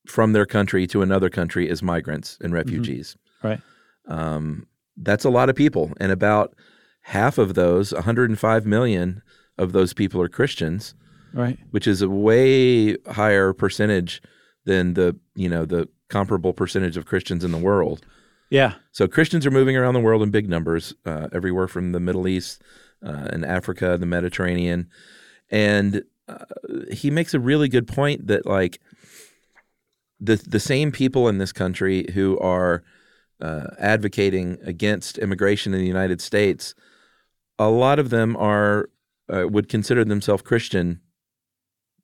from 0.06 0.32
their 0.32 0.46
country 0.46 0.86
to 0.88 1.02
another 1.02 1.30
country 1.30 1.68
as 1.70 1.82
migrants 1.82 2.36
and 2.40 2.52
refugees. 2.52 3.16
Right. 3.42 3.60
Um, 4.08 4.66
that's 4.96 5.24
a 5.24 5.30
lot 5.30 5.48
of 5.48 5.56
people, 5.56 5.92
and 6.00 6.10
about 6.10 6.54
half 7.02 7.38
of 7.38 7.54
those, 7.54 7.92
105 7.92 8.66
million 8.66 9.22
of 9.58 9.72
those 9.72 9.92
people, 9.92 10.20
are 10.20 10.28
Christians. 10.28 10.94
Right. 11.32 11.58
which 11.72 11.88
is 11.88 12.00
a 12.00 12.08
way 12.08 12.96
higher 13.08 13.52
percentage 13.52 14.22
than 14.66 14.94
the 14.94 15.16
you 15.34 15.48
know 15.48 15.64
the 15.64 15.88
comparable 16.08 16.52
percentage 16.52 16.96
of 16.96 17.06
Christians 17.06 17.42
in 17.42 17.50
the 17.50 17.58
world. 17.58 18.06
Yeah. 18.50 18.74
So 18.92 19.08
Christians 19.08 19.44
are 19.44 19.50
moving 19.50 19.76
around 19.76 19.94
the 19.94 20.00
world 20.00 20.22
in 20.22 20.30
big 20.30 20.48
numbers, 20.48 20.94
uh, 21.04 21.28
everywhere 21.32 21.66
from 21.66 21.90
the 21.90 21.98
Middle 21.98 22.28
East 22.28 22.62
uh, 23.04 23.28
and 23.30 23.44
Africa, 23.44 23.96
the 23.98 24.06
Mediterranean, 24.06 24.88
and 25.50 26.02
uh, 26.28 26.44
he 26.90 27.10
makes 27.10 27.34
a 27.34 27.40
really 27.40 27.68
good 27.68 27.86
point 27.86 28.26
that 28.26 28.46
like 28.46 28.80
the 30.20 30.36
the 30.36 30.60
same 30.60 30.90
people 30.90 31.28
in 31.28 31.38
this 31.38 31.52
country 31.52 32.06
who 32.14 32.38
are 32.38 32.82
uh, 33.40 33.66
advocating 33.78 34.58
against 34.64 35.18
immigration 35.18 35.74
in 35.74 35.80
the 35.80 35.86
United 35.86 36.20
States, 36.20 36.74
a 37.58 37.68
lot 37.68 37.98
of 37.98 38.10
them 38.10 38.36
are 38.36 38.88
uh, 39.32 39.46
would 39.48 39.68
consider 39.68 40.04
themselves 40.04 40.42
Christian 40.42 41.00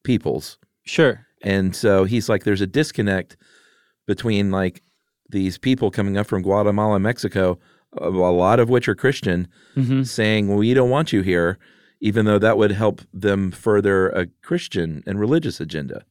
peoples. 0.02 0.58
Sure. 0.84 1.26
And 1.42 1.74
so 1.74 2.04
he's 2.04 2.28
like, 2.28 2.44
there's 2.44 2.60
a 2.60 2.66
disconnect 2.66 3.36
between 4.06 4.50
like 4.50 4.82
these 5.28 5.58
people 5.58 5.90
coming 5.90 6.16
up 6.16 6.26
from 6.26 6.42
Guatemala, 6.42 6.98
Mexico, 6.98 7.58
a 7.96 8.08
lot 8.10 8.60
of 8.60 8.68
which 8.68 8.88
are 8.88 8.94
Christian, 8.94 9.48
hmm 9.74 10.02
saying, 10.02 10.54
we 10.54 10.74
don't 10.74 10.90
want 10.90 11.12
you 11.12 11.22
here, 11.22 11.58
even 12.00 12.24
though 12.24 12.38
that 12.38 12.56
would 12.58 12.72
help 12.72 13.02
them 13.12 13.50
further 13.50 14.08
a 14.10 14.26
Christian 14.42 15.02
and 15.06 15.18
religious 15.20 15.60
agenda. 15.60 16.04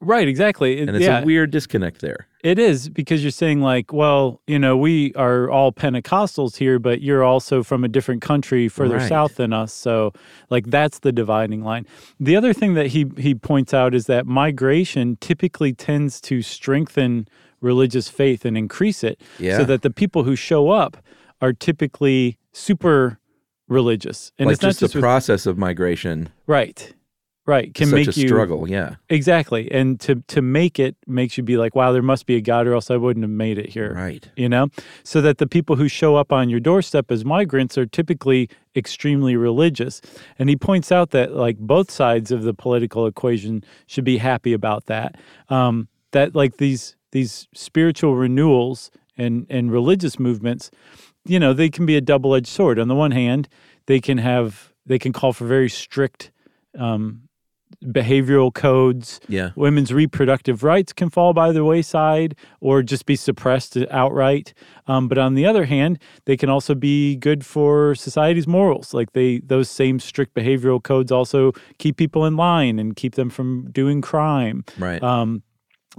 Right. 0.00 0.28
Exactly. 0.28 0.78
It- 0.78 0.88
And 0.88 0.96
it's 0.96 1.06
yeah. 1.06 1.22
a 1.22 1.24
weird 1.24 1.50
disconnect 1.50 2.00
there. 2.02 2.28
It 2.44 2.58
is 2.58 2.88
because 2.90 3.24
you're 3.24 3.30
saying 3.30 3.60
like, 3.62 3.92
well, 3.94 4.40
you 4.46 4.58
know, 4.58 4.76
we 4.76 5.12
are 5.14 5.50
all 5.50 5.72
Pentecostals 5.72 6.56
here, 6.58 6.78
but 6.78 7.00
you're 7.00 7.24
also 7.24 7.62
from 7.62 7.82
a 7.82 7.88
different 7.88 8.20
country 8.22 8.68
further 8.68 8.98
Right. 8.98 9.08
south 9.08 9.36
than 9.36 9.52
us. 9.54 9.72
So, 9.72 10.12
like, 10.50 10.66
that's 10.66 10.98
the 11.00 11.12
dividing 11.12 11.64
line. 11.64 11.86
The 12.20 12.36
other 12.36 12.52
thing 12.52 12.74
that 12.74 12.88
he 12.88 13.06
he 13.16 13.34
points 13.34 13.72
out 13.74 13.94
is 13.94 14.04
that 14.06 14.26
migration 14.26 15.16
typically 15.20 15.72
tends 15.72 16.20
to 16.22 16.42
strengthen 16.42 17.26
religious 17.66 18.08
faith 18.08 18.44
and 18.46 18.56
increase 18.56 19.04
it, 19.04 19.20
Yeah. 19.38 19.58
so 19.58 19.64
that 19.64 19.82
the 19.82 19.90
people 19.90 20.22
who 20.24 20.36
show 20.36 20.70
up 20.70 20.96
are 21.42 21.52
typically 21.52 22.38
super 22.52 23.18
religious, 23.68 24.32
and 24.38 24.46
like 24.46 24.54
it's 24.54 24.62
not 24.62 24.68
just, 24.68 24.80
just 24.80 24.92
the 24.92 24.98
with- 24.98 25.02
process 25.02 25.44
of 25.46 25.58
migration 25.58 26.28
right, 26.46 26.94
right 27.46 27.74
can 27.74 27.90
make 27.90 28.06
a 28.08 28.12
you 28.12 28.28
struggle. 28.28 28.68
Yeah. 28.68 28.94
exactly, 29.10 29.70
and 29.72 29.98
to 30.00 30.22
to 30.28 30.40
make 30.40 30.78
it 30.78 30.96
makes 31.06 31.36
you 31.36 31.42
be 31.42 31.56
like, 31.56 31.74
wow, 31.74 31.90
there 31.92 32.02
must 32.02 32.26
be 32.26 32.36
a 32.36 32.40
God, 32.40 32.66
or 32.66 32.74
else 32.74 32.90
I 32.90 32.96
wouldn't 32.96 33.24
have 33.24 33.30
made 33.30 33.58
it 33.58 33.68
here 33.70 33.92
Right. 33.94 34.28
you 34.36 34.48
know 34.48 34.68
so 35.02 35.20
that 35.20 35.38
the 35.38 35.46
people 35.46 35.76
who 35.76 35.88
show 35.88 36.14
up 36.16 36.32
on 36.32 36.48
your 36.48 36.60
doorstep 36.60 37.10
as 37.10 37.24
migrants 37.24 37.76
are 37.76 37.86
typically 37.86 38.48
extremely 38.76 39.36
religious 39.36 40.00
and 40.38 40.48
he 40.48 40.56
points 40.56 40.92
out 40.92 41.10
that 41.10 41.32
like 41.34 41.56
both 41.58 41.90
sides 41.90 42.30
of 42.30 42.42
the 42.42 42.54
political 42.54 43.06
equation 43.06 43.64
should 43.86 44.04
be 44.04 44.18
happy 44.18 44.52
about 44.52 44.86
that 44.86 45.16
um, 45.48 45.88
that 46.12 46.34
like 46.36 46.58
these 46.58 46.94
these 47.16 47.32
spiritual 47.54 48.14
renewals 48.26 48.78
and 49.22 49.34
and 49.56 49.64
religious 49.78 50.16
movements 50.18 50.70
you 51.32 51.38
know 51.42 51.52
they 51.54 51.70
can 51.76 51.84
be 51.86 51.96
a 51.96 52.04
double-edged 52.12 52.52
sword 52.58 52.76
on 52.82 52.88
the 52.92 52.98
one 53.06 53.14
hand 53.22 53.42
they 53.90 54.00
can 54.00 54.18
have 54.18 54.48
they 54.90 54.98
can 54.98 55.12
call 55.12 55.32
for 55.32 55.46
very 55.56 55.68
strict 55.84 56.30
um, 56.86 57.22
behavioral 57.84 58.50
codes 58.52 59.20
Yeah. 59.28 59.50
women's 59.56 59.92
reproductive 59.92 60.62
rights 60.72 60.92
can 60.92 61.10
fall 61.10 61.32
by 61.34 61.52
the 61.52 61.64
wayside 61.64 62.34
or 62.60 62.82
just 62.82 63.04
be 63.06 63.16
suppressed 63.16 63.76
outright. 63.90 64.54
Um, 64.86 65.08
but 65.08 65.18
on 65.18 65.34
the 65.34 65.46
other 65.46 65.64
hand, 65.66 65.98
they 66.24 66.36
can 66.36 66.48
also 66.48 66.74
be 66.74 67.16
good 67.16 67.44
for 67.44 67.94
society's 67.94 68.46
morals. 68.46 68.94
Like 68.94 69.12
they, 69.12 69.40
those 69.40 69.68
same 69.68 69.98
strict 70.00 70.34
behavioral 70.34 70.80
codes 70.82 71.10
also 71.12 71.52
keep 71.78 71.96
people 71.96 72.24
in 72.24 72.36
line 72.36 72.78
and 72.78 72.94
keep 72.96 73.14
them 73.14 73.30
from 73.30 73.70
doing 73.72 74.00
crime. 74.00 74.64
Right. 74.78 75.02
Um, 75.02 75.42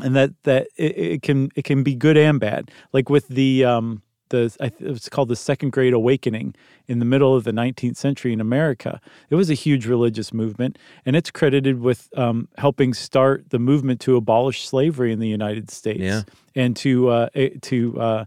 and 0.04 0.16
that 0.16 0.32
that 0.44 0.68
it, 0.78 0.98
it 0.98 1.22
can 1.22 1.50
it 1.56 1.64
can 1.64 1.84
be 1.84 1.96
good 1.96 2.18
and 2.18 2.40
bad. 2.40 2.72
Like 2.94 3.10
with 3.10 3.28
the 3.28 3.66
um, 3.66 4.02
the 4.30 4.56
I 4.60 4.72
it's 4.80 5.10
called 5.10 5.30
the 5.30 5.36
Second 5.36 5.72
Great 5.72 5.94
Awakening 5.94 6.54
in 6.88 7.00
the 7.00 7.06
middle 7.06 7.36
of 7.36 7.44
the 7.44 7.52
19th 7.52 7.96
century 7.98 8.34
in 8.34 8.42
America. 8.42 9.00
It 9.30 9.36
was 9.36 9.50
a 9.50 9.54
huge 9.54 9.86
religious 9.86 10.34
movement, 10.34 10.78
and 11.06 11.16
it's 11.16 11.32
credited 11.32 11.80
with 11.82 12.10
um, 12.18 12.48
helping 12.58 12.94
start 12.94 13.50
the 13.50 13.60
movement 13.60 14.02
to 14.02 14.16
abolish 14.16 14.68
slavery 14.68 15.12
in 15.14 15.20
the 15.20 15.28
United 15.30 15.70
States 15.72 16.00
Yeah. 16.00 16.22
and 16.56 16.76
to 16.78 17.10
uh, 17.10 17.30
eh, 17.36 17.50
to 17.62 18.00
uh, 18.00 18.26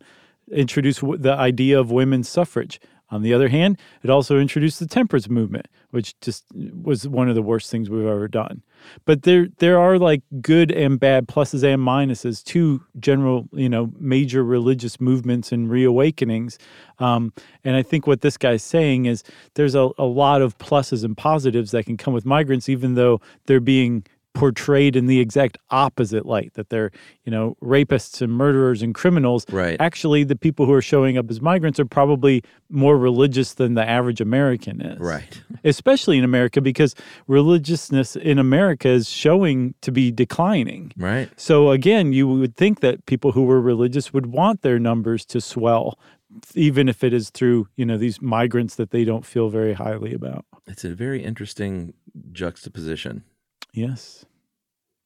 introduce 0.50 1.00
the 1.00 1.34
idea 1.38 1.78
of 1.78 1.90
women's 1.90 2.28
suffrage. 2.28 2.80
On 3.10 3.22
the 3.22 3.34
other 3.34 3.48
hand, 3.48 3.78
it 4.02 4.10
also 4.10 4.38
introduced 4.38 4.78
the 4.78 4.86
temperance 4.86 5.28
movement, 5.28 5.66
which 5.90 6.18
just 6.20 6.44
was 6.54 7.08
one 7.08 7.28
of 7.28 7.34
the 7.34 7.42
worst 7.42 7.70
things 7.70 7.90
we've 7.90 8.06
ever 8.06 8.28
done. 8.28 8.62
But 9.04 9.22
there 9.22 9.48
there 9.58 9.78
are 9.78 9.98
like 9.98 10.22
good 10.40 10.70
and 10.70 10.98
bad 10.98 11.26
pluses 11.26 11.64
and 11.64 11.82
minuses 11.82 12.44
to 12.44 12.84
general, 12.98 13.48
you 13.52 13.68
know, 13.68 13.92
major 13.98 14.44
religious 14.44 15.00
movements 15.00 15.52
and 15.52 15.68
reawakenings. 15.68 16.58
Um, 16.98 17.32
and 17.64 17.76
I 17.76 17.82
think 17.82 18.06
what 18.06 18.20
this 18.20 18.36
guy's 18.36 18.62
saying 18.62 19.06
is 19.06 19.24
there's 19.54 19.74
a, 19.74 19.90
a 19.98 20.04
lot 20.04 20.40
of 20.40 20.56
pluses 20.58 21.04
and 21.04 21.16
positives 21.16 21.72
that 21.72 21.86
can 21.86 21.96
come 21.96 22.14
with 22.14 22.24
migrants, 22.24 22.68
even 22.68 22.94
though 22.94 23.20
they're 23.46 23.60
being 23.60 24.04
portrayed 24.32 24.94
in 24.94 25.06
the 25.06 25.18
exact 25.18 25.58
opposite 25.70 26.24
light 26.24 26.54
that 26.54 26.68
they're 26.70 26.90
you 27.24 27.32
know 27.32 27.56
rapists 27.62 28.22
and 28.22 28.32
murderers 28.32 28.80
and 28.80 28.94
criminals 28.94 29.44
Right. 29.50 29.76
actually 29.80 30.22
the 30.22 30.36
people 30.36 30.66
who 30.66 30.72
are 30.72 30.80
showing 30.82 31.18
up 31.18 31.28
as 31.30 31.40
migrants 31.40 31.80
are 31.80 31.84
probably 31.84 32.42
more 32.68 32.96
religious 32.96 33.54
than 33.54 33.74
the 33.74 33.86
average 33.88 34.20
american 34.20 34.80
is 34.80 35.00
right. 35.00 35.42
especially 35.64 36.16
in 36.16 36.22
america 36.24 36.60
because 36.60 36.94
religiousness 37.26 38.14
in 38.16 38.38
america 38.38 38.88
is 38.88 39.08
showing 39.08 39.74
to 39.80 39.90
be 39.90 40.12
declining 40.12 40.92
Right. 40.96 41.28
so 41.36 41.70
again 41.70 42.12
you 42.12 42.28
would 42.28 42.56
think 42.56 42.80
that 42.80 43.06
people 43.06 43.32
who 43.32 43.42
were 43.44 43.60
religious 43.60 44.12
would 44.12 44.26
want 44.26 44.62
their 44.62 44.78
numbers 44.78 45.24
to 45.26 45.40
swell 45.40 45.98
even 46.54 46.88
if 46.88 47.02
it 47.02 47.12
is 47.12 47.30
through 47.30 47.66
you 47.76 47.84
know 47.84 47.98
these 47.98 48.22
migrants 48.22 48.76
that 48.76 48.90
they 48.92 49.04
don't 49.04 49.26
feel 49.26 49.48
very 49.48 49.72
highly 49.72 50.12
about 50.14 50.44
It's 50.68 50.84
a 50.84 50.94
very 50.94 51.24
interesting 51.24 51.94
juxtaposition. 52.32 53.24
Yes 53.72 54.24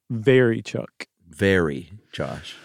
very 0.09 0.61
chuck 0.61 1.07
Very, 1.27 1.91
Josh. 2.11 2.55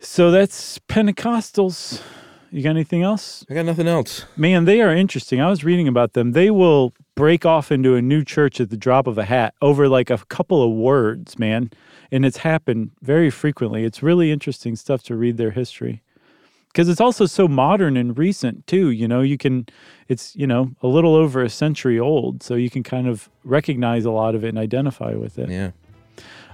So 0.00 0.30
that's 0.30 0.78
Pentecostals. 0.80 2.02
You 2.50 2.62
got 2.62 2.70
anything 2.70 3.02
else? 3.02 3.44
I 3.48 3.54
got 3.54 3.64
nothing 3.64 3.86
else. 3.86 4.26
Man, 4.36 4.64
they 4.64 4.80
are 4.80 4.92
interesting. 4.92 5.40
I 5.40 5.48
was 5.48 5.64
reading 5.64 5.86
about 5.86 6.14
them. 6.14 6.32
They 6.32 6.50
will 6.50 6.92
break 7.14 7.46
off 7.46 7.70
into 7.70 7.94
a 7.94 8.02
new 8.02 8.24
church 8.24 8.60
at 8.60 8.70
the 8.70 8.76
drop 8.76 9.06
of 9.06 9.16
a 9.16 9.24
hat 9.24 9.54
over 9.62 9.88
like 9.88 10.10
a 10.10 10.18
couple 10.28 10.62
of 10.62 10.72
words, 10.72 11.38
man. 11.38 11.70
And 12.10 12.26
it's 12.26 12.38
happened 12.38 12.90
very 13.00 13.30
frequently. 13.30 13.84
It's 13.84 14.02
really 14.02 14.32
interesting 14.32 14.74
stuff 14.76 15.02
to 15.04 15.16
read 15.16 15.36
their 15.36 15.52
history. 15.52 16.02
Because 16.72 16.88
it's 16.88 17.00
also 17.00 17.26
so 17.26 17.46
modern 17.46 17.98
and 17.98 18.16
recent, 18.16 18.66
too. 18.66 18.90
You 18.90 19.06
know, 19.06 19.20
you 19.20 19.36
can, 19.36 19.66
it's, 20.08 20.34
you 20.34 20.46
know, 20.46 20.70
a 20.82 20.86
little 20.86 21.14
over 21.14 21.42
a 21.42 21.50
century 21.50 22.00
old. 22.00 22.42
So 22.42 22.54
you 22.54 22.70
can 22.70 22.82
kind 22.82 23.06
of 23.06 23.28
recognize 23.44 24.06
a 24.06 24.10
lot 24.10 24.34
of 24.34 24.42
it 24.44 24.48
and 24.48 24.58
identify 24.58 25.14
with 25.14 25.38
it. 25.38 25.50
Yeah. 25.50 25.72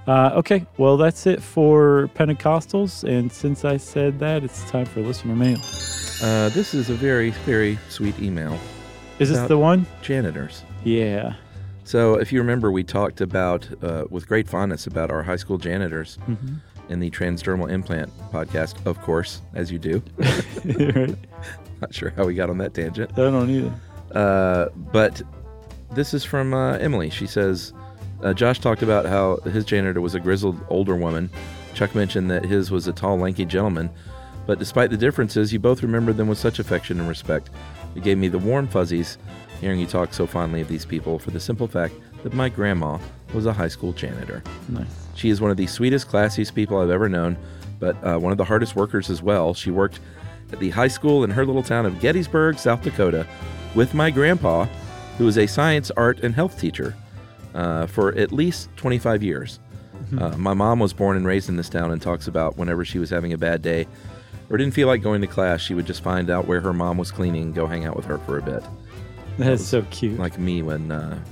Uh, 0.08 0.32
okay, 0.34 0.66
well, 0.78 0.96
that's 0.96 1.26
it 1.26 1.42
for 1.42 2.10
Pentecostals. 2.14 3.04
And 3.08 3.30
since 3.30 3.64
I 3.64 3.76
said 3.76 4.18
that, 4.20 4.42
it's 4.42 4.68
time 4.70 4.86
for 4.86 5.02
listener 5.02 5.36
mail. 5.36 5.58
Uh, 6.22 6.48
this 6.48 6.74
is 6.74 6.90
a 6.90 6.94
very, 6.94 7.30
very 7.44 7.78
sweet 7.88 8.18
email. 8.18 8.58
Is 9.18 9.28
this 9.30 9.46
the 9.48 9.58
one? 9.58 9.86
Janitors. 10.02 10.64
Yeah. 10.82 11.34
So, 11.84 12.14
if 12.14 12.32
you 12.32 12.40
remember, 12.40 12.72
we 12.72 12.84
talked 12.84 13.20
about, 13.20 13.68
uh, 13.82 14.04
with 14.10 14.26
great 14.26 14.48
fondness, 14.48 14.86
about 14.86 15.10
our 15.10 15.22
high 15.22 15.36
school 15.36 15.58
janitors 15.58 16.18
Mm-hmm. 16.26 16.54
In 16.88 17.00
the 17.00 17.10
transdermal 17.10 17.70
implant 17.70 18.10
podcast, 18.32 18.84
of 18.86 19.00
course, 19.02 19.42
as 19.54 19.70
you 19.70 19.78
do. 19.78 20.02
right. 20.18 21.14
Not 21.80 21.94
sure 21.94 22.10
how 22.10 22.24
we 22.24 22.34
got 22.34 22.50
on 22.50 22.58
that 22.58 22.74
tangent. 22.74 23.12
I 23.12 23.16
don't 23.16 23.50
either. 23.50 23.72
Uh, 24.12 24.68
but 24.74 25.22
this 25.92 26.12
is 26.12 26.24
from 26.24 26.54
uh, 26.54 26.72
Emily. 26.78 27.10
She 27.10 27.26
says, 27.26 27.72
uh, 28.22 28.32
Josh 28.32 28.58
talked 28.58 28.82
about 28.82 29.06
how 29.06 29.36
his 29.44 29.64
janitor 29.64 30.00
was 30.00 30.14
a 30.14 30.20
grizzled 30.20 30.60
older 30.68 30.96
woman. 30.96 31.30
Chuck 31.74 31.94
mentioned 31.94 32.30
that 32.30 32.44
his 32.44 32.70
was 32.70 32.88
a 32.88 32.92
tall, 32.92 33.16
lanky 33.18 33.44
gentleman. 33.44 33.90
But 34.46 34.58
despite 34.58 34.90
the 34.90 34.96
differences, 34.96 35.52
you 35.52 35.58
both 35.58 35.82
remembered 35.82 36.16
them 36.16 36.26
with 36.26 36.38
such 36.38 36.58
affection 36.58 36.98
and 36.98 37.08
respect. 37.08 37.50
It 37.94 38.02
gave 38.02 38.18
me 38.18 38.28
the 38.28 38.38
warm 38.38 38.66
fuzzies 38.66 39.18
hearing 39.60 39.78
you 39.78 39.86
talk 39.86 40.14
so 40.14 40.26
fondly 40.26 40.60
of 40.60 40.68
these 40.68 40.84
people 40.84 41.18
for 41.18 41.30
the 41.30 41.40
simple 41.40 41.68
fact 41.68 41.94
that 42.22 42.32
my 42.32 42.48
grandma 42.48 42.98
was 43.34 43.46
a 43.46 43.52
high 43.52 43.68
school 43.68 43.92
janitor. 43.92 44.42
Nice. 44.68 44.86
She 45.14 45.30
is 45.30 45.40
one 45.40 45.50
of 45.50 45.56
the 45.56 45.66
sweetest, 45.66 46.08
classiest 46.08 46.54
people 46.54 46.78
I've 46.78 46.90
ever 46.90 47.08
known, 47.08 47.36
but 47.80 47.96
uh, 48.04 48.18
one 48.18 48.32
of 48.32 48.38
the 48.38 48.44
hardest 48.44 48.76
workers 48.76 49.10
as 49.10 49.22
well. 49.22 49.54
She 49.54 49.70
worked 49.70 50.00
at 50.52 50.60
the 50.60 50.70
high 50.70 50.88
school 50.88 51.24
in 51.24 51.30
her 51.30 51.44
little 51.44 51.62
town 51.62 51.86
of 51.86 52.00
Gettysburg, 52.00 52.58
South 52.58 52.82
Dakota, 52.82 53.26
with 53.74 53.94
my 53.94 54.10
grandpa, 54.10 54.64
who 55.18 55.24
was 55.24 55.36
a 55.36 55.46
science, 55.46 55.90
art, 55.92 56.20
and 56.20 56.34
health 56.34 56.58
teacher 56.58 56.94
uh, 57.54 57.86
for 57.86 58.14
at 58.16 58.32
least 58.32 58.68
25 58.76 59.22
years. 59.22 59.60
Uh, 60.16 60.30
my 60.38 60.54
mom 60.54 60.78
was 60.78 60.94
born 60.94 61.16
and 61.18 61.26
raised 61.26 61.50
in 61.50 61.56
this 61.56 61.68
town 61.68 61.90
and 61.90 62.00
talks 62.00 62.28
about 62.28 62.56
whenever 62.56 62.82
she 62.82 62.98
was 62.98 63.10
having 63.10 63.32
a 63.34 63.38
bad 63.38 63.60
day 63.60 63.86
or 64.48 64.56
didn't 64.56 64.72
feel 64.72 64.86
like 64.86 65.02
going 65.02 65.20
to 65.20 65.26
class, 65.26 65.60
she 65.60 65.74
would 65.74 65.86
just 65.86 66.02
find 66.02 66.30
out 66.30 66.46
where 66.46 66.60
her 66.60 66.72
mom 66.72 66.96
was 66.96 67.10
cleaning 67.10 67.42
and 67.42 67.54
go 67.54 67.66
hang 67.66 67.84
out 67.84 67.94
with 67.94 68.06
her 68.06 68.18
for 68.18 68.38
a 68.38 68.42
bit. 68.42 68.62
That 69.38 69.52
is 69.52 69.66
so 69.66 69.82
cute. 69.90 70.18
Like 70.18 70.38
me 70.38 70.62
when 70.62 70.90
uh, 70.90 71.22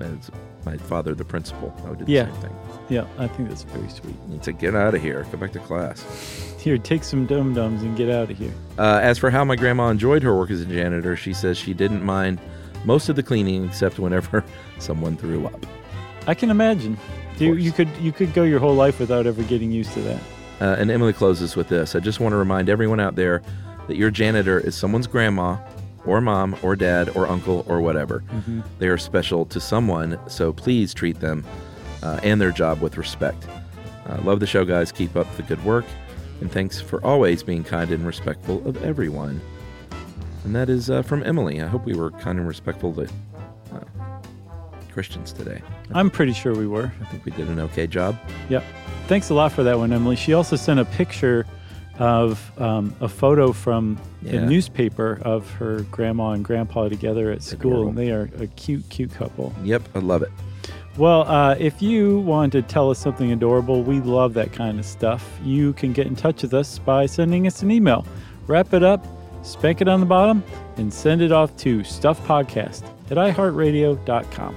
as 0.00 0.30
my 0.64 0.76
father, 0.76 1.14
the 1.14 1.24
principal, 1.24 1.74
I 1.84 1.90
would 1.90 1.98
do 2.00 2.04
the 2.04 2.12
Yeah. 2.12 2.26
same 2.26 2.34
thing. 2.42 2.56
Yeah, 2.88 3.04
I 3.18 3.26
think 3.26 3.48
that's 3.48 3.64
very 3.64 3.88
sweet. 3.88 4.14
He'd 4.30 4.44
say, 4.44 4.52
"Get 4.52 4.74
out 4.74 4.94
of 4.94 5.02
here. 5.02 5.26
Go 5.30 5.38
back 5.38 5.52
to 5.52 5.58
class." 5.58 6.02
Here, 6.58 6.78
take 6.78 7.04
some 7.04 7.26
dum 7.26 7.54
dums 7.54 7.82
and 7.82 7.96
get 7.96 8.08
out 8.10 8.30
of 8.30 8.38
here. 8.38 8.52
Uh, 8.78 8.98
as 9.02 9.18
for 9.18 9.30
how 9.30 9.44
my 9.44 9.56
grandma 9.56 9.88
enjoyed 9.88 10.22
her 10.22 10.34
work 10.36 10.50
as 10.50 10.60
a 10.62 10.66
janitor, 10.66 11.14
she 11.16 11.32
says 11.32 11.56
she 11.58 11.74
didn't 11.74 12.02
mind 12.04 12.40
most 12.84 13.08
of 13.08 13.16
the 13.16 13.22
cleaning 13.22 13.64
except 13.66 13.98
whenever 13.98 14.44
someone 14.78 15.16
threw 15.16 15.46
up. 15.46 15.66
I 16.26 16.34
can 16.34 16.50
imagine. 16.50 16.96
You, 17.38 17.54
you 17.54 17.70
could 17.72 17.88
you 18.00 18.10
could 18.12 18.32
go 18.34 18.42
your 18.42 18.58
whole 18.58 18.74
life 18.74 18.98
without 18.98 19.26
ever 19.26 19.42
getting 19.44 19.70
used 19.70 19.92
to 19.92 20.00
that. 20.02 20.20
Uh, 20.60 20.76
and 20.78 20.90
Emily 20.90 21.12
closes 21.12 21.54
with 21.54 21.68
this 21.68 21.94
I 21.94 22.00
just 22.00 22.18
want 22.18 22.32
to 22.32 22.36
remind 22.36 22.68
everyone 22.68 22.98
out 22.98 23.14
there 23.14 23.42
that 23.86 23.96
your 23.96 24.10
janitor 24.10 24.58
is 24.58 24.74
someone's 24.74 25.06
grandma, 25.06 25.56
or 26.06 26.20
mom, 26.20 26.56
or 26.62 26.76
dad, 26.76 27.10
or 27.16 27.26
uncle, 27.26 27.64
or 27.68 27.80
whatever. 27.80 28.22
They 28.78 28.88
are 28.88 28.98
special 28.98 29.44
to 29.46 29.60
someone, 29.60 30.18
so 30.28 30.52
please 30.52 30.94
treat 30.94 31.20
them 31.20 31.44
uh, 32.02 32.20
and 32.22 32.40
their 32.40 32.52
job 32.52 32.80
with 32.80 32.96
respect. 32.96 33.46
Uh, 34.06 34.20
love 34.22 34.40
the 34.40 34.46
show, 34.46 34.64
guys. 34.64 34.90
Keep 34.92 35.16
up 35.16 35.34
the 35.36 35.42
good 35.42 35.62
work. 35.64 35.84
And 36.40 36.50
thanks 36.50 36.80
for 36.80 37.04
always 37.04 37.42
being 37.42 37.64
kind 37.64 37.90
and 37.90 38.06
respectful 38.06 38.66
of 38.66 38.82
everyone. 38.84 39.40
And 40.44 40.54
that 40.54 40.70
is 40.70 40.88
uh, 40.88 41.02
from 41.02 41.22
Emily. 41.24 41.60
I 41.60 41.66
hope 41.66 41.84
we 41.84 41.94
were 41.94 42.12
kind 42.12 42.38
and 42.38 42.46
respectful 42.46 42.94
to 42.94 43.08
uh, 43.72 43.80
Christians 44.92 45.32
today. 45.32 45.60
I'm 45.92 46.10
pretty 46.10 46.32
sure 46.32 46.54
we 46.54 46.66
were. 46.66 46.92
I 47.00 47.04
think 47.06 47.24
we 47.24 47.32
did 47.32 47.48
an 47.48 47.58
okay 47.60 47.86
job. 47.86 48.16
Yep. 48.48 48.64
Thanks 49.08 49.30
a 49.30 49.34
lot 49.34 49.52
for 49.52 49.62
that 49.64 49.78
one, 49.78 49.92
Emily. 49.92 50.16
She 50.16 50.32
also 50.32 50.54
sent 50.54 50.78
a 50.78 50.84
picture 50.84 51.44
of 51.98 52.60
um, 52.60 52.94
a 53.00 53.08
photo 53.08 53.52
from 53.52 53.98
the 54.22 54.40
newspaper 54.40 55.20
of 55.22 55.50
her 55.52 55.80
grandma 55.90 56.30
and 56.30 56.44
grandpa 56.44 56.88
together 56.88 57.30
at 57.30 57.42
school, 57.42 57.72
Adorable. 57.72 57.88
and 57.90 57.98
they 57.98 58.10
are 58.10 58.30
a 58.38 58.46
cute, 58.48 58.88
cute 58.88 59.12
couple. 59.14 59.54
Yep, 59.62 59.82
I 59.94 59.98
love 59.98 60.22
it. 60.22 60.30
Well, 60.96 61.22
uh, 61.28 61.54
if 61.58 61.80
you 61.80 62.20
want 62.20 62.52
to 62.52 62.62
tell 62.62 62.90
us 62.90 62.98
something 62.98 63.30
adorable, 63.30 63.82
we 63.84 64.00
love 64.00 64.34
that 64.34 64.52
kind 64.52 64.78
of 64.80 64.84
stuff. 64.84 65.38
You 65.44 65.72
can 65.74 65.92
get 65.92 66.08
in 66.08 66.16
touch 66.16 66.42
with 66.42 66.54
us 66.54 66.78
by 66.80 67.06
sending 67.06 67.46
us 67.46 67.62
an 67.62 67.70
email. 67.70 68.04
Wrap 68.48 68.74
it 68.74 68.82
up, 68.82 69.06
spank 69.44 69.80
it 69.80 69.86
on 69.86 70.00
the 70.00 70.06
bottom, 70.06 70.42
and 70.76 70.92
send 70.92 71.22
it 71.22 71.30
off 71.30 71.56
to 71.58 71.80
stuffpodcast 71.80 72.82
at 73.10 73.16
iheartradio.com. 73.16 74.56